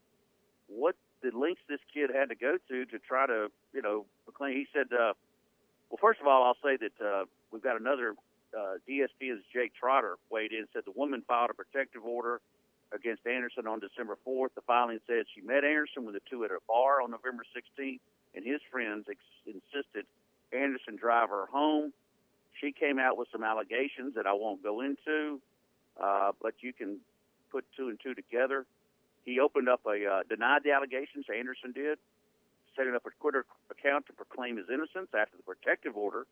what 0.68 0.96
the 1.32 1.38
lengths 1.38 1.62
this 1.68 1.80
kid 1.94 2.10
had 2.14 2.30
to 2.30 2.36
go 2.36 2.58
to 2.70 2.86
to 2.86 3.00
try 3.00 3.26
to, 3.26 3.50
you 3.74 3.82
know, 3.82 4.06
proclaim. 4.26 4.56
He 4.56 4.68
said, 4.74 4.88
uh, 4.94 5.14
well, 5.90 6.00
first 6.00 6.22
of 6.22 6.28
all, 6.28 6.44
I'll 6.44 6.58
say 6.64 6.78
that 6.78 7.06
uh, 7.06 7.26
we've 7.52 7.64
got 7.64 7.80
another 7.80 8.16
uh, 8.58 8.78
DSP, 8.88 9.34
is 9.34 9.40
Jake 9.54 9.74
Trotter, 9.76 10.16
weighed 10.30 10.52
in. 10.52 10.66
Said 10.74 10.84
the 10.86 10.92
woman 10.96 11.24
filed 11.28 11.50
a 11.50 11.54
protective 11.54 12.06
order 12.06 12.42
against 12.94 13.26
Anderson 13.26 13.68
on 13.68 13.80
December 13.80 14.18
4th. 14.28 14.54
The 14.56 14.62
filing 14.62 15.00
said 15.08 15.26
she 15.34 15.42
met 15.42 15.64
Anderson 15.64 16.06
with 16.06 16.14
the 16.16 16.22
two 16.30 16.44
at 16.46 16.52
a 16.52 16.60
bar 16.68 17.02
on 17.02 17.12
November 17.12 17.44
16th, 17.56 18.00
and 18.36 18.46
his 18.46 18.62
friends 18.72 19.06
ex- 19.10 19.20
insisted 19.46 20.06
Anderson 20.54 20.96
drive 20.96 21.30
her 21.30 21.48
home. 21.48 21.92
She 22.62 22.72
came 22.72 23.00
out 23.00 23.18
with 23.18 23.28
some 23.32 23.44
allegations 23.44 24.16
that 24.16 24.26
I 24.26 24.34
won't 24.34 24.64
go 24.64 24.82
into, 24.82 25.42
uh, 26.02 26.32
but 26.42 26.54
you 26.62 26.72
can 26.72 27.00
put 27.52 27.66
two 27.76 27.90
and 27.90 28.00
two 28.02 28.14
together. 28.14 28.66
He 29.26 29.40
opened 29.40 29.68
up 29.68 29.82
a 29.86 30.06
uh, 30.06 30.24
denied 30.30 30.62
the 30.64 30.72
allegations. 30.72 31.26
Anderson 31.36 31.72
did. 31.72 31.98
setting 32.76 32.96
up 32.96 33.06
a 33.06 33.10
Twitter 33.22 33.46
account 33.72 34.06
to 34.08 34.14
proclaim 34.14 34.58
his 34.58 34.68
innocence 34.70 35.10
after 35.18 35.36
the 35.38 35.44
protective 35.44 35.98
order 35.98 36.26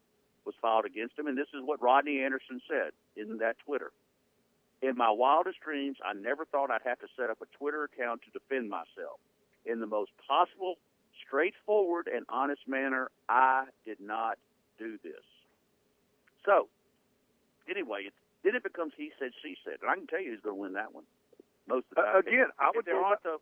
was 0.46 0.56
filed 0.62 0.86
against 0.86 1.18
him. 1.18 1.28
And 1.28 1.38
this 1.38 1.48
is 1.54 1.62
what 1.64 1.82
Rodney 1.82 2.22
Anderson 2.22 2.62
said 2.68 2.92
in 3.16 3.38
that 3.40 3.56
Twitter. 3.66 3.92
In 4.82 4.98
my 4.98 5.10
wildest 5.10 5.62
dreams, 5.62 5.98
I 6.04 6.14
never 6.14 6.46
thought 6.46 6.70
I'd 6.70 6.82
have 6.84 7.00
to 7.00 7.08
set 7.18 7.30
up 7.30 7.40
a 7.42 7.58
Twitter 7.58 7.86
account 7.86 8.22
to 8.24 8.32
defend 8.38 8.70
myself. 8.70 9.20
In 9.66 9.80
the 9.80 9.88
most 9.88 10.12
possible, 10.28 10.76
straightforward, 11.26 12.10
and 12.14 12.26
honest 12.28 12.68
manner, 12.68 13.10
I 13.30 13.66
did 13.86 14.00
not 14.02 14.38
do 14.78 15.00
this. 15.02 15.24
So, 16.46 16.68
anyway, 17.70 18.10
then 18.44 18.56
it 18.56 18.64
becomes 18.64 18.92
he 18.98 19.12
said, 19.18 19.32
she 19.42 19.56
said. 19.64 19.76
And 19.82 19.90
I 19.90 19.96
can 19.96 20.08
tell 20.08 20.22
you 20.22 20.32
who's 20.32 20.42
going 20.42 20.58
to 20.58 20.62
win 20.62 20.74
that 20.74 20.94
one. 20.94 21.06
Most 21.68 21.86
of 21.92 21.96
the 21.96 22.02
time. 22.02 22.16
Uh, 22.16 22.20
again, 22.20 22.50
I 22.60 22.70
if 22.70 22.76
would 22.76 22.86
there 22.86 23.00
go 23.00 23.06
aren't 23.06 23.24
the 23.24 23.38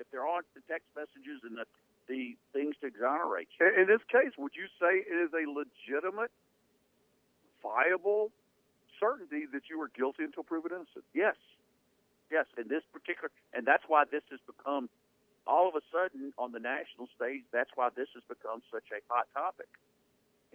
if 0.00 0.08
there 0.10 0.26
aren't 0.26 0.46
the 0.54 0.62
text 0.68 0.88
messages 0.96 1.44
and 1.44 1.56
the 1.56 1.66
the 2.08 2.36
things 2.52 2.76
to 2.80 2.86
exonerate 2.86 3.48
you. 3.58 3.66
In 3.66 3.80
in 3.82 3.86
this 3.86 4.02
case, 4.08 4.32
would 4.38 4.54
you 4.54 4.66
say 4.80 5.02
it 5.04 5.12
is 5.12 5.32
a 5.34 5.44
legitimate, 5.50 6.30
viable 7.62 8.30
certainty 8.98 9.44
that 9.52 9.68
you 9.68 9.78
were 9.78 9.88
guilty 9.88 10.24
until 10.24 10.42
proven 10.42 10.72
innocent? 10.72 11.04
Yes, 11.12 11.36
yes. 12.30 12.46
In 12.56 12.68
this 12.68 12.82
particular, 12.92 13.30
and 13.52 13.66
that's 13.66 13.84
why 13.88 14.04
this 14.10 14.22
has 14.30 14.40
become 14.46 14.88
all 15.46 15.68
of 15.68 15.74
a 15.74 15.84
sudden 15.92 16.32
on 16.38 16.52
the 16.52 16.60
national 16.60 17.08
stage. 17.14 17.42
That's 17.52 17.70
why 17.74 17.90
this 17.94 18.08
has 18.14 18.22
become 18.28 18.62
such 18.72 18.88
a 18.90 19.00
hot 19.12 19.26
topic, 19.34 19.68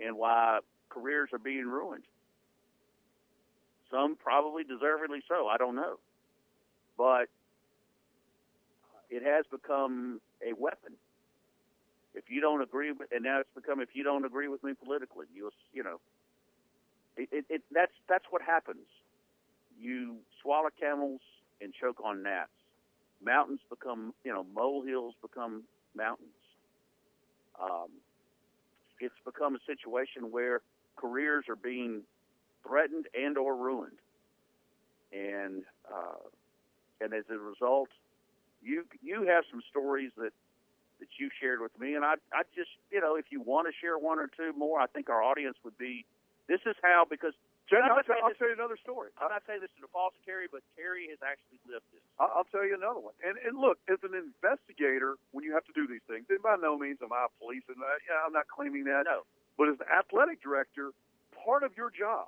and 0.02 0.18
why 0.18 0.60
careers 0.90 1.30
are 1.34 1.40
being 1.40 1.68
ruined. 1.68 2.04
Some 3.92 4.16
probably 4.16 4.64
deservedly 4.64 5.22
so. 5.28 5.48
I 5.48 5.58
don't 5.58 5.76
know, 5.76 6.00
but 6.98 7.28
it 9.10 9.24
has 9.24 9.46
become 9.52 10.22
a 10.42 10.54
weapon. 10.54 10.94
If 12.14 12.26
you 12.30 12.42
don't 12.42 12.62
agree 12.62 12.92
with, 12.92 13.10
and 13.12 13.24
now 13.24 13.40
it's 13.40 13.50
become 13.56 13.80
if 13.82 13.90
you 13.94 14.04
don't 14.04 14.26
agree 14.26 14.48
with 14.48 14.64
me 14.64 14.74
politically, 14.74 15.28
you'll 15.34 15.52
you 15.74 15.84
know, 15.84 16.00
it, 17.16 17.30
it, 17.32 17.46
it 17.50 17.62
that's 17.72 17.92
that's 18.10 18.26
what 18.30 18.42
happens. 18.42 18.88
You 19.80 20.18
swallow 20.42 20.70
camels 20.80 21.22
and 21.62 21.74
choke 21.74 22.02
on 22.04 22.24
gnats. 22.24 22.50
Mountains 23.24 23.60
become, 23.70 24.14
you 24.24 24.34
know, 24.34 24.46
molehills 24.54 25.14
become 25.22 25.64
mountains. 25.96 26.30
Um, 27.62 27.90
it's 29.00 29.16
become 29.26 29.56
a 29.56 29.60
situation 29.66 30.32
where 30.32 30.62
careers 30.96 31.46
are 31.50 31.56
being 31.56 32.02
threatened 32.68 33.06
and 33.16 33.38
or 33.38 33.56
ruined, 33.56 33.98
and 35.14 35.64
uh, 35.92 36.28
and 37.02 37.14
as 37.14 37.26
a 37.30 37.38
result, 37.38 37.90
you 38.62 38.86
you 39.02 39.24
have 39.28 39.44
some 39.50 39.62
stories 39.70 40.12
that 40.18 40.34
that 41.00 41.10
you 41.18 41.30
shared 41.42 41.60
with 41.62 41.74
me, 41.80 41.96
and 41.96 42.06
I 42.06 42.16
I 42.34 42.44
just 42.56 42.70
you 42.92 43.02
know 43.02 43.16
if 43.16 43.26
you 43.32 43.42
want 43.42 43.68
to 43.68 43.74
share 43.74 43.98
one 43.98 44.20
or 44.20 44.28
two 44.28 44.54
more, 44.58 44.80
I 44.80 44.88
think 44.88 45.10
our 45.10 45.24
audience 45.24 45.58
would 45.64 45.78
be. 45.78 46.06
This 46.48 46.62
is 46.66 46.76
how 46.82 47.06
because 47.10 47.34
Jen, 47.70 47.88
I'll, 47.88 48.04
tell, 48.04 48.20
I'll 48.20 48.30
this- 48.30 48.38
tell 48.38 48.52
you 48.52 48.58
another 48.60 48.76
story. 48.76 49.16
I'm 49.16 49.32
not 49.32 49.44
saying 49.48 49.64
this 49.64 49.72
is 49.80 49.84
a 49.88 49.92
false 49.96 50.14
Terry, 50.26 50.52
but 50.52 50.60
Terry 50.76 51.08
has 51.08 51.24
actually 51.24 51.64
lived 51.64 51.88
this. 51.96 52.04
I'll, 52.20 52.44
I'll 52.44 52.50
tell 52.52 52.68
you 52.68 52.76
another 52.76 53.00
one. 53.00 53.16
And 53.24 53.40
and 53.40 53.56
look, 53.56 53.80
as 53.88 54.04
an 54.04 54.12
investigator, 54.12 55.16
when 55.32 55.48
you 55.48 55.54
have 55.56 55.64
to 55.72 55.74
do 55.74 55.88
these 55.88 56.04
things, 56.06 56.28
and 56.28 56.44
by 56.44 56.60
no 56.60 56.76
means 56.78 57.00
am 57.00 57.16
I 57.16 57.32
a 57.32 57.34
police, 57.40 57.64
and 57.72 57.80
uh, 57.80 57.88
yeah, 58.04 58.20
I'm 58.28 58.36
not 58.36 58.52
claiming 58.52 58.84
that. 58.92 59.08
No. 59.08 59.24
But 59.58 59.72
as 59.72 59.80
an 59.80 59.88
athletic 59.88 60.44
director, 60.44 60.92
part 61.32 61.64
of 61.64 61.72
your 61.78 61.90
job 61.90 62.28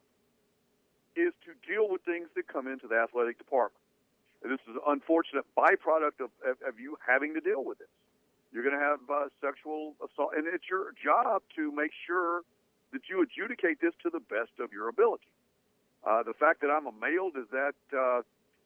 is 1.15 1.33
to 1.45 1.51
deal 1.67 1.91
with 1.91 2.01
things 2.07 2.31
that 2.39 2.47
come 2.47 2.65
into 2.65 2.87
the 2.87 2.95
athletic 2.95 3.37
department. 3.37 3.82
This 4.43 4.59
is 4.67 4.75
an 4.75 4.83
unfortunate 4.87 5.45
byproduct 5.57 6.19
of, 6.19 6.29
of, 6.43 6.59
of 6.67 6.79
you 6.79 6.97
having 6.99 7.33
to 7.33 7.39
deal 7.39 7.63
with 7.63 7.79
this. 7.79 7.87
You're 8.51 8.63
going 8.63 8.77
to 8.77 8.85
have 8.85 8.99
uh, 9.09 9.31
sexual 9.41 9.95
assault, 10.03 10.31
and 10.35 10.45
it's 10.45 10.69
your 10.69 10.93
job 11.01 11.41
to 11.55 11.71
make 11.71 11.91
sure 12.05 12.41
that 12.91 13.09
you 13.09 13.23
adjudicate 13.23 13.81
this 13.81 13.93
to 14.03 14.11
the 14.11 14.19
best 14.19 14.51
of 14.59 14.71
your 14.71 14.89
ability. 14.89 15.31
Uh, 16.05 16.21
the 16.21 16.33
fact 16.33 16.61
that 16.61 16.69
I'm 16.69 16.85
a 16.85 16.91
male 16.91 17.31
does 17.31 17.47
that 17.51 17.73
uh, 17.95 18.21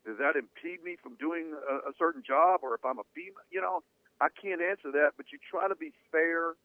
does 0.06 0.18
that 0.18 0.36
impede 0.36 0.84
me 0.84 0.98
from 1.02 1.16
doing 1.16 1.54
a, 1.54 1.90
a 1.90 1.94
certain 2.00 2.24
job, 2.26 2.62
or 2.64 2.74
if 2.74 2.84
I'm 2.84 2.98
a 2.98 3.08
female, 3.14 3.46
you 3.52 3.62
know, 3.62 3.84
I 4.20 4.28
can't 4.30 4.62
answer 4.62 4.92
that. 4.92 5.12
But 5.16 5.28
you 5.32 5.38
try 5.50 5.68
to 5.68 5.76
be 5.76 5.94
fair 6.12 6.56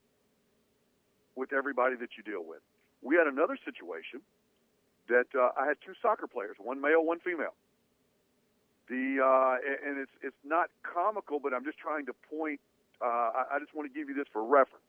with 1.36 1.52
everybody 1.52 1.96
that 1.96 2.16
you 2.16 2.22
deal 2.22 2.42
with. 2.42 2.60
We 3.02 3.16
had 3.16 3.26
another 3.26 3.58
situation 3.64 4.22
that 5.08 5.26
uh, 5.34 5.50
I 5.58 5.66
had 5.66 5.76
two 5.84 5.92
soccer 6.00 6.26
players, 6.26 6.56
one 6.58 6.80
male, 6.80 7.04
one 7.04 7.20
female. 7.20 7.54
The 8.93 9.24
uh, 9.24 9.57
and- 9.88 9.97
it's 9.99 10.12
it's 10.22 10.43
not 10.45 10.68
comical, 10.84 11.40
but 11.40 11.55
I'm 11.55 11.64
just 11.64 11.78
trying 11.78 12.05
to 12.07 12.12
point. 12.28 12.61
Uh, 13.01 13.07
I, 13.40 13.57
I 13.57 13.59
just 13.59 13.74
want 13.74 13.90
to 13.90 13.99
give 13.99 14.11
you 14.11 14.14
this 14.14 14.28
for 14.30 14.45
reference. 14.45 14.84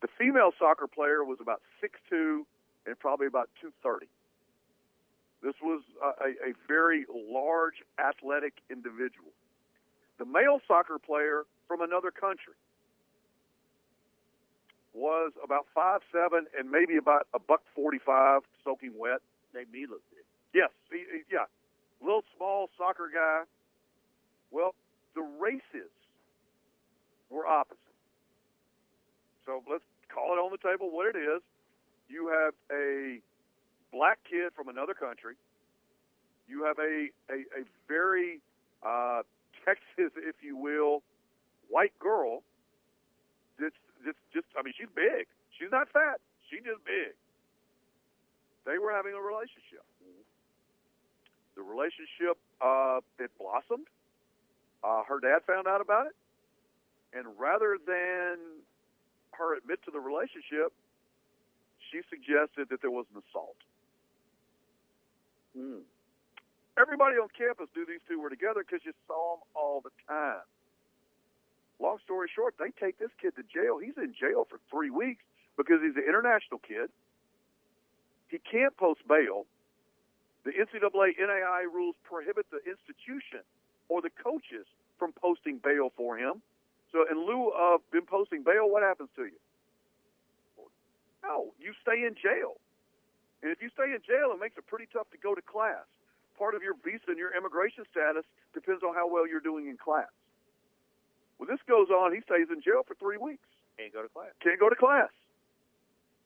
The 0.00 0.08
female 0.18 0.52
soccer 0.58 0.86
player 0.86 1.22
was 1.22 1.36
about 1.38 1.60
six 1.82 2.00
two 2.08 2.46
and 2.86 2.98
probably 2.98 3.26
about 3.26 3.50
two 3.60 3.72
thirty. 3.82 4.08
This 5.42 5.54
was 5.62 5.82
a, 6.02 6.48
a, 6.50 6.52
very 6.68 7.04
large 7.12 7.84
athletic 7.98 8.54
individual. 8.70 9.32
The 10.18 10.24
male 10.26 10.60
soccer 10.68 10.98
player 10.98 11.44
from 11.68 11.80
another 11.80 12.10
country 12.10 12.52
was 14.92 15.32
about 15.44 15.66
five 15.74 16.00
seven 16.10 16.46
and 16.58 16.70
maybe 16.70 16.96
about 16.96 17.26
a 17.34 17.38
buck 17.38 17.60
forty 17.74 17.98
five, 17.98 18.42
soaking 18.64 18.92
wet. 18.96 19.20
Made 19.52 19.70
me 19.70 19.84
look. 19.88 20.00
Yes, 20.54 20.70
he, 20.90 20.98
he- 20.98 21.24
yeah, 21.30 21.44
little 22.02 22.24
small 22.36 22.70
soccer 22.76 23.10
guy. 23.12 23.44
Well, 24.50 24.74
the 25.14 25.22
races 25.22 25.90
were 27.30 27.46
opposite. 27.46 27.78
So 29.46 29.62
let's 29.70 29.84
call 30.12 30.34
it 30.34 30.38
on 30.38 30.50
the 30.50 30.58
table 30.58 30.90
what 30.90 31.06
it 31.14 31.18
is. 31.18 31.42
You 32.08 32.28
have 32.28 32.54
a 32.70 33.20
black 33.92 34.18
kid 34.28 34.52
from 34.54 34.68
another 34.68 34.94
country. 34.94 35.34
You 36.48 36.64
have 36.64 36.78
a 36.78 37.08
a, 37.30 37.38
a 37.60 37.62
very 37.88 38.40
uh, 38.82 39.22
Texas, 39.64 40.12
if 40.16 40.36
you 40.42 40.56
will, 40.56 41.02
white 41.68 41.96
girl. 41.98 42.42
That's 43.58 43.74
just 44.04 44.18
just 44.32 44.46
I 44.58 44.62
mean 44.62 44.74
she's 44.76 44.90
big. 44.94 45.26
She's 45.58 45.70
not 45.70 45.88
fat. 45.92 46.18
She's 46.50 46.64
just 46.64 46.82
big. 46.84 47.14
They 48.66 48.78
were 48.78 48.92
having 48.92 49.14
a 49.14 49.20
relationship. 49.22 49.86
The 51.60 51.68
relationship 51.68 52.40
uh, 52.64 53.04
it 53.20 53.28
blossomed. 53.36 53.84
Uh, 54.80 55.04
her 55.04 55.20
dad 55.20 55.44
found 55.46 55.68
out 55.68 55.82
about 55.84 56.06
it, 56.06 56.16
and 57.12 57.28
rather 57.36 57.76
than 57.76 58.64
her 59.36 59.58
admit 59.58 59.84
to 59.84 59.90
the 59.90 60.00
relationship, 60.00 60.72
she 61.92 62.00
suggested 62.08 62.72
that 62.72 62.80
there 62.80 62.90
was 62.90 63.04
an 63.12 63.20
assault. 63.20 63.60
Hmm. 65.52 65.84
Everybody 66.80 67.20
on 67.20 67.28
campus 67.36 67.68
knew 67.76 67.84
these 67.84 68.00
two 68.08 68.18
were 68.24 68.30
together 68.30 68.64
because 68.64 68.80
you 68.88 68.96
saw 69.06 69.36
them 69.36 69.44
all 69.52 69.84
the 69.84 69.92
time. 70.08 70.48
Long 71.76 71.98
story 72.02 72.30
short, 72.34 72.54
they 72.56 72.72
take 72.80 72.96
this 72.96 73.12
kid 73.20 73.36
to 73.36 73.44
jail. 73.44 73.76
He's 73.76 74.00
in 74.00 74.14
jail 74.16 74.48
for 74.48 74.56
three 74.72 74.88
weeks 74.88 75.24
because 75.58 75.84
he's 75.84 75.96
an 75.96 76.08
international 76.08 76.56
kid. 76.64 76.88
He 78.32 78.40
can't 78.40 78.74
post 78.78 79.04
bail. 79.06 79.44
The 80.44 80.52
NCAA 80.52 81.20
NAIA 81.20 81.68
rules 81.72 81.96
prohibit 82.02 82.46
the 82.50 82.60
institution 82.64 83.44
or 83.88 84.00
the 84.00 84.10
coaches 84.10 84.66
from 84.98 85.12
posting 85.12 85.58
bail 85.58 85.92
for 85.96 86.16
him. 86.16 86.40
So, 86.92 87.04
in 87.10 87.26
lieu 87.26 87.52
of 87.54 87.80
them 87.92 88.06
posting 88.06 88.42
bail, 88.42 88.68
what 88.68 88.82
happens 88.82 89.10
to 89.16 89.24
you? 89.24 89.38
No, 91.22 91.52
you 91.60 91.72
stay 91.82 92.02
in 92.02 92.16
jail. 92.16 92.56
And 93.42 93.52
if 93.52 93.62
you 93.62 93.70
stay 93.72 93.92
in 93.92 94.00
jail, 94.04 94.32
it 94.32 94.40
makes 94.40 94.56
it 94.56 94.66
pretty 94.66 94.88
tough 94.92 95.08
to 95.12 95.18
go 95.18 95.34
to 95.34 95.42
class. 95.42 95.84
Part 96.36 96.54
of 96.54 96.62
your 96.62 96.74
visa 96.84 97.08
and 97.08 97.18
your 97.18 97.36
immigration 97.36 97.84
status 97.90 98.24
depends 98.54 98.82
on 98.82 98.94
how 98.94 99.08
well 99.08 99.28
you're 99.28 99.44
doing 99.44 99.68
in 99.68 99.76
class. 99.76 100.10
When 101.36 101.48
this 101.48 101.60
goes 101.68 101.88
on, 101.88 102.12
he 102.12 102.20
stays 102.20 102.48
in 102.52 102.60
jail 102.60 102.84
for 102.84 102.96
three 102.96 103.16
weeks. 103.16 103.44
Can't 103.76 103.92
go 103.92 104.02
to 104.02 104.08
class. 104.08 104.32
Can't 104.44 104.60
go 104.60 104.68
to 104.68 104.76
class. 104.76 105.08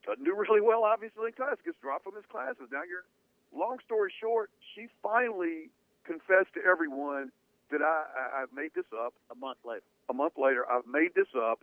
Doesn't 0.06 0.24
do 0.24 0.34
really 0.34 0.60
well, 0.60 0.82
obviously, 0.82 1.30
in 1.30 1.32
class. 1.38 1.56
Gets 1.64 1.78
dropped 1.78 2.04
from 2.04 2.14
his 2.14 2.26
classes. 2.26 2.66
Now 2.70 2.82
you're. 2.82 3.06
Long 3.55 3.78
story 3.84 4.12
short, 4.20 4.50
she 4.74 4.88
finally 5.02 5.70
confessed 6.05 6.52
to 6.55 6.61
everyone 6.66 7.30
that 7.70 7.80
I, 7.80 8.05
I 8.18 8.42
I've 8.42 8.52
made 8.52 8.70
this 8.74 8.86
up. 8.92 9.14
A 9.30 9.34
month 9.34 9.59
later. 9.64 9.82
A 10.11 10.14
month 10.14 10.34
later, 10.36 10.66
I've 10.68 10.86
made 10.86 11.14
this 11.14 11.30
up 11.36 11.61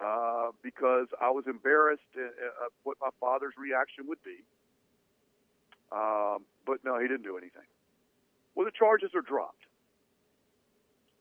uh, 0.00 0.50
because 0.62 1.06
I 1.20 1.30
was 1.30 1.44
embarrassed 1.46 2.10
at, 2.16 2.32
at 2.32 2.72
what 2.82 2.96
my 3.00 3.10
father's 3.20 3.54
reaction 3.56 4.08
would 4.08 4.22
be. 4.24 4.42
Um, 5.92 6.44
but 6.66 6.82
no, 6.84 6.98
he 6.98 7.06
didn't 7.06 7.22
do 7.22 7.36
anything. 7.36 7.68
Well, 8.54 8.64
the 8.64 8.72
charges 8.72 9.10
are 9.14 9.22
dropped, 9.22 9.64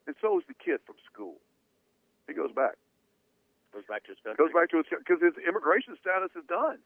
and 0.08 0.16
so 0.22 0.40
is 0.40 0.46
the 0.48 0.56
kid 0.56 0.80
from 0.86 0.96
school. 1.12 1.36
He 2.28 2.34
goes 2.34 2.52
back. 2.52 2.76
Goes 3.74 3.88
back 3.88 4.04
to 4.04 4.12
his 4.12 4.20
country. 4.24 4.40
Goes 4.40 4.54
back 4.56 4.72
to 4.72 4.78
his 4.78 4.86
because 4.92 5.22
his 5.24 5.36
immigration 5.48 5.96
status 6.00 6.32
is 6.36 6.44
done. 6.48 6.80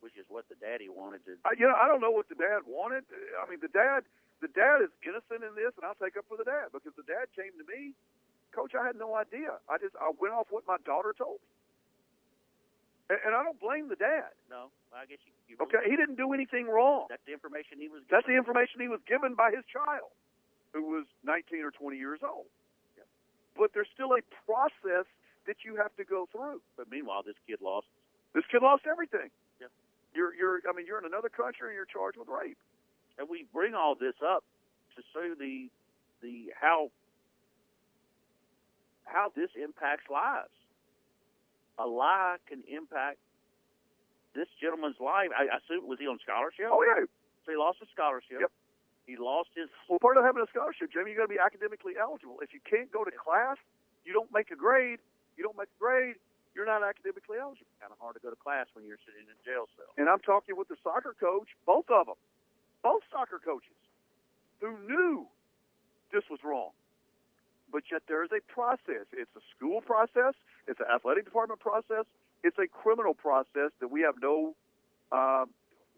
Which 0.00 0.16
is 0.16 0.24
what 0.28 0.48
the 0.48 0.56
daddy 0.58 0.88
wanted 0.88 1.24
to. 1.28 1.36
I, 1.44 1.56
you 1.56 1.68
know, 1.68 1.76
I 1.76 1.88
don't 1.88 2.00
know 2.00 2.12
what 2.12 2.28
the 2.28 2.36
dad 2.36 2.64
wanted. 2.66 3.04
I 3.36 3.48
mean, 3.48 3.60
the 3.60 3.72
dad, 3.72 4.04
the 4.40 4.48
dad 4.52 4.80
is 4.80 4.92
innocent 5.04 5.44
in 5.44 5.52
this, 5.56 5.72
and 5.76 5.84
I'll 5.84 5.98
take 6.00 6.16
up 6.16 6.24
for 6.28 6.40
the 6.40 6.48
dad 6.48 6.72
because 6.72 6.96
the 6.96 7.06
dad 7.06 7.28
came 7.36 7.52
to 7.60 7.64
me 7.68 7.94
Coach, 8.52 8.74
I 8.74 8.86
had 8.86 8.98
no 8.98 9.14
idea. 9.14 9.62
I 9.70 9.78
just 9.78 9.94
I 9.98 10.10
went 10.18 10.34
off 10.34 10.50
what 10.50 10.66
my 10.66 10.76
daughter 10.82 11.14
told 11.14 11.38
me, 11.38 11.50
and, 13.14 13.18
and 13.26 13.32
I 13.34 13.42
don't 13.42 13.58
blame 13.62 13.88
the 13.88 13.98
dad. 13.98 14.34
No, 14.50 14.74
I 14.90 15.06
guess 15.06 15.22
you. 15.22 15.32
you 15.46 15.54
Okay, 15.62 15.86
he 15.86 15.94
didn't 15.94 16.18
do 16.18 16.34
anything 16.34 16.66
wrong. 16.66 17.06
That's 17.08 17.22
the 17.26 17.32
information 17.32 17.78
he 17.78 17.88
was. 17.88 18.02
That's 18.10 18.26
the 18.26 18.34
information 18.34 18.82
he 18.82 18.90
was 18.90 19.00
given 19.06 19.34
by 19.38 19.54
his 19.54 19.62
child, 19.70 20.10
who 20.74 20.90
was 20.90 21.06
19 21.22 21.62
or 21.62 21.70
20 21.70 21.96
years 21.96 22.20
old. 22.26 22.50
But 23.58 23.74
there's 23.74 23.90
still 23.92 24.14
a 24.14 24.22
process 24.46 25.06
that 25.46 25.66
you 25.66 25.76
have 25.76 25.94
to 25.98 26.04
go 26.06 26.30
through. 26.30 26.62
But 26.78 26.90
meanwhile, 26.90 27.22
this 27.22 27.36
kid 27.46 27.58
lost. 27.60 27.86
This 28.32 28.46
kid 28.50 28.62
lost 28.62 28.86
everything. 28.86 29.30
You're, 30.14 30.34
you're. 30.34 30.60
I 30.68 30.74
mean, 30.74 30.86
you're 30.86 30.98
in 30.98 31.06
another 31.06 31.28
country 31.28 31.68
and 31.70 31.76
you're 31.76 31.86
charged 31.86 32.18
with 32.18 32.28
rape. 32.28 32.58
And 33.18 33.28
we 33.28 33.46
bring 33.52 33.74
all 33.74 33.94
this 33.94 34.16
up 34.24 34.44
to 34.96 35.02
show 35.12 35.34
the 35.38 35.68
the 36.22 36.52
how 36.58 36.90
how 39.04 39.32
this 39.34 39.50
impacts 39.54 40.08
lives. 40.10 40.54
A 41.78 41.86
lie 41.86 42.36
can 42.48 42.62
impact 42.68 43.18
this 44.34 44.48
gentleman's 44.60 45.00
life. 45.00 45.30
I, 45.34 45.50
I 45.50 45.58
assume 45.58 45.88
was 45.88 45.98
he 45.98 46.06
on 46.06 46.18
scholarship? 46.22 46.70
Oh 46.70 46.82
yeah. 46.82 47.06
So 47.46 47.52
he 47.52 47.58
lost 47.58 47.78
his 47.80 47.88
scholarship. 47.92 48.40
Yep. 48.40 48.50
He 49.06 49.16
lost 49.16 49.50
his. 49.56 49.66
Well, 49.88 49.98
part 49.98 50.16
of 50.16 50.24
having 50.24 50.42
a 50.42 50.50
scholarship, 50.50 50.92
Jamie, 50.92 51.12
you 51.12 51.16
got 51.18 51.26
to 51.26 51.34
be 51.34 51.40
academically 51.40 51.98
eligible. 51.98 52.38
If 52.42 52.54
you 52.54 52.60
can't 52.62 52.92
go 52.92 53.02
to 53.02 53.10
class, 53.10 53.58
you 54.04 54.12
don't 54.12 54.30
make 54.30 54.50
a 54.50 54.58
grade. 54.58 55.00
You 55.36 55.42
don't 55.42 55.56
make 55.56 55.72
a 55.72 55.80
grade. 55.80 56.16
You're 56.54 56.66
not 56.66 56.82
academically 56.82 57.38
eligible. 57.38 57.70
Kind 57.80 57.92
of 57.94 57.98
hard 58.02 58.14
to 58.18 58.22
go 58.22 58.30
to 58.30 58.36
class 58.36 58.66
when 58.74 58.84
you're 58.84 59.00
sitting 59.06 59.22
in 59.22 59.30
a 59.30 59.40
jail 59.46 59.70
cell. 59.78 59.90
And 59.96 60.08
I'm 60.10 60.20
talking 60.20 60.56
with 60.58 60.68
the 60.68 60.76
soccer 60.82 61.14
coach, 61.18 61.48
both 61.66 61.86
of 61.90 62.06
them, 62.10 62.18
both 62.82 63.02
soccer 63.10 63.38
coaches, 63.38 63.76
who 64.60 64.74
knew 64.86 65.26
this 66.12 66.24
was 66.28 66.40
wrong. 66.42 66.70
But 67.70 67.86
yet 67.90 68.02
there 68.10 68.26
is 68.26 68.30
a 68.34 68.42
process. 68.50 69.06
It's 69.14 69.30
a 69.38 69.44
school 69.54 69.80
process. 69.80 70.34
It's 70.66 70.80
an 70.82 70.90
athletic 70.90 71.24
department 71.24 71.60
process. 71.62 72.02
It's 72.42 72.58
a 72.58 72.66
criminal 72.66 73.14
process 73.14 73.70
that 73.78 73.90
we 73.94 74.02
have 74.02 74.18
no 74.20 74.56
uh, 75.14 75.46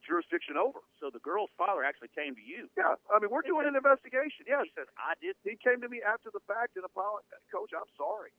jurisdiction 0.05 0.61
over. 0.61 0.85
So 1.01 1.09
the 1.09 1.23
girl's 1.25 1.49
father 1.57 1.81
actually 1.83 2.13
came 2.13 2.35
to 2.37 2.45
you. 2.45 2.69
Yeah, 2.77 3.01
I 3.09 3.19
mean 3.25 3.31
we're 3.33 3.47
doing 3.47 3.65
an 3.65 3.73
investigation. 3.75 4.45
Yes, 4.45 4.69
He 4.69 4.73
says, 4.77 4.91
"I 5.01 5.15
did. 5.23 5.33
he 5.49 5.57
came 5.57 5.81
to 5.81 5.89
me 5.89 6.03
after 6.05 6.29
the 6.29 6.45
fact 6.45 6.77
and 6.77 6.85
apologized. 6.85 7.41
Coach, 7.49 7.73
I'm 7.73 7.89
sorry. 7.97 8.37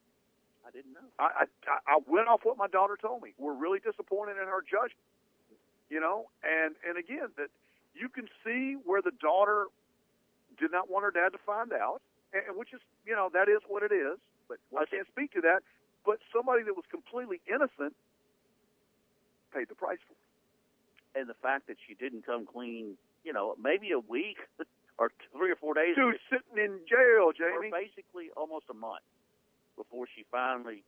I 0.65 0.71
didn't 0.71 0.93
know." 0.93 1.07
I, 1.19 1.45
I 1.67 1.77
I 1.87 1.99
went 2.07 2.27
off 2.27 2.41
what 2.43 2.57
my 2.57 2.67
daughter 2.67 2.97
told 2.99 3.21
me. 3.21 3.33
We're 3.37 3.53
really 3.53 3.79
disappointed 3.79 4.37
in 4.41 4.47
her 4.47 4.61
judgment. 4.61 5.07
You 5.89 5.99
know, 5.99 6.29
and 6.43 6.75
and 6.87 6.97
again 6.97 7.29
that 7.37 7.49
you 7.93 8.09
can 8.09 8.27
see 8.43 8.75
where 8.83 9.01
the 9.01 9.11
daughter 9.11 9.67
did 10.57 10.71
not 10.71 10.89
want 10.89 11.03
her 11.05 11.11
dad 11.11 11.29
to 11.33 11.39
find 11.45 11.73
out, 11.73 12.01
and 12.33 12.57
which 12.57 12.73
is 12.73 12.81
you 13.05 13.15
know 13.15 13.29
that 13.33 13.49
is 13.49 13.61
what 13.67 13.83
it 13.83 13.91
is. 13.91 14.17
But 14.49 14.57
I 14.77 14.85
can't 14.85 15.07
speak 15.07 15.33
to 15.33 15.41
that. 15.41 15.61
But 16.05 16.19
somebody 16.35 16.63
that 16.63 16.75
was 16.75 16.83
completely 16.91 17.39
innocent 17.47 17.95
paid 19.53 19.69
the 19.69 19.75
price 19.75 19.99
for 20.05 20.13
it. 20.13 21.19
And 21.19 21.29
the 21.29 21.37
fact 21.41 21.67
that 21.67 21.77
she 21.87 21.93
didn't 21.93 22.25
come 22.25 22.45
clean, 22.45 22.97
you 23.23 23.31
know, 23.31 23.55
maybe 23.61 23.91
a 23.91 23.99
week 23.99 24.37
or 24.97 25.11
three 25.31 25.51
or 25.51 25.55
four 25.55 25.73
days. 25.73 25.95
Dude, 25.95 26.19
sitting 26.29 26.57
in 26.57 26.79
jail, 26.89 27.31
or 27.31 27.33
Jamie. 27.33 27.71
basically 27.71 28.29
almost 28.35 28.65
a 28.69 28.73
month 28.73 29.05
before 29.75 30.07
she 30.15 30.25
finally 30.31 30.83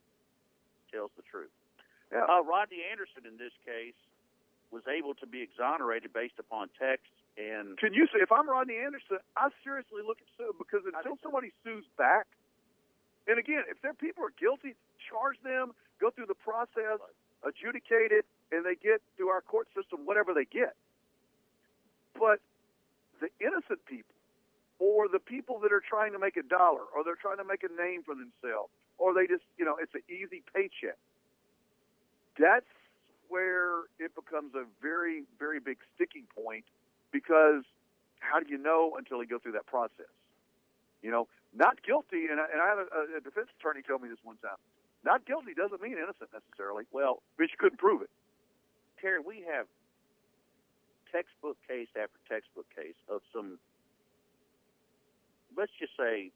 tells 0.92 1.12
the 1.18 1.24
truth. 1.24 1.54
Yeah. 2.12 2.26
Uh, 2.30 2.44
Rodney 2.44 2.86
Anderson 2.86 3.26
in 3.26 3.38
this 3.38 3.54
case 3.66 3.98
was 4.72 4.84
able 4.86 5.14
to 5.16 5.28
be 5.28 5.42
exonerated 5.42 6.14
based 6.14 6.38
upon 6.38 6.70
text 6.78 7.10
and 7.38 7.78
Can 7.78 7.94
you 7.94 8.08
say 8.08 8.24
if 8.24 8.32
I'm 8.32 8.48
Rodney 8.48 8.80
Anderson, 8.80 9.20
I 9.36 9.52
seriously 9.64 10.00
look 10.06 10.20
at 10.24 10.28
sue 10.40 10.56
because 10.58 10.88
until 10.88 11.20
somebody 11.22 11.52
sues 11.64 11.84
back, 11.98 12.28
and 13.28 13.38
again, 13.38 13.68
if 13.68 13.82
their 13.82 13.94
people 13.94 14.24
are 14.24 14.36
guilty, 14.40 14.76
charge 15.04 15.36
them, 15.44 15.76
go 16.00 16.12
through 16.12 16.32
the 16.32 16.40
process, 16.40 17.04
adjudicate 17.44 18.16
it, 18.16 18.26
and 18.52 18.64
they 18.64 18.76
get 18.80 19.02
through 19.18 19.30
our 19.30 19.42
court 19.42 19.68
system 19.76 20.08
whatever 20.08 20.34
they 20.34 20.48
get. 20.48 20.80
But 22.16 22.40
the 23.20 23.28
innocent 23.44 23.84
people, 23.84 24.15
or 24.80 25.08
the 25.08 25.20
people 25.20 25.60
that 25.60 25.72
are 25.72 25.82
trying 25.82 26.12
to 26.14 26.20
make 26.20 26.38
a 26.38 26.44
dollar, 26.44 26.84
or 26.96 27.04
they're 27.04 27.20
trying 27.20 27.38
to 27.38 27.46
make 27.46 27.64
a 27.64 27.72
name 27.82 28.04
for 28.04 28.16
themselves, 28.16 28.72
or 28.98 29.14
they 29.14 29.28
just, 29.28 29.44
you 29.58 29.66
know, 29.66 29.78
it's 29.80 29.94
an 29.96 30.04
easy 30.10 30.44
paycheck. 30.54 30.98
That's 32.38 32.68
where 33.30 33.88
it 34.00 34.14
becomes 34.14 34.54
a 34.56 34.66
very, 34.82 35.24
very 35.40 35.60
big 35.60 35.78
sticking 35.96 36.28
point 36.36 36.66
because 37.12 37.64
how 38.20 38.40
do 38.40 38.46
you 38.50 38.58
know 38.58 38.96
until 38.98 39.22
you 39.22 39.28
go 39.28 39.40
through 39.40 39.54
that 39.54 39.66
process? 39.66 40.12
You 41.02 41.12
know, 41.12 41.28
not 41.56 41.82
guilty, 41.84 42.28
and 42.30 42.40
I, 42.40 42.46
and 42.52 42.60
I 42.62 42.68
had 42.68 42.80
a, 42.80 43.18
a 43.18 43.22
defense 43.22 43.48
attorney 43.60 43.82
tell 43.82 44.00
me 44.00 44.10
this 44.10 44.20
one 44.24 44.38
time. 44.38 44.60
Not 45.06 45.26
guilty 45.26 45.54
doesn't 45.54 45.82
mean 45.82 45.94
innocent 45.94 46.34
necessarily. 46.34 46.86
well, 46.92 47.22
but 47.38 47.44
you 47.44 47.58
couldn't 47.58 47.78
prove 47.78 48.02
it. 48.02 48.10
Terry, 49.00 49.20
we 49.22 49.46
have 49.48 49.68
textbook 51.12 51.58
case 51.68 51.88
after 51.96 52.18
textbook 52.28 52.66
case 52.76 52.98
of 53.08 53.22
some. 53.32 53.60
Let's 55.58 55.72
just 55.80 55.94
say, 55.98 56.32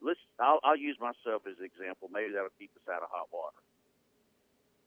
let's. 0.00 0.20
I'll, 0.40 0.60
I'll 0.64 0.76
use 0.76 0.96
myself 1.00 1.42
as 1.46 1.58
an 1.58 1.64
example. 1.64 2.08
Maybe 2.12 2.32
that'll 2.32 2.54
keep 2.58 2.70
us 2.76 2.88
out 2.88 3.02
of 3.02 3.08
hot 3.10 3.28
water. 3.32 3.56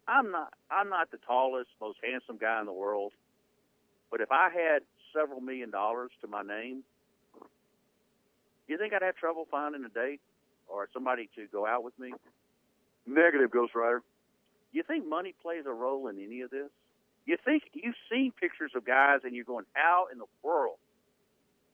I'm 0.07 0.31
not. 0.31 0.53
I'm 0.71 0.89
not 0.89 1.11
the 1.11 1.19
tallest, 1.25 1.69
most 1.81 1.99
handsome 2.03 2.37
guy 2.37 2.59
in 2.59 2.65
the 2.65 2.73
world, 2.73 3.13
but 4.09 4.21
if 4.21 4.31
I 4.31 4.49
had 4.49 4.81
several 5.13 5.41
million 5.41 5.69
dollars 5.69 6.11
to 6.21 6.27
my 6.27 6.41
name, 6.41 6.83
do 7.39 8.73
you 8.73 8.77
think 8.77 8.93
I'd 8.93 9.01
have 9.01 9.15
trouble 9.15 9.47
finding 9.49 9.83
a 9.85 9.89
date 9.89 10.21
or 10.67 10.89
somebody 10.93 11.29
to 11.35 11.45
go 11.51 11.65
out 11.65 11.83
with 11.83 11.97
me? 11.99 12.13
Negative, 13.05 13.49
Ghost 13.49 13.73
Rider. 13.75 14.03
You 14.73 14.83
think 14.83 15.07
money 15.07 15.33
plays 15.41 15.63
a 15.65 15.71
role 15.71 16.07
in 16.07 16.19
any 16.19 16.41
of 16.41 16.51
this? 16.51 16.69
You 17.25 17.37
think 17.43 17.63
you've 17.73 17.95
seen 18.11 18.31
pictures 18.39 18.71
of 18.75 18.85
guys 18.85 19.19
and 19.23 19.35
you're 19.35 19.45
going, 19.45 19.65
how 19.73 20.07
in 20.11 20.17
the 20.17 20.25
world 20.43 20.77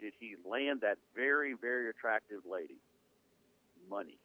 did 0.03 0.11
he 0.19 0.35
land 0.43 0.81
that 0.83 0.99
very, 1.15 1.55
very 1.55 1.87
attractive 1.89 2.43
lady? 2.43 2.75
Money. 3.89 4.19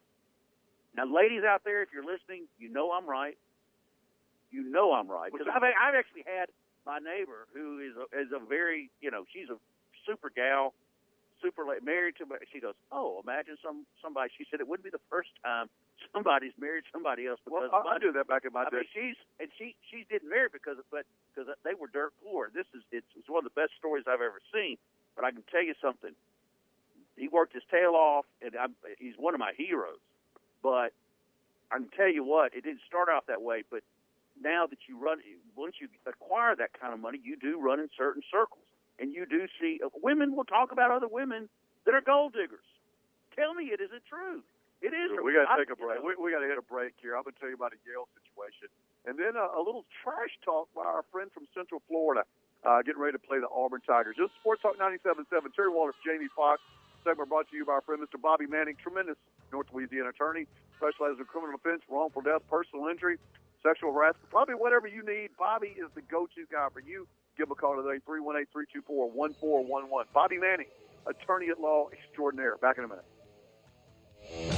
Now, 0.97 1.07
ladies 1.07 1.47
out 1.47 1.63
there, 1.63 1.83
if 1.87 1.95
you're 1.95 2.03
listening, 2.05 2.51
you 2.59 2.67
know 2.69 2.91
I'm 2.91 3.07
right. 3.07 3.39
You 4.51 4.67
know 4.67 4.91
I'm 4.93 5.07
right 5.07 5.31
because 5.31 5.47
I've 5.47 5.63
I've 5.63 5.95
actually 5.95 6.25
had 6.27 6.49
my 6.87 6.99
neighbor 6.99 7.47
who 7.55 7.79
is 7.85 7.93
a, 7.95 8.05
is 8.19 8.33
a 8.35 8.41
very 8.43 8.91
you 9.01 9.11
know 9.13 9.23
she's 9.31 9.47
a 9.53 9.61
super 10.09 10.33
gal, 10.35 10.73
super 11.45 11.69
la- 11.69 11.85
married 11.85 12.17
to. 12.17 12.25
She 12.51 12.59
goes, 12.59 12.73
oh, 12.91 13.21
imagine 13.23 13.61
some 13.63 13.85
somebody. 14.03 14.33
She 14.41 14.47
said 14.51 14.59
it 14.61 14.67
wouldn't 14.67 14.89
be 14.89 14.91
the 14.91 15.05
first 15.13 15.29
time 15.45 15.69
somebody's 16.15 16.57
married 16.59 16.85
somebody 16.91 17.27
else 17.29 17.39
because 17.45 17.69
Well, 17.71 17.85
I, 17.87 17.97
I 17.97 17.99
do 17.99 18.11
that 18.17 18.27
back 18.27 18.49
in 18.49 18.53
my 18.57 18.65
I 18.65 18.71
day. 18.73 18.89
mean, 18.89 18.91
she's 18.95 19.19
and 19.39 19.53
she 19.61 19.77
she 19.93 20.09
didn't 20.09 20.31
marry 20.33 20.49
because 20.51 20.79
of, 20.81 20.89
but 20.91 21.05
because 21.29 21.53
they 21.63 21.77
were 21.77 21.93
dirt 21.93 22.17
poor. 22.25 22.49
This 22.55 22.67
is 22.73 22.81
it's, 22.91 23.07
it's 23.21 23.29
one 23.29 23.45
of 23.45 23.53
the 23.53 23.55
best 23.55 23.77
stories 23.77 24.09
I've 24.09 24.25
ever 24.25 24.41
seen. 24.49 24.81
But 25.19 25.27
I 25.27 25.33
can 25.33 25.43
tell 25.51 25.65
you 25.65 25.75
something. 25.83 26.15
He 27.17 27.27
worked 27.27 27.53
his 27.53 27.67
tail 27.67 27.99
off, 27.99 28.25
and 28.41 28.55
I'm, 28.55 28.79
he's 29.03 29.19
one 29.19 29.35
of 29.35 29.41
my 29.41 29.51
heroes. 29.59 29.99
But 30.63 30.95
I 31.75 31.83
can 31.83 31.91
tell 31.91 32.07
you 32.07 32.23
what, 32.23 32.55
it 32.55 32.63
didn't 32.63 32.87
start 32.87 33.09
off 33.09 33.27
that 33.27 33.43
way. 33.43 33.65
But 33.69 33.83
now 34.41 34.71
that 34.71 34.79
you 34.87 34.95
run, 34.95 35.19
once 35.57 35.75
you 35.83 35.89
acquire 36.07 36.55
that 36.55 36.71
kind 36.79 36.95
of 36.95 37.01
money, 37.01 37.19
you 37.19 37.35
do 37.35 37.59
run 37.59 37.81
in 37.81 37.91
certain 37.99 38.23
circles, 38.31 38.63
and 39.03 39.13
you 39.13 39.27
do 39.27 39.51
see 39.61 39.81
uh, 39.85 39.91
women 40.07 40.37
will 40.37 40.47
talk 40.47 40.71
about 40.71 40.93
other 40.95 41.09
women 41.11 41.49
that 41.85 41.95
are 41.99 42.01
gold 42.01 42.35
diggers. 42.39 42.63
Tell 43.35 43.55
me, 43.55 43.75
it 43.75 43.83
isn't 43.83 44.07
true. 44.07 44.47
It 44.79 44.95
is. 44.95 45.11
We 45.19 45.35
got 45.35 45.51
to 45.51 45.59
take 45.59 45.75
a 45.75 45.75
break. 45.75 45.99
We, 45.99 46.15
we 46.15 46.31
got 46.31 46.47
to 46.47 46.47
hit 46.47 46.59
a 46.59 46.63
break 46.63 46.95
here. 47.03 47.19
I'm 47.19 47.27
going 47.27 47.35
to 47.35 47.41
tell 47.43 47.51
you 47.51 47.59
about 47.59 47.75
a 47.75 47.81
Yale 47.83 48.07
situation, 48.15 48.71
and 49.03 49.19
then 49.19 49.35
a, 49.35 49.59
a 49.59 49.63
little 49.67 49.83
trash 50.07 50.39
talk 50.47 50.71
by 50.79 50.87
our 50.87 51.03
friend 51.11 51.35
from 51.35 51.51
Central 51.51 51.83
Florida, 51.91 52.23
uh, 52.65 52.83
getting 52.83 53.01
ready 53.01 53.13
to 53.13 53.23
play 53.23 53.39
the 53.39 53.49
Auburn 53.49 53.81
Tigers. 53.87 54.17
This 54.19 54.27
is 54.27 54.37
Sports 54.41 54.63
Talk 54.63 54.79
97.7. 54.79 55.27
Terry 55.55 55.71
Waldrop, 55.71 55.99
Jamie 56.05 56.29
Fox. 56.35 56.61
Segment 57.05 57.29
brought 57.29 57.49
to 57.51 57.57
you 57.57 57.65
by 57.65 57.73
our 57.79 57.81
friend 57.81 58.03
Mr. 58.03 58.21
Bobby 58.21 58.47
Manning, 58.47 58.75
tremendous 58.83 59.17
North 59.53 59.67
Louisiana 59.73 60.11
attorney, 60.11 60.47
specializes 60.77 61.19
in 61.21 61.27
criminal 61.27 61.55
offense, 61.55 61.83
wrongful 61.89 62.23
death, 62.23 62.43
personal 62.51 62.89
injury, 62.89 63.17
sexual 63.63 63.93
harassment, 63.93 64.29
probably 64.31 64.55
whatever 64.55 64.87
you 64.87 65.05
need. 65.07 65.31
Bobby 65.39 65.69
is 65.79 65.89
the 65.95 66.03
go-to 66.03 66.45
guy 66.51 66.67
for 66.73 66.81
you. 66.81 67.07
Give 67.37 67.47
him 67.47 67.53
a 67.53 67.55
call 67.55 67.81
today, 67.81 68.03
318-324-1411. 68.05 69.89
Bobby 70.13 70.39
Manning, 70.39 70.67
attorney 71.07 71.49
at 71.51 71.61
law 71.61 71.89
extraordinaire. 71.93 72.57
Back 72.57 72.79
in 72.79 72.85
a 72.85 72.89
minute. 72.89 74.58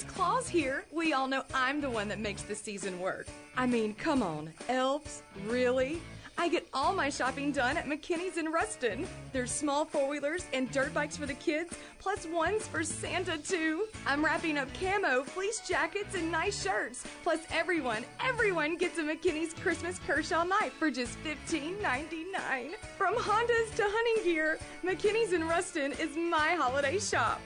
Mrs. 0.00 0.08
Claus 0.08 0.48
here. 0.48 0.84
We 0.90 1.12
all 1.12 1.28
know 1.28 1.42
I'm 1.54 1.80
the 1.80 1.90
one 1.90 2.08
that 2.08 2.18
makes 2.18 2.42
the 2.42 2.54
season 2.54 2.98
work. 3.00 3.26
I 3.56 3.66
mean, 3.66 3.94
come 3.94 4.22
on, 4.22 4.52
elves? 4.68 5.22
Really? 5.46 6.00
I 6.38 6.48
get 6.48 6.66
all 6.72 6.94
my 6.94 7.10
shopping 7.10 7.52
done 7.52 7.76
at 7.76 7.86
McKinney's 7.86 8.38
in 8.38 8.46
Ruston. 8.50 9.06
There's 9.32 9.50
small 9.50 9.84
four 9.84 10.08
wheelers 10.08 10.46
and 10.54 10.70
dirt 10.70 10.94
bikes 10.94 11.18
for 11.18 11.26
the 11.26 11.34
kids, 11.34 11.76
plus 11.98 12.26
ones 12.26 12.66
for 12.66 12.82
Santa, 12.82 13.36
too. 13.36 13.88
I'm 14.06 14.24
wrapping 14.24 14.56
up 14.56 14.68
camo, 14.72 15.22
fleece 15.22 15.60
jackets, 15.68 16.14
and 16.14 16.32
nice 16.32 16.62
shirts. 16.62 17.04
Plus, 17.22 17.40
everyone, 17.52 18.04
everyone 18.24 18.78
gets 18.78 18.96
a 18.98 19.02
McKinney's 19.02 19.52
Christmas 19.52 20.00
Kershaw 20.06 20.44
knife 20.44 20.72
for 20.72 20.90
just 20.90 21.22
$15.99. 21.24 22.74
From 22.96 23.16
Hondas 23.16 23.74
to 23.74 23.82
hunting 23.84 24.24
gear, 24.24 24.58
McKinney's 24.82 25.34
in 25.34 25.46
Ruston 25.46 25.92
is 25.92 26.16
my 26.16 26.54
holiday 26.54 26.98
shop. 26.98 27.40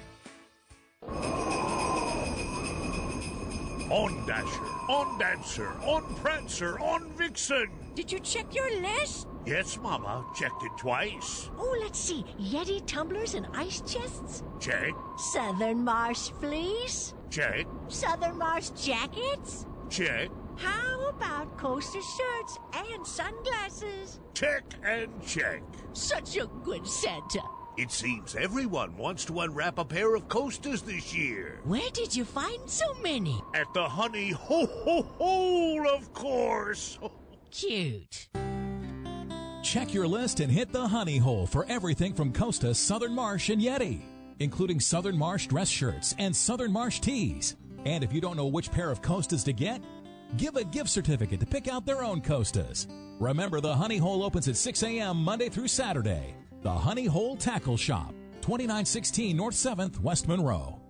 On 3.90 4.26
Dasher, 4.26 4.64
on 4.88 5.18
Dancer, 5.18 5.68
on 5.84 6.02
Prancer, 6.16 6.78
on 6.80 7.10
Vixen. 7.12 7.68
Did 7.94 8.10
you 8.10 8.18
check 8.18 8.54
your 8.54 8.80
list? 8.80 9.28
Yes, 9.46 9.78
Mama, 9.78 10.24
checked 10.34 10.62
it 10.62 10.72
twice. 10.78 11.50
Oh, 11.58 11.76
let's 11.82 11.98
see. 11.98 12.24
Yeti 12.40 12.82
tumblers 12.86 13.34
and 13.34 13.46
ice 13.54 13.82
chests? 13.82 14.42
Check, 14.58 14.92
Southern 15.18 15.84
Marsh 15.84 16.30
fleece? 16.40 17.14
check, 17.30 17.66
Southern 17.88 18.38
Marsh 18.38 18.70
jackets? 18.70 19.66
check, 19.90 20.30
How 20.56 21.08
about 21.10 21.56
Costa 21.58 22.00
shirts 22.00 22.58
and 22.74 23.06
sunglasses? 23.06 24.20
check, 24.32 24.64
and 24.82 25.08
check. 25.26 25.62
Such 25.92 26.36
a 26.38 26.46
good 26.64 26.86
Santa. 26.86 27.42
It 27.76 27.90
seems 27.90 28.36
everyone 28.36 28.96
wants 28.96 29.24
to 29.24 29.40
unwrap 29.40 29.78
a 29.78 29.84
pair 29.84 30.14
of 30.14 30.28
Costas 30.28 30.82
this 30.82 31.12
year. 31.12 31.58
Where 31.64 31.90
did 31.90 32.14
you 32.14 32.24
find 32.24 32.60
so 32.70 32.94
many? 33.02 33.42
At 33.52 33.66
the 33.74 33.82
Honey 33.82 34.30
Ho 34.30 34.66
Ho 34.66 35.02
Hole, 35.02 35.88
of 35.88 36.12
course. 36.14 37.00
Cute. 37.50 38.28
Check 39.64 39.92
your 39.92 40.06
list 40.06 40.38
and 40.38 40.52
hit 40.52 40.70
the 40.70 40.86
honey 40.86 41.18
hole 41.18 41.48
for 41.48 41.66
everything 41.68 42.14
from 42.14 42.32
Costa, 42.32 42.74
Southern 42.74 43.12
Marsh, 43.12 43.48
and 43.48 43.60
Yeti, 43.60 44.02
including 44.38 44.78
Southern 44.78 45.18
Marsh 45.18 45.48
dress 45.48 45.68
shirts 45.68 46.14
and 46.18 46.36
Southern 46.36 46.70
Marsh 46.70 47.00
tees. 47.00 47.56
And 47.84 48.04
if 48.04 48.12
you 48.12 48.20
don't 48.20 48.36
know 48.36 48.46
which 48.46 48.70
pair 48.70 48.90
of 48.90 49.02
Costas 49.02 49.42
to 49.44 49.52
get, 49.52 49.82
give 50.36 50.54
a 50.54 50.64
gift 50.64 50.90
certificate 50.90 51.40
to 51.40 51.46
pick 51.46 51.66
out 51.66 51.86
their 51.86 52.04
own 52.04 52.20
Costas. 52.20 52.86
Remember, 53.18 53.60
the 53.60 53.74
honey 53.74 53.96
hole 53.96 54.22
opens 54.22 54.46
at 54.46 54.56
6 54.56 54.82
a.m. 54.84 55.16
Monday 55.16 55.48
through 55.48 55.68
Saturday. 55.68 56.36
The 56.64 56.72
Honey 56.72 57.04
Hole 57.04 57.36
Tackle 57.36 57.76
Shop, 57.76 58.14
2916 58.40 59.36
North 59.36 59.54
7th, 59.54 60.00
West 60.00 60.26
Monroe. 60.26 60.80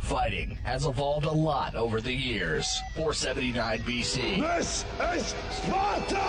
Fighting 0.00 0.56
has 0.64 0.86
evolved 0.86 1.26
a 1.26 1.30
lot 1.30 1.74
over 1.74 2.00
the 2.00 2.14
years. 2.14 2.80
479 2.94 3.80
BC. 3.80 4.40
This 4.40 4.86
is 5.12 5.34
Sparta! 5.50 6.24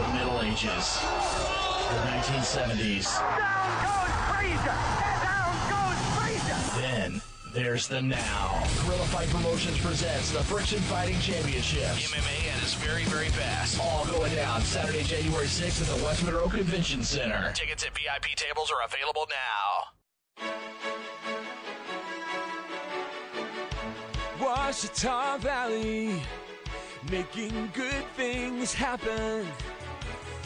The 0.00 0.12
Middle 0.14 0.40
Ages. 0.40 1.00
The 1.90 2.00
1970s. 2.08 3.20
Then 4.64 5.01
there's 7.52 7.86
the 7.86 8.00
now. 8.00 8.64
Gorilla 8.84 9.04
Fight 9.06 9.28
Promotions 9.28 9.78
presents 9.78 10.30
the 10.30 10.42
Friction 10.44 10.78
Fighting 10.80 11.18
Championship. 11.20 11.82
MMA 11.82 12.50
at 12.50 12.62
its 12.62 12.74
very, 12.74 13.04
very 13.04 13.28
best. 13.30 13.78
All 13.80 14.06
going 14.06 14.34
down 14.34 14.62
Saturday, 14.62 15.02
January 15.02 15.46
6th 15.46 15.82
at 15.82 15.98
the 15.98 16.04
West 16.04 16.24
Monroe 16.24 16.48
Convention 16.48 17.02
Center. 17.02 17.52
Tickets 17.52 17.84
at 17.84 17.90
VIP 17.94 18.34
tables 18.36 18.70
are 18.70 18.84
available 18.86 19.26
now. 19.28 19.92
Ouachita 24.40 25.38
Valley, 25.40 26.22
making 27.10 27.70
good 27.74 28.04
things 28.16 28.72
happen. 28.72 29.46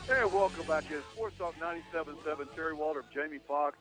Hey, 0.08 0.26
welcome 0.26 0.66
back 0.68 0.88
to 0.90 1.02
Sports 1.14 1.38
Talk 1.38 1.56
97.7. 1.60 2.56
Terry 2.56 2.76
Waldrop, 2.76 3.06
Jamie 3.14 3.40
Fox, 3.48 3.78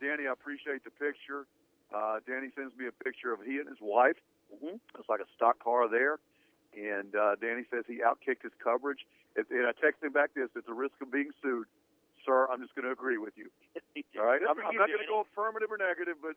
Danny, 0.00 0.26
I 0.26 0.32
appreciate 0.32 0.84
the 0.84 0.90
picture. 0.90 1.46
Uh, 1.94 2.20
Danny 2.26 2.48
sends 2.54 2.76
me 2.76 2.86
a 2.86 2.94
picture 3.04 3.32
of 3.32 3.40
he 3.42 3.58
and 3.58 3.68
his 3.68 3.78
wife. 3.80 4.16
Mm-hmm. 4.52 4.76
It's 4.98 5.08
like 5.08 5.20
a 5.20 5.30
stock 5.34 5.62
car 5.62 5.88
there. 5.88 6.18
And 6.76 7.14
uh, 7.14 7.36
Danny 7.40 7.64
says 7.70 7.84
he 7.86 7.98
outkicked 8.04 8.42
his 8.42 8.52
coverage. 8.62 9.06
And 9.36 9.46
and 9.50 9.66
I 9.66 9.72
texted 9.72 10.06
him 10.06 10.12
back 10.12 10.34
this, 10.34 10.48
at 10.56 10.66
the 10.66 10.74
risk 10.74 10.94
of 11.00 11.10
being 11.10 11.30
sued, 11.42 11.66
sir, 12.24 12.48
I'm 12.50 12.60
just 12.60 12.74
going 12.74 12.84
to 12.84 12.92
agree 12.92 13.18
with 13.18 13.34
you. 13.36 13.48
All 14.18 14.26
right? 14.26 14.40
I'm, 14.42 14.58
I'm 14.60 14.72
you, 14.72 14.78
not 14.78 14.88
going 14.88 15.02
to 15.02 15.08
go 15.08 15.24
affirmative 15.24 15.70
or 15.70 15.78
negative, 15.78 16.16
but 16.20 16.36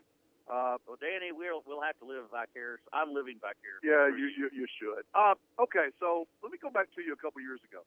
uh, 0.50 0.82
Well, 0.88 0.98
Danny, 0.98 1.30
we'll 1.32 1.62
we'll 1.68 1.82
have 1.86 1.98
to 2.00 2.06
live 2.06 2.26
vicarious. 2.34 2.82
I'm 2.94 3.14
living 3.14 3.38
vicarious. 3.38 3.86
Yeah, 3.86 4.10
you, 4.10 4.30
you 4.34 4.50
you 4.50 4.66
should. 4.80 5.06
Uh, 5.14 5.38
okay, 5.62 5.94
so 6.00 6.26
let 6.42 6.52
me 6.52 6.58
go 6.58 6.70
back 6.70 6.90
to 6.96 7.02
you 7.02 7.14
a 7.14 7.20
couple 7.20 7.42
years 7.42 7.62
ago. 7.70 7.86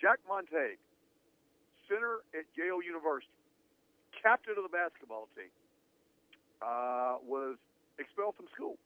Jack 0.00 0.18
Montague, 0.28 0.78
center 1.88 2.22
at 2.34 2.46
Yale 2.54 2.82
University, 2.82 3.34
captain 4.14 4.54
of 4.56 4.62
the 4.62 4.70
basketball 4.70 5.28
team, 5.34 5.50
uh, 6.62 7.18
was 7.26 7.56
expelled 7.98 8.34
from 8.36 8.46
school 8.54 8.78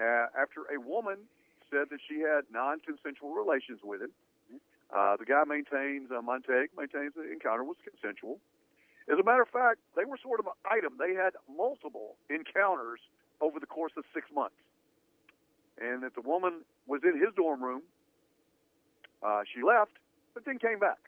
uh, 0.00 0.26
after 0.32 0.64
a 0.72 0.80
woman 0.80 1.16
said 1.70 1.88
that 1.90 2.00
she 2.08 2.20
had 2.20 2.44
non-consensual 2.52 3.32
relations 3.34 3.80
with 3.84 4.02
him. 4.02 4.12
Uh, 4.94 5.16
the 5.16 5.24
guy 5.24 5.42
maintains, 5.44 6.10
uh, 6.10 6.22
Montague 6.22 6.68
maintains 6.76 7.12
the 7.16 7.26
encounter 7.30 7.64
was 7.64 7.76
consensual. 7.82 8.38
As 9.10 9.18
a 9.18 9.24
matter 9.24 9.42
of 9.42 9.48
fact, 9.48 9.80
they 9.96 10.04
were 10.04 10.16
sort 10.22 10.40
of 10.40 10.46
an 10.46 10.56
item. 10.64 10.96
They 10.98 11.14
had 11.14 11.34
multiple 11.50 12.16
encounters 12.30 13.00
over 13.40 13.58
the 13.58 13.66
course 13.66 13.92
of 13.96 14.04
six 14.14 14.26
months. 14.32 14.56
And 15.80 16.02
that 16.04 16.14
the 16.14 16.20
woman 16.20 16.62
was 16.86 17.00
in 17.02 17.18
his 17.18 17.34
dorm 17.34 17.62
room. 17.62 17.82
Uh, 19.22 19.42
she 19.52 19.62
left, 19.62 19.98
but 20.34 20.44
then 20.44 20.58
came 20.58 20.82
back. 20.82 20.98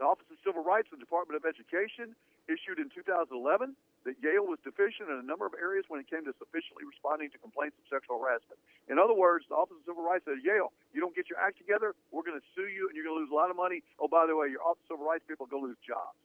The 0.00 0.04
Office 0.08 0.26
of 0.32 0.40
Civil 0.42 0.64
Rights 0.64 0.88
the 0.90 0.98
Department 0.98 1.38
of 1.38 1.44
Education 1.46 2.16
issued 2.50 2.82
in 2.82 2.90
2011 2.90 3.76
that 4.02 4.18
Yale 4.18 4.42
was 4.42 4.58
deficient 4.66 5.06
in 5.06 5.22
a 5.22 5.22
number 5.22 5.46
of 5.46 5.54
areas 5.54 5.86
when 5.86 6.02
it 6.02 6.10
came 6.10 6.26
to 6.26 6.34
sufficiently 6.42 6.82
responding 6.82 7.30
to 7.30 7.38
complaints 7.38 7.78
of 7.78 7.86
sexual 7.86 8.18
harassment. 8.18 8.58
In 8.90 8.98
other 8.98 9.14
words, 9.14 9.46
the 9.46 9.54
Office 9.54 9.78
of 9.78 9.86
Civil 9.86 10.02
Rights 10.02 10.26
said, 10.26 10.42
Yale, 10.42 10.74
you 10.90 10.98
don't 10.98 11.14
get 11.14 11.30
your 11.30 11.38
act 11.38 11.54
together, 11.54 11.94
we're 12.10 12.26
going 12.26 12.38
to 12.38 12.46
sue 12.50 12.66
you 12.66 12.90
and 12.90 12.98
you're 12.98 13.06
going 13.06 13.14
to 13.14 13.22
lose 13.22 13.30
a 13.30 13.38
lot 13.38 13.46
of 13.46 13.54
money. 13.54 13.86
Oh, 14.02 14.10
by 14.10 14.26
the 14.26 14.34
way, 14.34 14.50
your 14.50 14.64
Office 14.66 14.82
of 14.90 14.98
Civil 14.98 15.06
Rights 15.06 15.22
people 15.28 15.46
are 15.46 15.52
going 15.52 15.62
to 15.62 15.70
lose 15.70 15.82
jobs. 15.86 16.18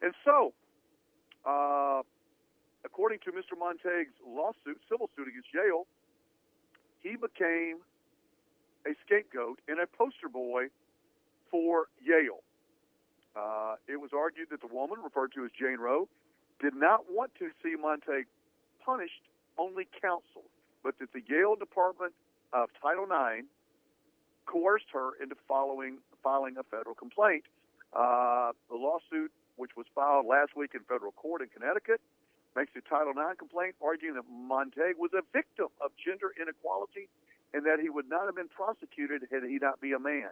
And 0.00 0.16
so, 0.24 0.56
uh, 1.44 2.00
according 2.80 3.20
to 3.28 3.30
Mr. 3.36 3.58
Montague's 3.58 4.16
lawsuit, 4.24 4.80
civil 4.88 5.10
suit 5.12 5.28
against 5.28 5.52
Yale, 5.52 5.84
he 7.04 7.20
became 7.20 7.84
a 8.88 8.96
scapegoat 9.04 9.60
and 9.68 9.78
a 9.80 9.86
poster 9.86 10.28
boy 10.28 10.72
for 11.50 11.86
Yale. 12.00 12.40
Uh, 13.36 13.76
it 13.86 14.00
was 14.00 14.10
argued 14.16 14.48
that 14.50 14.60
the 14.60 14.72
woman, 14.72 14.98
referred 15.04 15.32
to 15.34 15.44
as 15.44 15.50
Jane 15.52 15.78
Roe, 15.78 16.08
did 16.60 16.74
not 16.74 17.04
want 17.10 17.30
to 17.38 17.50
see 17.62 17.76
Montague 17.76 18.24
punished, 18.84 19.22
only 19.58 19.86
counseled, 20.00 20.50
but 20.82 20.98
that 20.98 21.12
the 21.12 21.22
Yale 21.28 21.54
Department 21.54 22.12
of 22.52 22.68
Title 22.80 23.04
IX 23.04 23.46
coerced 24.46 24.88
her 24.92 25.12
into 25.22 25.36
following, 25.46 25.98
filing 26.22 26.56
a 26.56 26.64
federal 26.64 26.94
complaint. 26.94 27.44
Uh, 27.92 28.52
the 28.70 28.76
lawsuit, 28.76 29.30
which 29.56 29.76
was 29.76 29.86
filed 29.94 30.26
last 30.26 30.56
week 30.56 30.72
in 30.74 30.80
federal 30.88 31.12
court 31.12 31.42
in 31.42 31.48
Connecticut, 31.48 32.00
makes 32.56 32.72
a 32.74 32.82
Title 32.88 33.12
IX 33.12 33.38
complaint 33.38 33.76
arguing 33.82 34.14
that 34.16 34.24
Montague 34.26 34.96
was 34.98 35.12
a 35.12 35.22
victim 35.32 35.68
of 35.84 35.92
gender 36.00 36.32
inequality 36.40 37.08
and 37.54 37.64
that 37.66 37.80
he 37.80 37.88
would 37.88 38.08
not 38.08 38.26
have 38.26 38.36
been 38.36 38.48
prosecuted 38.48 39.22
had 39.30 39.42
he 39.44 39.58
not 39.60 39.80
be 39.80 39.92
a 39.92 39.98
man. 39.98 40.30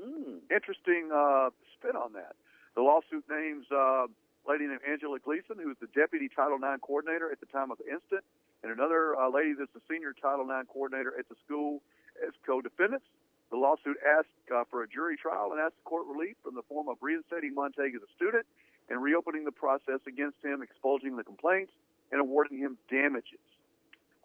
Hmm. 0.00 0.38
Interesting 0.50 1.10
uh, 1.12 1.50
spin 1.74 1.96
on 1.96 2.12
that. 2.14 2.36
The 2.76 2.82
lawsuit 2.82 3.24
names 3.28 3.66
uh, 3.72 4.06
a 4.06 4.46
lady 4.46 4.66
named 4.66 4.80
Angela 4.88 5.18
Gleason, 5.18 5.58
who 5.60 5.68
was 5.68 5.76
the 5.80 5.90
deputy 5.92 6.28
Title 6.30 6.56
IX 6.56 6.80
coordinator 6.80 7.30
at 7.30 7.40
the 7.40 7.50
time 7.50 7.70
of 7.70 7.78
the 7.78 7.90
incident, 7.90 8.24
and 8.62 8.72
another 8.72 9.18
uh, 9.18 9.28
lady 9.28 9.52
that's 9.58 9.72
the 9.74 9.82
senior 9.90 10.14
Title 10.14 10.48
IX 10.48 10.66
coordinator 10.72 11.12
at 11.18 11.28
the 11.28 11.36
school 11.44 11.82
as 12.24 12.32
co-defendants. 12.46 13.04
The 13.50 13.56
lawsuit 13.56 13.96
asked 14.04 14.32
uh, 14.54 14.64
for 14.70 14.82
a 14.82 14.88
jury 14.88 15.16
trial 15.16 15.52
and 15.52 15.60
asked 15.60 15.76
the 15.82 15.88
court 15.88 16.06
relief 16.06 16.36
from 16.44 16.54
the 16.54 16.62
form 16.68 16.88
of 16.88 16.96
reinstating 17.00 17.54
Montague 17.54 17.96
as 17.96 18.02
a 18.02 18.12
student 18.16 18.46
and 18.88 19.02
reopening 19.02 19.44
the 19.44 19.52
process 19.52 20.00
against 20.06 20.38
him, 20.42 20.62
expulsing 20.62 21.16
the 21.16 21.24
complaints, 21.24 21.72
and 22.12 22.20
awarding 22.20 22.58
him 22.58 22.78
damages. 22.90 23.42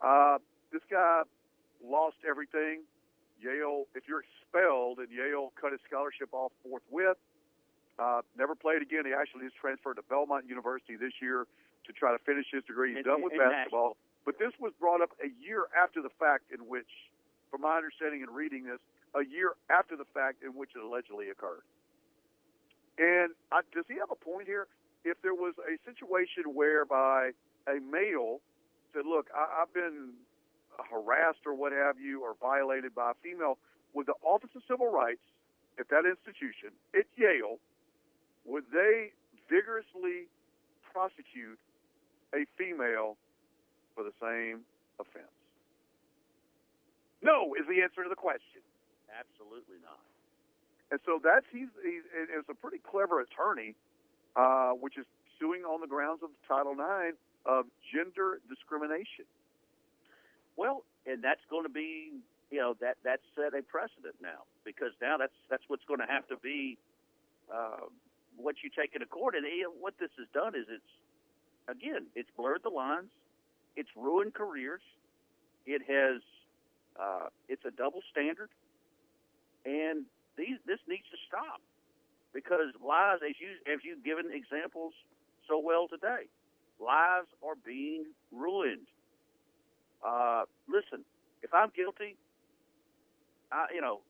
Uh, 0.03 0.37
this 0.71 0.81
guy 0.89 1.23
lost 1.83 2.17
everything. 2.27 2.83
Yale, 3.41 3.85
if 3.93 4.07
you're 4.07 4.23
expelled, 4.23 4.99
and 4.99 5.11
Yale 5.11 5.51
cut 5.59 5.71
his 5.71 5.81
scholarship 5.87 6.29
off 6.31 6.51
forthwith. 6.63 7.17
Uh, 7.99 8.21
never 8.37 8.55
played 8.55 8.81
again. 8.81 9.05
He 9.05 9.13
actually 9.13 9.45
just 9.45 9.57
transferred 9.57 9.95
to 9.95 10.03
Belmont 10.09 10.47
University 10.47 10.95
this 10.95 11.13
year 11.21 11.45
to 11.85 11.91
try 11.93 12.11
to 12.15 12.17
finish 12.23 12.47
his 12.51 12.63
degree. 12.63 12.95
He's 12.95 12.99
In- 12.99 13.03
done 13.03 13.21
with 13.21 13.33
basketball. 13.37 13.97
But 14.25 14.39
this 14.39 14.53
was 14.59 14.71
brought 14.79 15.01
up 15.01 15.11
a 15.19 15.27
year 15.43 15.67
after 15.75 16.01
the 16.01 16.09
fact, 16.17 16.45
in 16.51 16.65
which, 16.65 16.87
from 17.51 17.61
my 17.61 17.75
understanding 17.75 18.23
and 18.23 18.31
reading 18.33 18.63
this, 18.63 18.79
a 19.13 19.25
year 19.25 19.53
after 19.69 19.95
the 19.97 20.07
fact 20.13 20.41
in 20.41 20.55
which 20.55 20.71
it 20.75 20.81
allegedly 20.81 21.29
occurred. 21.29 21.67
And 22.97 23.35
uh, 23.51 23.61
does 23.75 23.85
he 23.87 23.95
have 23.99 24.09
a 24.11 24.15
point 24.15 24.47
here? 24.47 24.67
If 25.03 25.21
there 25.21 25.35
was 25.35 25.53
a 25.59 25.75
situation 25.83 26.55
whereby 26.55 27.31
a 27.67 27.79
male 27.81 28.39
said, 28.93 29.05
"Look, 29.05 29.27
I, 29.35 29.61
I've 29.61 29.73
been 29.73 30.13
harassed 30.89 31.45
or 31.45 31.53
what 31.53 31.71
have 31.71 31.99
you, 31.99 32.23
or 32.23 32.35
violated 32.41 32.93
by 32.95 33.11
a 33.11 33.13
female," 33.21 33.57
would 33.93 34.07
the 34.07 34.15
Office 34.23 34.49
of 34.55 34.63
Civil 34.67 34.91
Rights 34.91 35.21
at 35.79 35.89
that 35.89 36.05
institution, 36.05 36.71
at 36.93 37.05
Yale, 37.15 37.59
would 38.45 38.65
they 38.71 39.11
vigorously 39.49 40.27
prosecute 40.91 41.59
a 42.33 42.45
female 42.57 43.17
for 43.95 44.03
the 44.03 44.13
same 44.21 44.61
offense? 44.99 45.31
No, 47.21 47.55
is 47.55 47.65
the 47.67 47.81
answer 47.81 48.03
to 48.03 48.09
the 48.09 48.19
question. 48.19 48.61
Absolutely 49.09 49.77
not. 49.81 50.01
And 50.91 50.99
so 51.05 51.19
that's 51.23 51.45
he's 51.51 51.71
he's 51.81 52.03
it's 52.13 52.49
a 52.49 52.53
pretty 52.53 52.77
clever 52.77 53.21
attorney, 53.21 53.75
uh, 54.35 54.71
which 54.77 54.97
is 54.97 55.05
suing 55.39 55.63
on 55.63 55.81
the 55.81 55.87
grounds 55.87 56.21
of 56.21 56.29
Title 56.47 56.73
IX 56.73 57.17
of 57.45 57.65
gender 57.93 58.39
discrimination. 58.49 59.25
Well, 60.55 60.83
and 61.05 61.23
that's 61.23 61.41
going 61.49 61.63
to 61.63 61.73
be, 61.73 62.11
you 62.51 62.59
know, 62.59 62.75
that 62.81 62.97
that's 63.03 63.23
set 63.35 63.57
a 63.57 63.63
precedent 63.63 64.15
now 64.21 64.45
because 64.65 64.91
now 65.01 65.17
that's 65.17 65.35
that's 65.49 65.63
what's 65.67 65.85
going 65.85 65.99
to 65.99 66.07
have 66.07 66.27
to 66.27 66.37
be 66.37 66.77
uh, 67.53 67.89
what 68.37 68.55
you 68.63 68.69
take 68.69 68.93
into 68.93 69.07
court. 69.07 69.35
And 69.35 69.45
you 69.45 69.63
know, 69.63 69.73
what 69.79 69.95
this 69.99 70.11
has 70.17 70.27
done 70.33 70.55
is 70.55 70.65
it's 70.69 70.91
again, 71.67 72.07
it's 72.15 72.29
blurred 72.37 72.61
the 72.63 72.69
lines, 72.69 73.09
it's 73.75 73.89
ruined 73.95 74.33
careers, 74.33 74.81
it 75.65 75.81
has, 75.87 76.21
uh, 76.99 77.27
it's 77.47 77.63
a 77.65 77.71
double 77.71 78.01
standard, 78.11 78.49
and 79.65 80.05
these 80.37 80.57
this 80.65 80.79
needs 80.87 81.05
to 81.11 81.17
stop 81.27 81.61
because 82.33 82.73
lies, 82.83 83.19
as 83.27 83.35
you 83.39 83.55
as 83.71 83.79
you've 83.83 84.03
given 84.03 84.25
examples 84.33 84.93
so 85.47 85.59
well 85.59 85.87
today, 85.87 86.27
lives 86.79 87.27
are 87.43 87.55
being 87.65 88.05
ruined. 88.31 88.87
Uh, 90.03 90.43
listen, 90.67 91.05
if 91.41 91.53
I'm 91.53 91.71
guilty, 91.75 92.19
I, 93.51 93.67
you 93.73 93.81
know, 93.81 94.03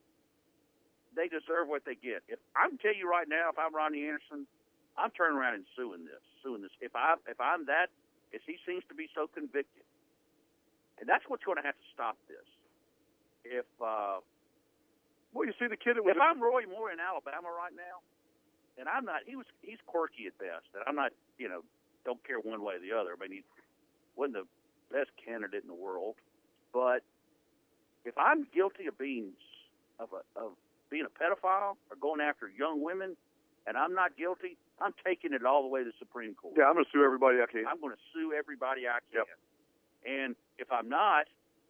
they 1.16 1.30
deserve 1.30 1.70
what 1.70 1.86
they 1.86 1.94
get. 1.94 2.26
If 2.28 2.42
I 2.58 2.68
can 2.68 2.82
tell 2.82 2.96
you 2.96 3.06
right 3.06 3.30
now, 3.30 3.54
if 3.54 3.58
I'm 3.62 3.74
Rodney 3.74 4.10
Anderson, 4.10 4.50
I'm 4.98 5.14
turning 5.14 5.38
around 5.38 5.62
and 5.62 5.66
suing 5.78 6.06
this, 6.06 6.22
suing 6.42 6.62
this. 6.62 6.74
If 6.82 6.96
I 6.98 7.16
if 7.30 7.38
I'm 7.38 7.66
that, 7.70 7.94
if 8.34 8.42
he 8.46 8.58
seems 8.66 8.82
to 8.90 8.96
be 8.98 9.06
so 9.14 9.30
convicted, 9.30 9.86
and 10.98 11.06
that's 11.06 11.26
what's 11.30 11.46
going 11.46 11.62
to 11.62 11.66
have 11.66 11.78
to 11.78 11.88
stop 11.94 12.18
this. 12.26 12.46
If 13.46 13.70
uh, 13.78 14.26
well, 15.34 15.46
you 15.46 15.54
see 15.58 15.70
the 15.70 15.78
kid 15.78 15.98
that 15.98 16.04
was 16.06 16.18
if 16.18 16.22
I'm 16.22 16.42
Roy 16.42 16.66
Moore 16.66 16.90
in 16.90 16.98
Alabama 17.02 17.50
right 17.54 17.74
now, 17.74 18.02
and 18.78 18.90
I'm 18.90 19.06
not, 19.06 19.26
he 19.26 19.36
was 19.36 19.46
he's 19.62 19.82
quirky 19.86 20.26
at 20.30 20.38
best, 20.38 20.66
and 20.74 20.82
I'm 20.86 20.98
not, 20.98 21.14
you 21.38 21.50
know, 21.50 21.62
don't 22.06 22.22
care 22.26 22.38
one 22.42 22.62
way 22.62 22.78
or 22.78 22.82
the 22.82 22.94
other. 22.94 23.14
I 23.14 23.18
mean, 23.22 23.42
he 23.42 23.42
wasn't 24.18 24.42
the 24.42 24.46
best 24.94 25.10
candidate 25.18 25.66
in 25.66 25.68
the 25.68 25.76
world, 25.76 26.16
but 26.72 27.02
if 28.06 28.14
I'm 28.18 28.46
guilty 28.54 28.86
of 28.86 28.98
being 28.98 29.34
of 29.98 30.10
a, 30.14 30.22
of 30.38 30.54
being 30.90 31.10
a 31.10 31.14
pedophile 31.14 31.74
or 31.90 31.98
going 32.00 32.22
after 32.22 32.46
young 32.48 32.86
women, 32.86 33.18
and 33.66 33.78
I'm 33.78 33.94
not 33.98 34.14
guilty, 34.16 34.58
I'm 34.78 34.94
taking 35.02 35.34
it 35.34 35.42
all 35.46 35.66
the 35.66 35.72
way 35.74 35.82
to 35.82 35.90
the 35.90 35.98
Supreme 35.98 36.36
Court. 36.36 36.54
Yeah, 36.58 36.70
I'm 36.70 36.78
going 36.78 36.86
to 36.86 36.92
sue 36.94 37.04
everybody 37.04 37.42
I 37.42 37.50
can. 37.50 37.66
I'm 37.66 37.82
going 37.82 37.96
to 37.98 38.04
sue 38.14 38.34
everybody 38.38 38.86
I 38.86 39.02
can. 39.10 39.26
And 40.06 40.36
if 40.60 40.70
I'm 40.70 40.90
not, 40.90 41.26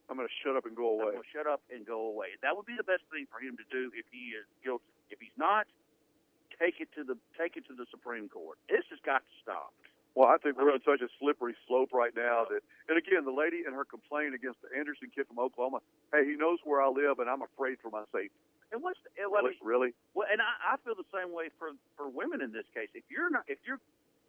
I'm 0.09 0.17
going 0.17 0.27
to 0.27 0.37
shut 0.43 0.57
up 0.57 0.65
and 0.65 0.75
go 0.75 0.99
away. 0.99 1.15
I'm 1.15 1.21
going 1.21 1.29
to 1.29 1.35
shut 1.35 1.47
up 1.47 1.61
and 1.71 1.85
go 1.85 2.11
away. 2.11 2.35
That 2.41 2.57
would 2.57 2.65
be 2.65 2.75
the 2.75 2.83
best 2.83 3.07
thing 3.13 3.29
for 3.31 3.39
him 3.39 3.55
to 3.55 3.65
do 3.71 3.93
if 3.95 4.03
he 4.11 4.35
is 4.35 4.43
guilty. 4.65 4.83
If 5.13 5.21
he's 5.21 5.37
not, 5.37 5.69
take 6.59 6.81
it 6.81 6.89
to 6.97 7.03
the 7.05 7.15
take 7.37 7.55
it 7.55 7.65
to 7.69 7.75
the 7.77 7.85
Supreme 7.93 8.27
Court. 8.27 8.57
This 8.67 8.83
has 8.89 8.99
got 9.05 9.21
to 9.21 9.33
stop. 9.41 9.71
Well, 10.15 10.29
I 10.29 10.37
think 10.37 10.57
we're 10.61 10.69
on 10.69 10.81
such 10.85 11.01
a 11.01 11.09
slippery 11.17 11.55
slope 11.67 11.89
right 11.91 12.13
now 12.15 12.45
that, 12.49 12.61
and 12.87 12.97
again, 12.97 13.25
the 13.25 13.33
lady 13.33 13.65
in 13.65 13.73
her 13.73 13.83
complaint 13.83 14.35
against 14.37 14.61
the 14.61 14.69
Anderson 14.77 15.09
kid 15.09 15.25
from 15.25 15.39
Oklahoma, 15.39 15.81
hey, 16.13 16.21
he 16.29 16.37
knows 16.37 16.59
where 16.63 16.81
I 16.81 16.87
live, 16.89 17.17
and 17.17 17.25
I'm 17.29 17.41
afraid 17.41 17.81
for 17.81 17.89
my 17.89 18.05
safety. 18.13 18.37
And 18.71 18.81
what's 18.81 19.01
the, 19.01 19.09
and 19.21 19.29
what, 19.33 19.41
Really? 19.43 19.57
really? 19.61 19.91
Well, 20.13 20.27
and 20.29 20.41
I, 20.41 20.73
I 20.73 20.81
feel 20.85 20.93
the 20.93 21.05
same 21.13 21.33
way 21.33 21.49
for 21.57 21.73
for 21.97 22.09
women 22.09 22.41
in 22.41 22.51
this 22.53 22.65
case. 22.73 22.89
If 22.93 23.05
you're 23.09 23.29
not, 23.29 23.45
if 23.47 23.57
you're 23.65 23.81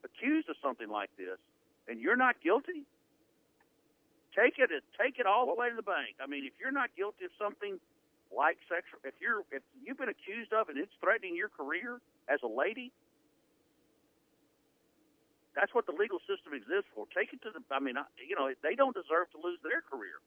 accused 0.05 0.49
of 0.49 0.57
something 0.61 0.89
like 0.89 1.09
this, 1.16 1.41
and 1.89 2.01
you're 2.01 2.16
not 2.16 2.37
guilty, 2.45 2.85
take 4.37 4.61
it 4.61 4.68
take 5.01 5.16
it 5.18 5.24
all 5.24 5.47
the 5.49 5.55
way 5.57 5.68
to 5.70 5.76
the 5.76 5.85
bank. 5.87 6.16
I 6.20 6.26
mean, 6.26 6.45
if 6.45 6.53
you're 6.61 6.72
not 6.72 6.91
guilty 6.97 7.24
of 7.24 7.32
something 7.41 7.80
like 8.32 8.59
sexual, 8.68 9.01
if 9.05 9.14
you're 9.20 9.45
if 9.53 9.62
you've 9.80 9.97
been 9.97 10.12
accused 10.12 10.53
of 10.53 10.68
and 10.68 10.76
it's 10.76 10.93
threatening 11.01 11.37
your 11.37 11.49
career 11.49 12.01
as 12.28 12.41
a 12.45 12.49
lady, 12.49 12.93
that's 15.57 15.72
what 15.74 15.86
the 15.86 15.94
legal 15.94 16.18
system 16.26 16.52
exists 16.55 16.90
for. 16.94 17.07
Take 17.14 17.32
it 17.32 17.40
to 17.46 17.50
the. 17.55 17.62
I 17.70 17.78
mean, 17.80 17.96
I, 17.96 18.05
you 18.18 18.34
know, 18.36 18.50
they 18.62 18.74
don't 18.74 18.94
deserve 18.94 19.30
to 19.32 19.38
lose 19.42 19.59
their 19.62 19.80
career 19.86 20.18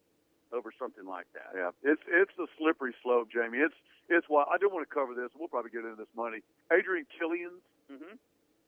over 0.55 0.71
something 0.80 1.03
like 1.05 1.28
that. 1.36 1.51
Yeah, 1.55 1.71
it's 1.84 2.01
it's 2.07 2.32
a 2.39 2.47
slippery 2.57 2.95
slope, 3.03 3.28
Jamie. 3.32 3.59
It's 3.59 3.75
it's 4.07 4.28
why 4.32 4.43
I 4.47 4.57
do 4.57 4.69
want 4.71 4.88
to 4.88 4.91
cover 4.93 5.13
this. 5.13 5.30
We'll 5.36 5.51
probably 5.51 5.71
get 5.71 5.84
into 5.84 5.99
this 5.99 6.11
money. 6.15 6.39
Adrian 6.71 7.05
Killian 7.17 7.59
Mm-hmm. 7.88 8.19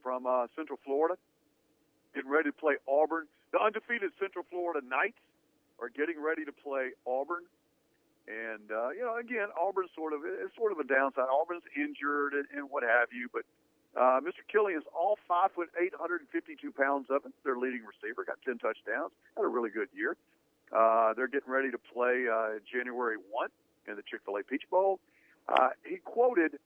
from 0.01 0.24
uh, 0.26 0.47
Central 0.55 0.80
Florida, 0.88 1.20
getting 2.16 2.32
ready 2.32 2.47
to 2.51 2.55
play 2.55 2.76
Auburn. 2.88 3.28
The 3.51 3.60
undefeated 3.60 4.12
Central 4.16 4.45
Florida 4.49 4.80
Knights 4.80 5.20
are 5.82 5.89
getting 5.91 6.16
ready 6.24 6.45
to 6.45 6.53
play 6.55 6.95
Auburn. 7.05 7.43
And 8.32 8.72
uh, 8.72 8.95
you 8.95 9.03
know, 9.03 9.18
again, 9.20 9.49
Auburn's 9.60 9.91
sort 9.95 10.14
of 10.14 10.22
it's 10.24 10.55
sort 10.55 10.72
of 10.72 10.80
a 10.80 10.88
downside. 10.88 11.28
Auburn's 11.28 11.68
injured 11.76 12.32
and, 12.32 12.45
and 12.55 12.70
what 12.72 12.84
have 12.84 13.12
you, 13.12 13.28
but 13.34 13.43
uh, 13.98 14.20
Mr. 14.22 14.46
is 14.76 14.84
all 14.94 15.18
five 15.28 15.52
foot 15.52 15.70
eight, 15.82 15.92
152 15.92 16.72
pounds 16.72 17.08
of 17.10 17.26
it. 17.26 17.34
Their 17.44 17.58
leading 17.58 17.82
receiver 17.86 18.24
got 18.26 18.38
ten 18.46 18.58
touchdowns. 18.58 19.12
Had 19.36 19.46
a 19.46 19.48
really 19.48 19.70
good 19.70 19.90
year. 19.94 20.16
Uh, 20.72 21.14
they're 21.14 21.28
getting 21.28 21.50
ready 21.50 21.72
to 21.72 21.80
play 21.94 22.26
uh, 22.30 22.62
January 22.72 23.18
one 23.32 23.50
in 23.88 23.96
the 23.96 24.04
Chick 24.06 24.22
Fil 24.26 24.38
A 24.38 24.44
Peach 24.44 24.64
Bowl. 24.70 25.00
Uh, 25.48 25.70
he 25.84 25.98
quoted 25.98 26.60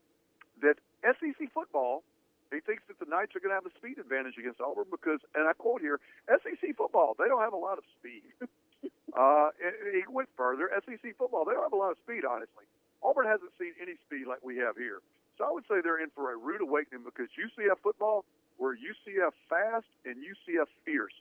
that 0.61 0.75
SEC 1.03 1.51
football, 1.53 2.03
he 2.51 2.59
thinks 2.59 2.83
that 2.87 2.99
the 2.99 3.07
Knights 3.07 3.35
are 3.35 3.39
going 3.39 3.55
to 3.55 3.59
have 3.59 3.65
a 3.65 3.73
speed 3.79 3.97
advantage 3.97 4.35
against 4.37 4.59
Auburn 4.59 4.91
because, 4.91 5.19
and 5.33 5.47
I 5.47 5.53
quote 5.53 5.81
here, 5.81 5.99
SEC 6.27 6.75
football, 6.75 7.15
they 7.17 7.27
don't 7.31 7.41
have 7.41 7.53
a 7.53 7.59
lot 7.59 7.77
of 7.77 7.83
speed. 7.99 8.27
uh, 9.15 9.49
he 9.91 10.03
went 10.11 10.27
further, 10.35 10.69
SEC 10.83 11.15
football, 11.17 11.45
they 11.45 11.53
don't 11.53 11.63
have 11.63 11.73
a 11.73 11.79
lot 11.79 11.91
of 11.91 11.97
speed, 12.03 12.27
honestly. 12.27 12.67
Auburn 13.01 13.27
hasn't 13.27 13.51
seen 13.59 13.71
any 13.81 13.95
speed 14.05 14.27
like 14.27 14.43
we 14.43 14.57
have 14.57 14.75
here. 14.75 14.99
So 15.37 15.45
I 15.45 15.51
would 15.51 15.65
say 15.67 15.81
they're 15.81 16.01
in 16.01 16.11
for 16.13 16.31
a 16.31 16.37
rude 16.37 16.61
awakening 16.61 17.03
because 17.03 17.27
UCF 17.33 17.81
football, 17.81 18.25
where 18.57 18.75
UCF 18.77 19.33
fast 19.49 19.89
and 20.05 20.17
UCF 20.21 20.69
fierce, 20.85 21.13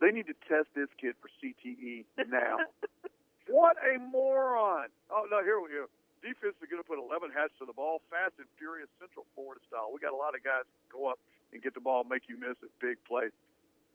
they 0.00 0.10
need 0.10 0.26
to 0.26 0.36
test 0.48 0.68
this 0.74 0.88
kid 1.00 1.14
for 1.20 1.30
CTE 1.38 2.04
now. 2.28 2.58
what 3.46 3.76
a 3.84 3.98
moron! 3.98 4.88
Oh 5.10 5.26
no, 5.30 5.44
here 5.44 5.60
we 5.60 5.70
go. 5.70 5.86
Defense 6.20 6.56
is 6.60 6.68
going 6.68 6.82
to 6.82 6.86
put 6.86 7.00
11 7.00 7.32
hats 7.32 7.52
to 7.60 7.64
the 7.64 7.72
ball, 7.72 8.04
fast 8.12 8.36
and 8.36 8.48
furious 8.60 8.88
Central 9.00 9.24
Florida 9.32 9.60
style. 9.68 9.88
We 9.88 10.00
got 10.00 10.12
a 10.12 10.20
lot 10.20 10.36
of 10.36 10.44
guys 10.44 10.68
go 10.92 11.08
up 11.08 11.16
and 11.52 11.62
get 11.62 11.72
the 11.72 11.80
ball, 11.80 12.04
make 12.04 12.28
you 12.28 12.36
miss 12.36 12.60
it, 12.60 12.68
big 12.76 13.00
plays. 13.08 13.32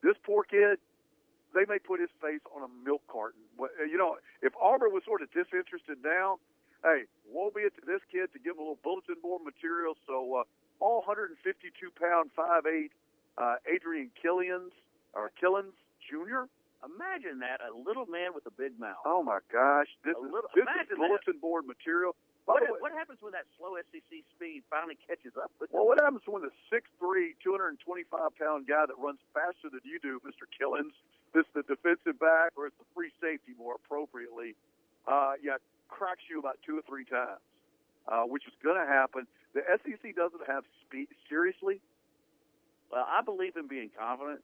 This 0.02 0.18
poor 0.26 0.42
kid, 0.42 0.82
they 1.54 1.70
may 1.70 1.78
put 1.78 2.02
his 2.02 2.10
face 2.18 2.42
on 2.50 2.66
a 2.66 2.72
milk 2.82 3.06
carton. 3.06 3.42
You 3.58 3.98
know, 3.98 4.18
if 4.42 4.54
Auburn 4.58 4.92
was 4.92 5.06
sort 5.06 5.22
of 5.22 5.30
disinterested 5.32 6.02
now, 6.04 6.42
hey, 6.86 7.10
woe 7.28 7.50
be 7.50 7.66
it 7.66 7.74
to 7.82 7.84
this 7.86 8.02
kid 8.14 8.30
to 8.34 8.40
give 8.40 8.56
him 8.56 8.62
a 8.62 8.70
little 8.70 8.84
bulletin 8.86 9.18
board 9.22 9.42
material. 9.44 9.98
So 10.08 10.46
uh, 10.46 10.84
all 10.84 11.02
152 11.04 11.42
pound, 11.98 12.30
5'8", 12.38 12.94
uh, 13.38 13.56
Adrian 13.66 14.12
Killians 14.22 14.72
or 15.18 15.32
Killins 15.42 15.74
Jr. 16.06 16.46
Imagine 16.86 17.42
that, 17.42 17.66
a 17.66 17.74
little 17.74 18.06
man 18.06 18.38
with 18.38 18.46
a 18.46 18.54
big 18.54 18.78
mouth. 18.78 19.02
Oh 19.10 19.24
my 19.26 19.40
gosh, 19.50 19.90
this 20.06 20.14
A 20.14 20.22
is 20.22 20.30
little- 20.30 20.54
this 20.54 20.62
is 20.62 20.70
imagine 20.70 20.98
that. 21.02 21.08
bulletin 21.10 21.38
board 21.42 21.66
material. 21.66 22.14
What, 22.46 22.62
way, 22.62 22.78
what 22.78 22.94
happens 22.94 23.18
when 23.26 23.34
that 23.34 23.50
slow 23.58 23.74
SEC 23.90 24.06
speed 24.38 24.62
finally 24.70 24.94
catches 25.10 25.34
up 25.34 25.50
with 25.58 25.74
well, 25.74 25.90
what 25.90 25.98
happens 25.98 26.22
when 26.30 26.46
the 26.46 26.54
6'3", 26.70 27.34
225 27.42 28.06
pound 28.38 28.70
guy 28.70 28.86
that 28.86 28.94
runs 29.02 29.18
faster 29.34 29.66
than 29.74 29.82
you 29.82 29.98
do, 29.98 30.22
Mr. 30.22 30.46
Killins, 30.54 30.94
this 31.34 31.50
the 31.58 31.66
defensive 31.66 32.22
back 32.22 32.54
or 32.54 32.70
it's 32.70 32.78
the 32.78 32.86
free 32.94 33.10
safety 33.18 33.58
more 33.58 33.82
appropriately, 33.82 34.54
uh, 35.10 35.34
yeah, 35.42 35.58
cracks 35.88 36.24
you 36.30 36.40
about 36.40 36.58
two 36.66 36.78
or 36.78 36.84
three 36.88 37.06
times, 37.06 37.42
uh, 38.08 38.24
which 38.24 38.44
is 38.48 38.54
going 38.64 38.78
to 38.80 38.86
happen. 38.88 39.28
The 39.54 39.62
SEC 39.84 40.16
doesn't 40.16 40.44
have 40.48 40.64
speed. 40.86 41.08
Seriously, 41.30 41.80
Well, 42.92 43.06
I 43.08 43.22
believe 43.24 43.56
in 43.56 43.68
being 43.68 43.90
confident, 43.98 44.42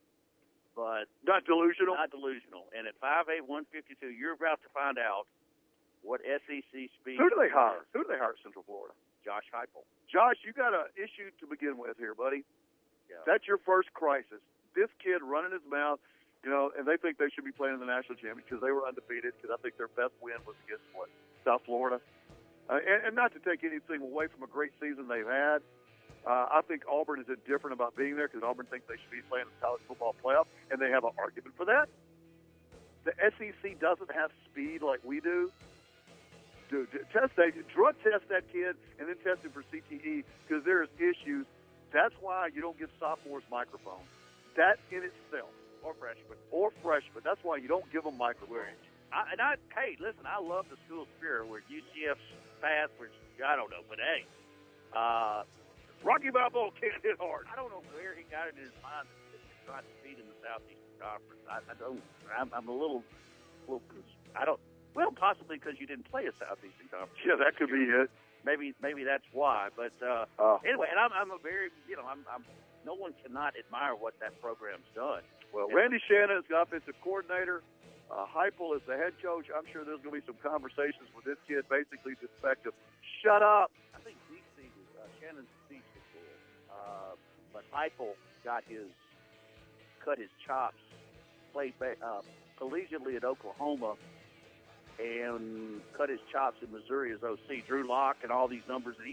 but 0.76 1.06
not 1.28 1.44
delusional. 1.46 1.96
Not 1.96 2.12
delusional. 2.12 2.72
And 2.72 2.88
at 2.88 2.96
5'8", 3.04 3.44
152, 3.46 4.08
you're 4.08 4.34
about 4.34 4.62
to 4.64 4.70
find 4.74 4.98
out 4.98 5.28
what 6.02 6.22
SEC 6.24 6.72
speed. 6.72 7.18
Who 7.20 7.30
do 7.30 7.38
they 7.38 7.52
hire? 7.52 7.84
Who 7.94 8.04
do 8.04 8.10
they 8.10 8.18
hire 8.18 8.34
at 8.34 8.42
Central 8.42 8.64
Florida? 8.66 8.96
Josh 9.22 9.46
Heupel. 9.54 9.86
Josh, 10.10 10.42
you 10.42 10.52
got 10.54 10.74
an 10.74 10.90
issue 10.98 11.30
to 11.40 11.46
begin 11.46 11.78
with 11.78 11.94
here, 12.02 12.16
buddy. 12.16 12.42
Yeah. 13.06 13.22
That's 13.28 13.46
your 13.46 13.60
first 13.62 13.94
crisis. 13.94 14.42
This 14.74 14.90
kid 15.04 15.22
running 15.22 15.52
his 15.52 15.62
mouth, 15.70 16.00
you 16.42 16.50
know, 16.50 16.72
and 16.74 16.88
they 16.88 16.98
think 16.98 17.20
they 17.22 17.30
should 17.30 17.46
be 17.46 17.52
playing 17.54 17.76
in 17.78 17.82
the 17.84 17.86
national 17.86 18.16
championship 18.18 18.50
because 18.50 18.64
they 18.66 18.72
were 18.74 18.88
undefeated. 18.88 19.36
Because 19.38 19.54
I 19.54 19.60
think 19.62 19.78
their 19.78 19.92
best 19.94 20.16
win 20.24 20.40
was 20.48 20.56
against 20.66 20.88
what 20.98 21.12
South 21.46 21.62
Florida, 21.66 22.00
uh, 22.70 22.76
and, 22.78 23.08
and 23.08 23.16
not 23.16 23.34
to 23.34 23.40
take 23.40 23.64
anything 23.64 24.02
away 24.02 24.28
from 24.28 24.44
a 24.44 24.48
great 24.48 24.72
season 24.80 25.08
they've 25.08 25.26
had. 25.26 25.62
Uh, 26.26 26.46
I 26.54 26.62
think 26.68 26.84
Auburn 26.90 27.20
is 27.20 27.26
indifferent 27.28 27.74
about 27.74 27.96
being 27.96 28.16
there 28.16 28.28
because 28.28 28.44
Auburn 28.44 28.68
thinks 28.68 28.86
they 28.88 28.96
should 29.02 29.10
be 29.12 29.22
playing 29.28 29.46
in 29.50 29.54
the 29.60 29.66
college 29.66 29.82
football 29.88 30.14
playoff, 30.24 30.46
and 30.70 30.80
they 30.80 30.92
have 30.92 31.04
an 31.04 31.12
argument 31.18 31.56
for 31.58 31.66
that. 31.66 31.90
The 33.04 33.14
SEC 33.18 33.80
doesn't 33.80 34.12
have 34.14 34.30
speed 34.46 34.84
like 34.84 35.00
we 35.04 35.20
do. 35.20 35.52
Dude, 36.70 36.88
test 37.12 37.36
that, 37.36 37.52
drug 37.74 37.96
test 38.04 38.30
that 38.30 38.48
kid, 38.54 38.76
and 39.00 39.10
then 39.10 39.18
test 39.26 39.42
him 39.44 39.52
for 39.52 39.64
CTE 39.74 40.24
because 40.48 40.64
there's 40.64 40.88
issues. 41.00 41.46
That's 41.92 42.14
why 42.22 42.48
you 42.54 42.62
don't 42.62 42.78
give 42.80 42.90
sophomores 43.00 43.44
microphones. 43.52 44.06
That 44.56 44.78
in 44.92 45.04
itself, 45.04 45.50
Or 45.84 45.94
freshman. 46.00 46.38
or 46.52 46.72
freshmen. 46.84 47.24
That's 47.26 47.44
why 47.44 47.58
you 47.58 47.68
don't 47.68 47.90
give 47.92 48.04
them 48.04 48.18
microphones. 48.18 48.78
I, 49.12 49.32
and 49.36 49.40
I, 49.44 49.56
hey, 49.76 49.96
listen, 50.00 50.24
I 50.26 50.40
love 50.40 50.66
the 50.72 50.80
school 50.88 51.06
spirit 51.20 51.48
where 51.48 51.62
UCF's 51.68 52.24
fast, 52.64 52.92
which 52.98 53.12
I 53.44 53.56
don't 53.56 53.70
know, 53.70 53.84
but 53.92 54.00
hey, 54.00 54.24
uh, 54.96 55.44
Rocky 56.04 56.32
Balboa 56.32 56.72
can't 56.80 56.98
hit 57.04 57.20
hard. 57.20 57.46
I 57.52 57.56
don't 57.56 57.70
know 57.70 57.84
where 57.94 58.16
he 58.18 58.24
got 58.32 58.48
it 58.50 58.56
in 58.58 58.64
his 58.66 58.76
mind 58.82 59.06
to 59.32 59.38
try 59.68 59.80
to 59.84 59.92
beat 60.02 60.18
in 60.18 60.26
the 60.26 60.38
Southeastern 60.42 60.96
Conference. 60.98 61.44
I, 61.46 61.58
I 61.62 61.76
don't. 61.78 62.02
I'm, 62.34 62.50
I'm 62.56 62.68
a 62.68 62.74
little, 62.76 63.04
little. 63.70 63.84
I 64.36 64.46
don't. 64.46 64.60
Well, 64.96 65.12
possibly 65.16 65.56
because 65.62 65.80
you 65.80 65.88
didn't 65.88 66.10
play 66.10 66.26
a 66.28 66.34
Southeastern 66.42 66.90
Conference. 66.92 67.20
Yeah, 67.24 67.38
that 67.40 67.56
could 67.56 67.70
be 67.72 67.86
it. 67.88 68.10
Maybe, 68.44 68.74
maybe 68.82 69.04
that's 69.06 69.24
why. 69.32 69.70
But 69.78 69.94
uh, 70.02 70.26
Oh. 70.42 70.58
anyway, 70.66 70.88
and 70.90 70.98
I'm, 71.00 71.14
I'm 71.14 71.30
a 71.32 71.38
very, 71.38 71.70
you 71.88 71.96
know, 71.96 72.04
I'm, 72.10 72.26
I'm. 72.32 72.44
No 72.84 72.98
one 72.98 73.14
cannot 73.22 73.54
admire 73.54 73.94
what 73.94 74.18
that 74.26 74.34
program's 74.42 74.90
done. 74.98 75.22
Well, 75.54 75.68
And- 75.70 75.76
Randy 75.78 76.02
Shannon 76.10 76.42
is 76.42 76.46
the 76.50 76.58
offensive 76.58 76.96
coordinator. 77.06 77.62
Uh, 78.12 78.28
Heupel 78.28 78.76
is 78.76 78.84
the 78.86 79.00
head 79.00 79.16
coach. 79.24 79.48
I'm 79.56 79.64
sure 79.72 79.88
there's 79.88 80.04
going 80.04 80.20
to 80.20 80.28
be 80.28 80.28
some 80.28 80.40
conversations 80.44 81.08
with 81.16 81.24
this 81.24 81.40
kid, 81.48 81.64
basically 81.72 82.20
him. 82.68 82.76
Shut 83.24 83.40
up. 83.40 83.72
I 83.96 84.04
think 84.04 84.20
DC 84.28 84.68
was 84.68 84.90
uh, 85.00 85.08
Shannon's 85.24 85.48
uh, 86.68 87.16
but 87.54 87.64
Heupel 87.72 88.20
got 88.44 88.64
his 88.68 88.92
cut 90.04 90.18
his 90.18 90.30
chops, 90.46 90.82
played 91.54 91.74
uh, 91.82 92.22
collegiately 92.60 93.16
at 93.16 93.24
Oklahoma, 93.24 93.96
and 95.00 95.82
cut 95.96 96.10
his 96.10 96.20
chops 96.32 96.58
in 96.62 96.72
Missouri 96.72 97.14
as 97.14 97.24
OC. 97.24 97.66
Drew 97.68 97.88
Lock 97.88 98.18
and 98.24 98.32
all 98.32 98.48
these 98.48 98.66
numbers 98.68 98.96
that 98.98 99.06
he 99.06 99.10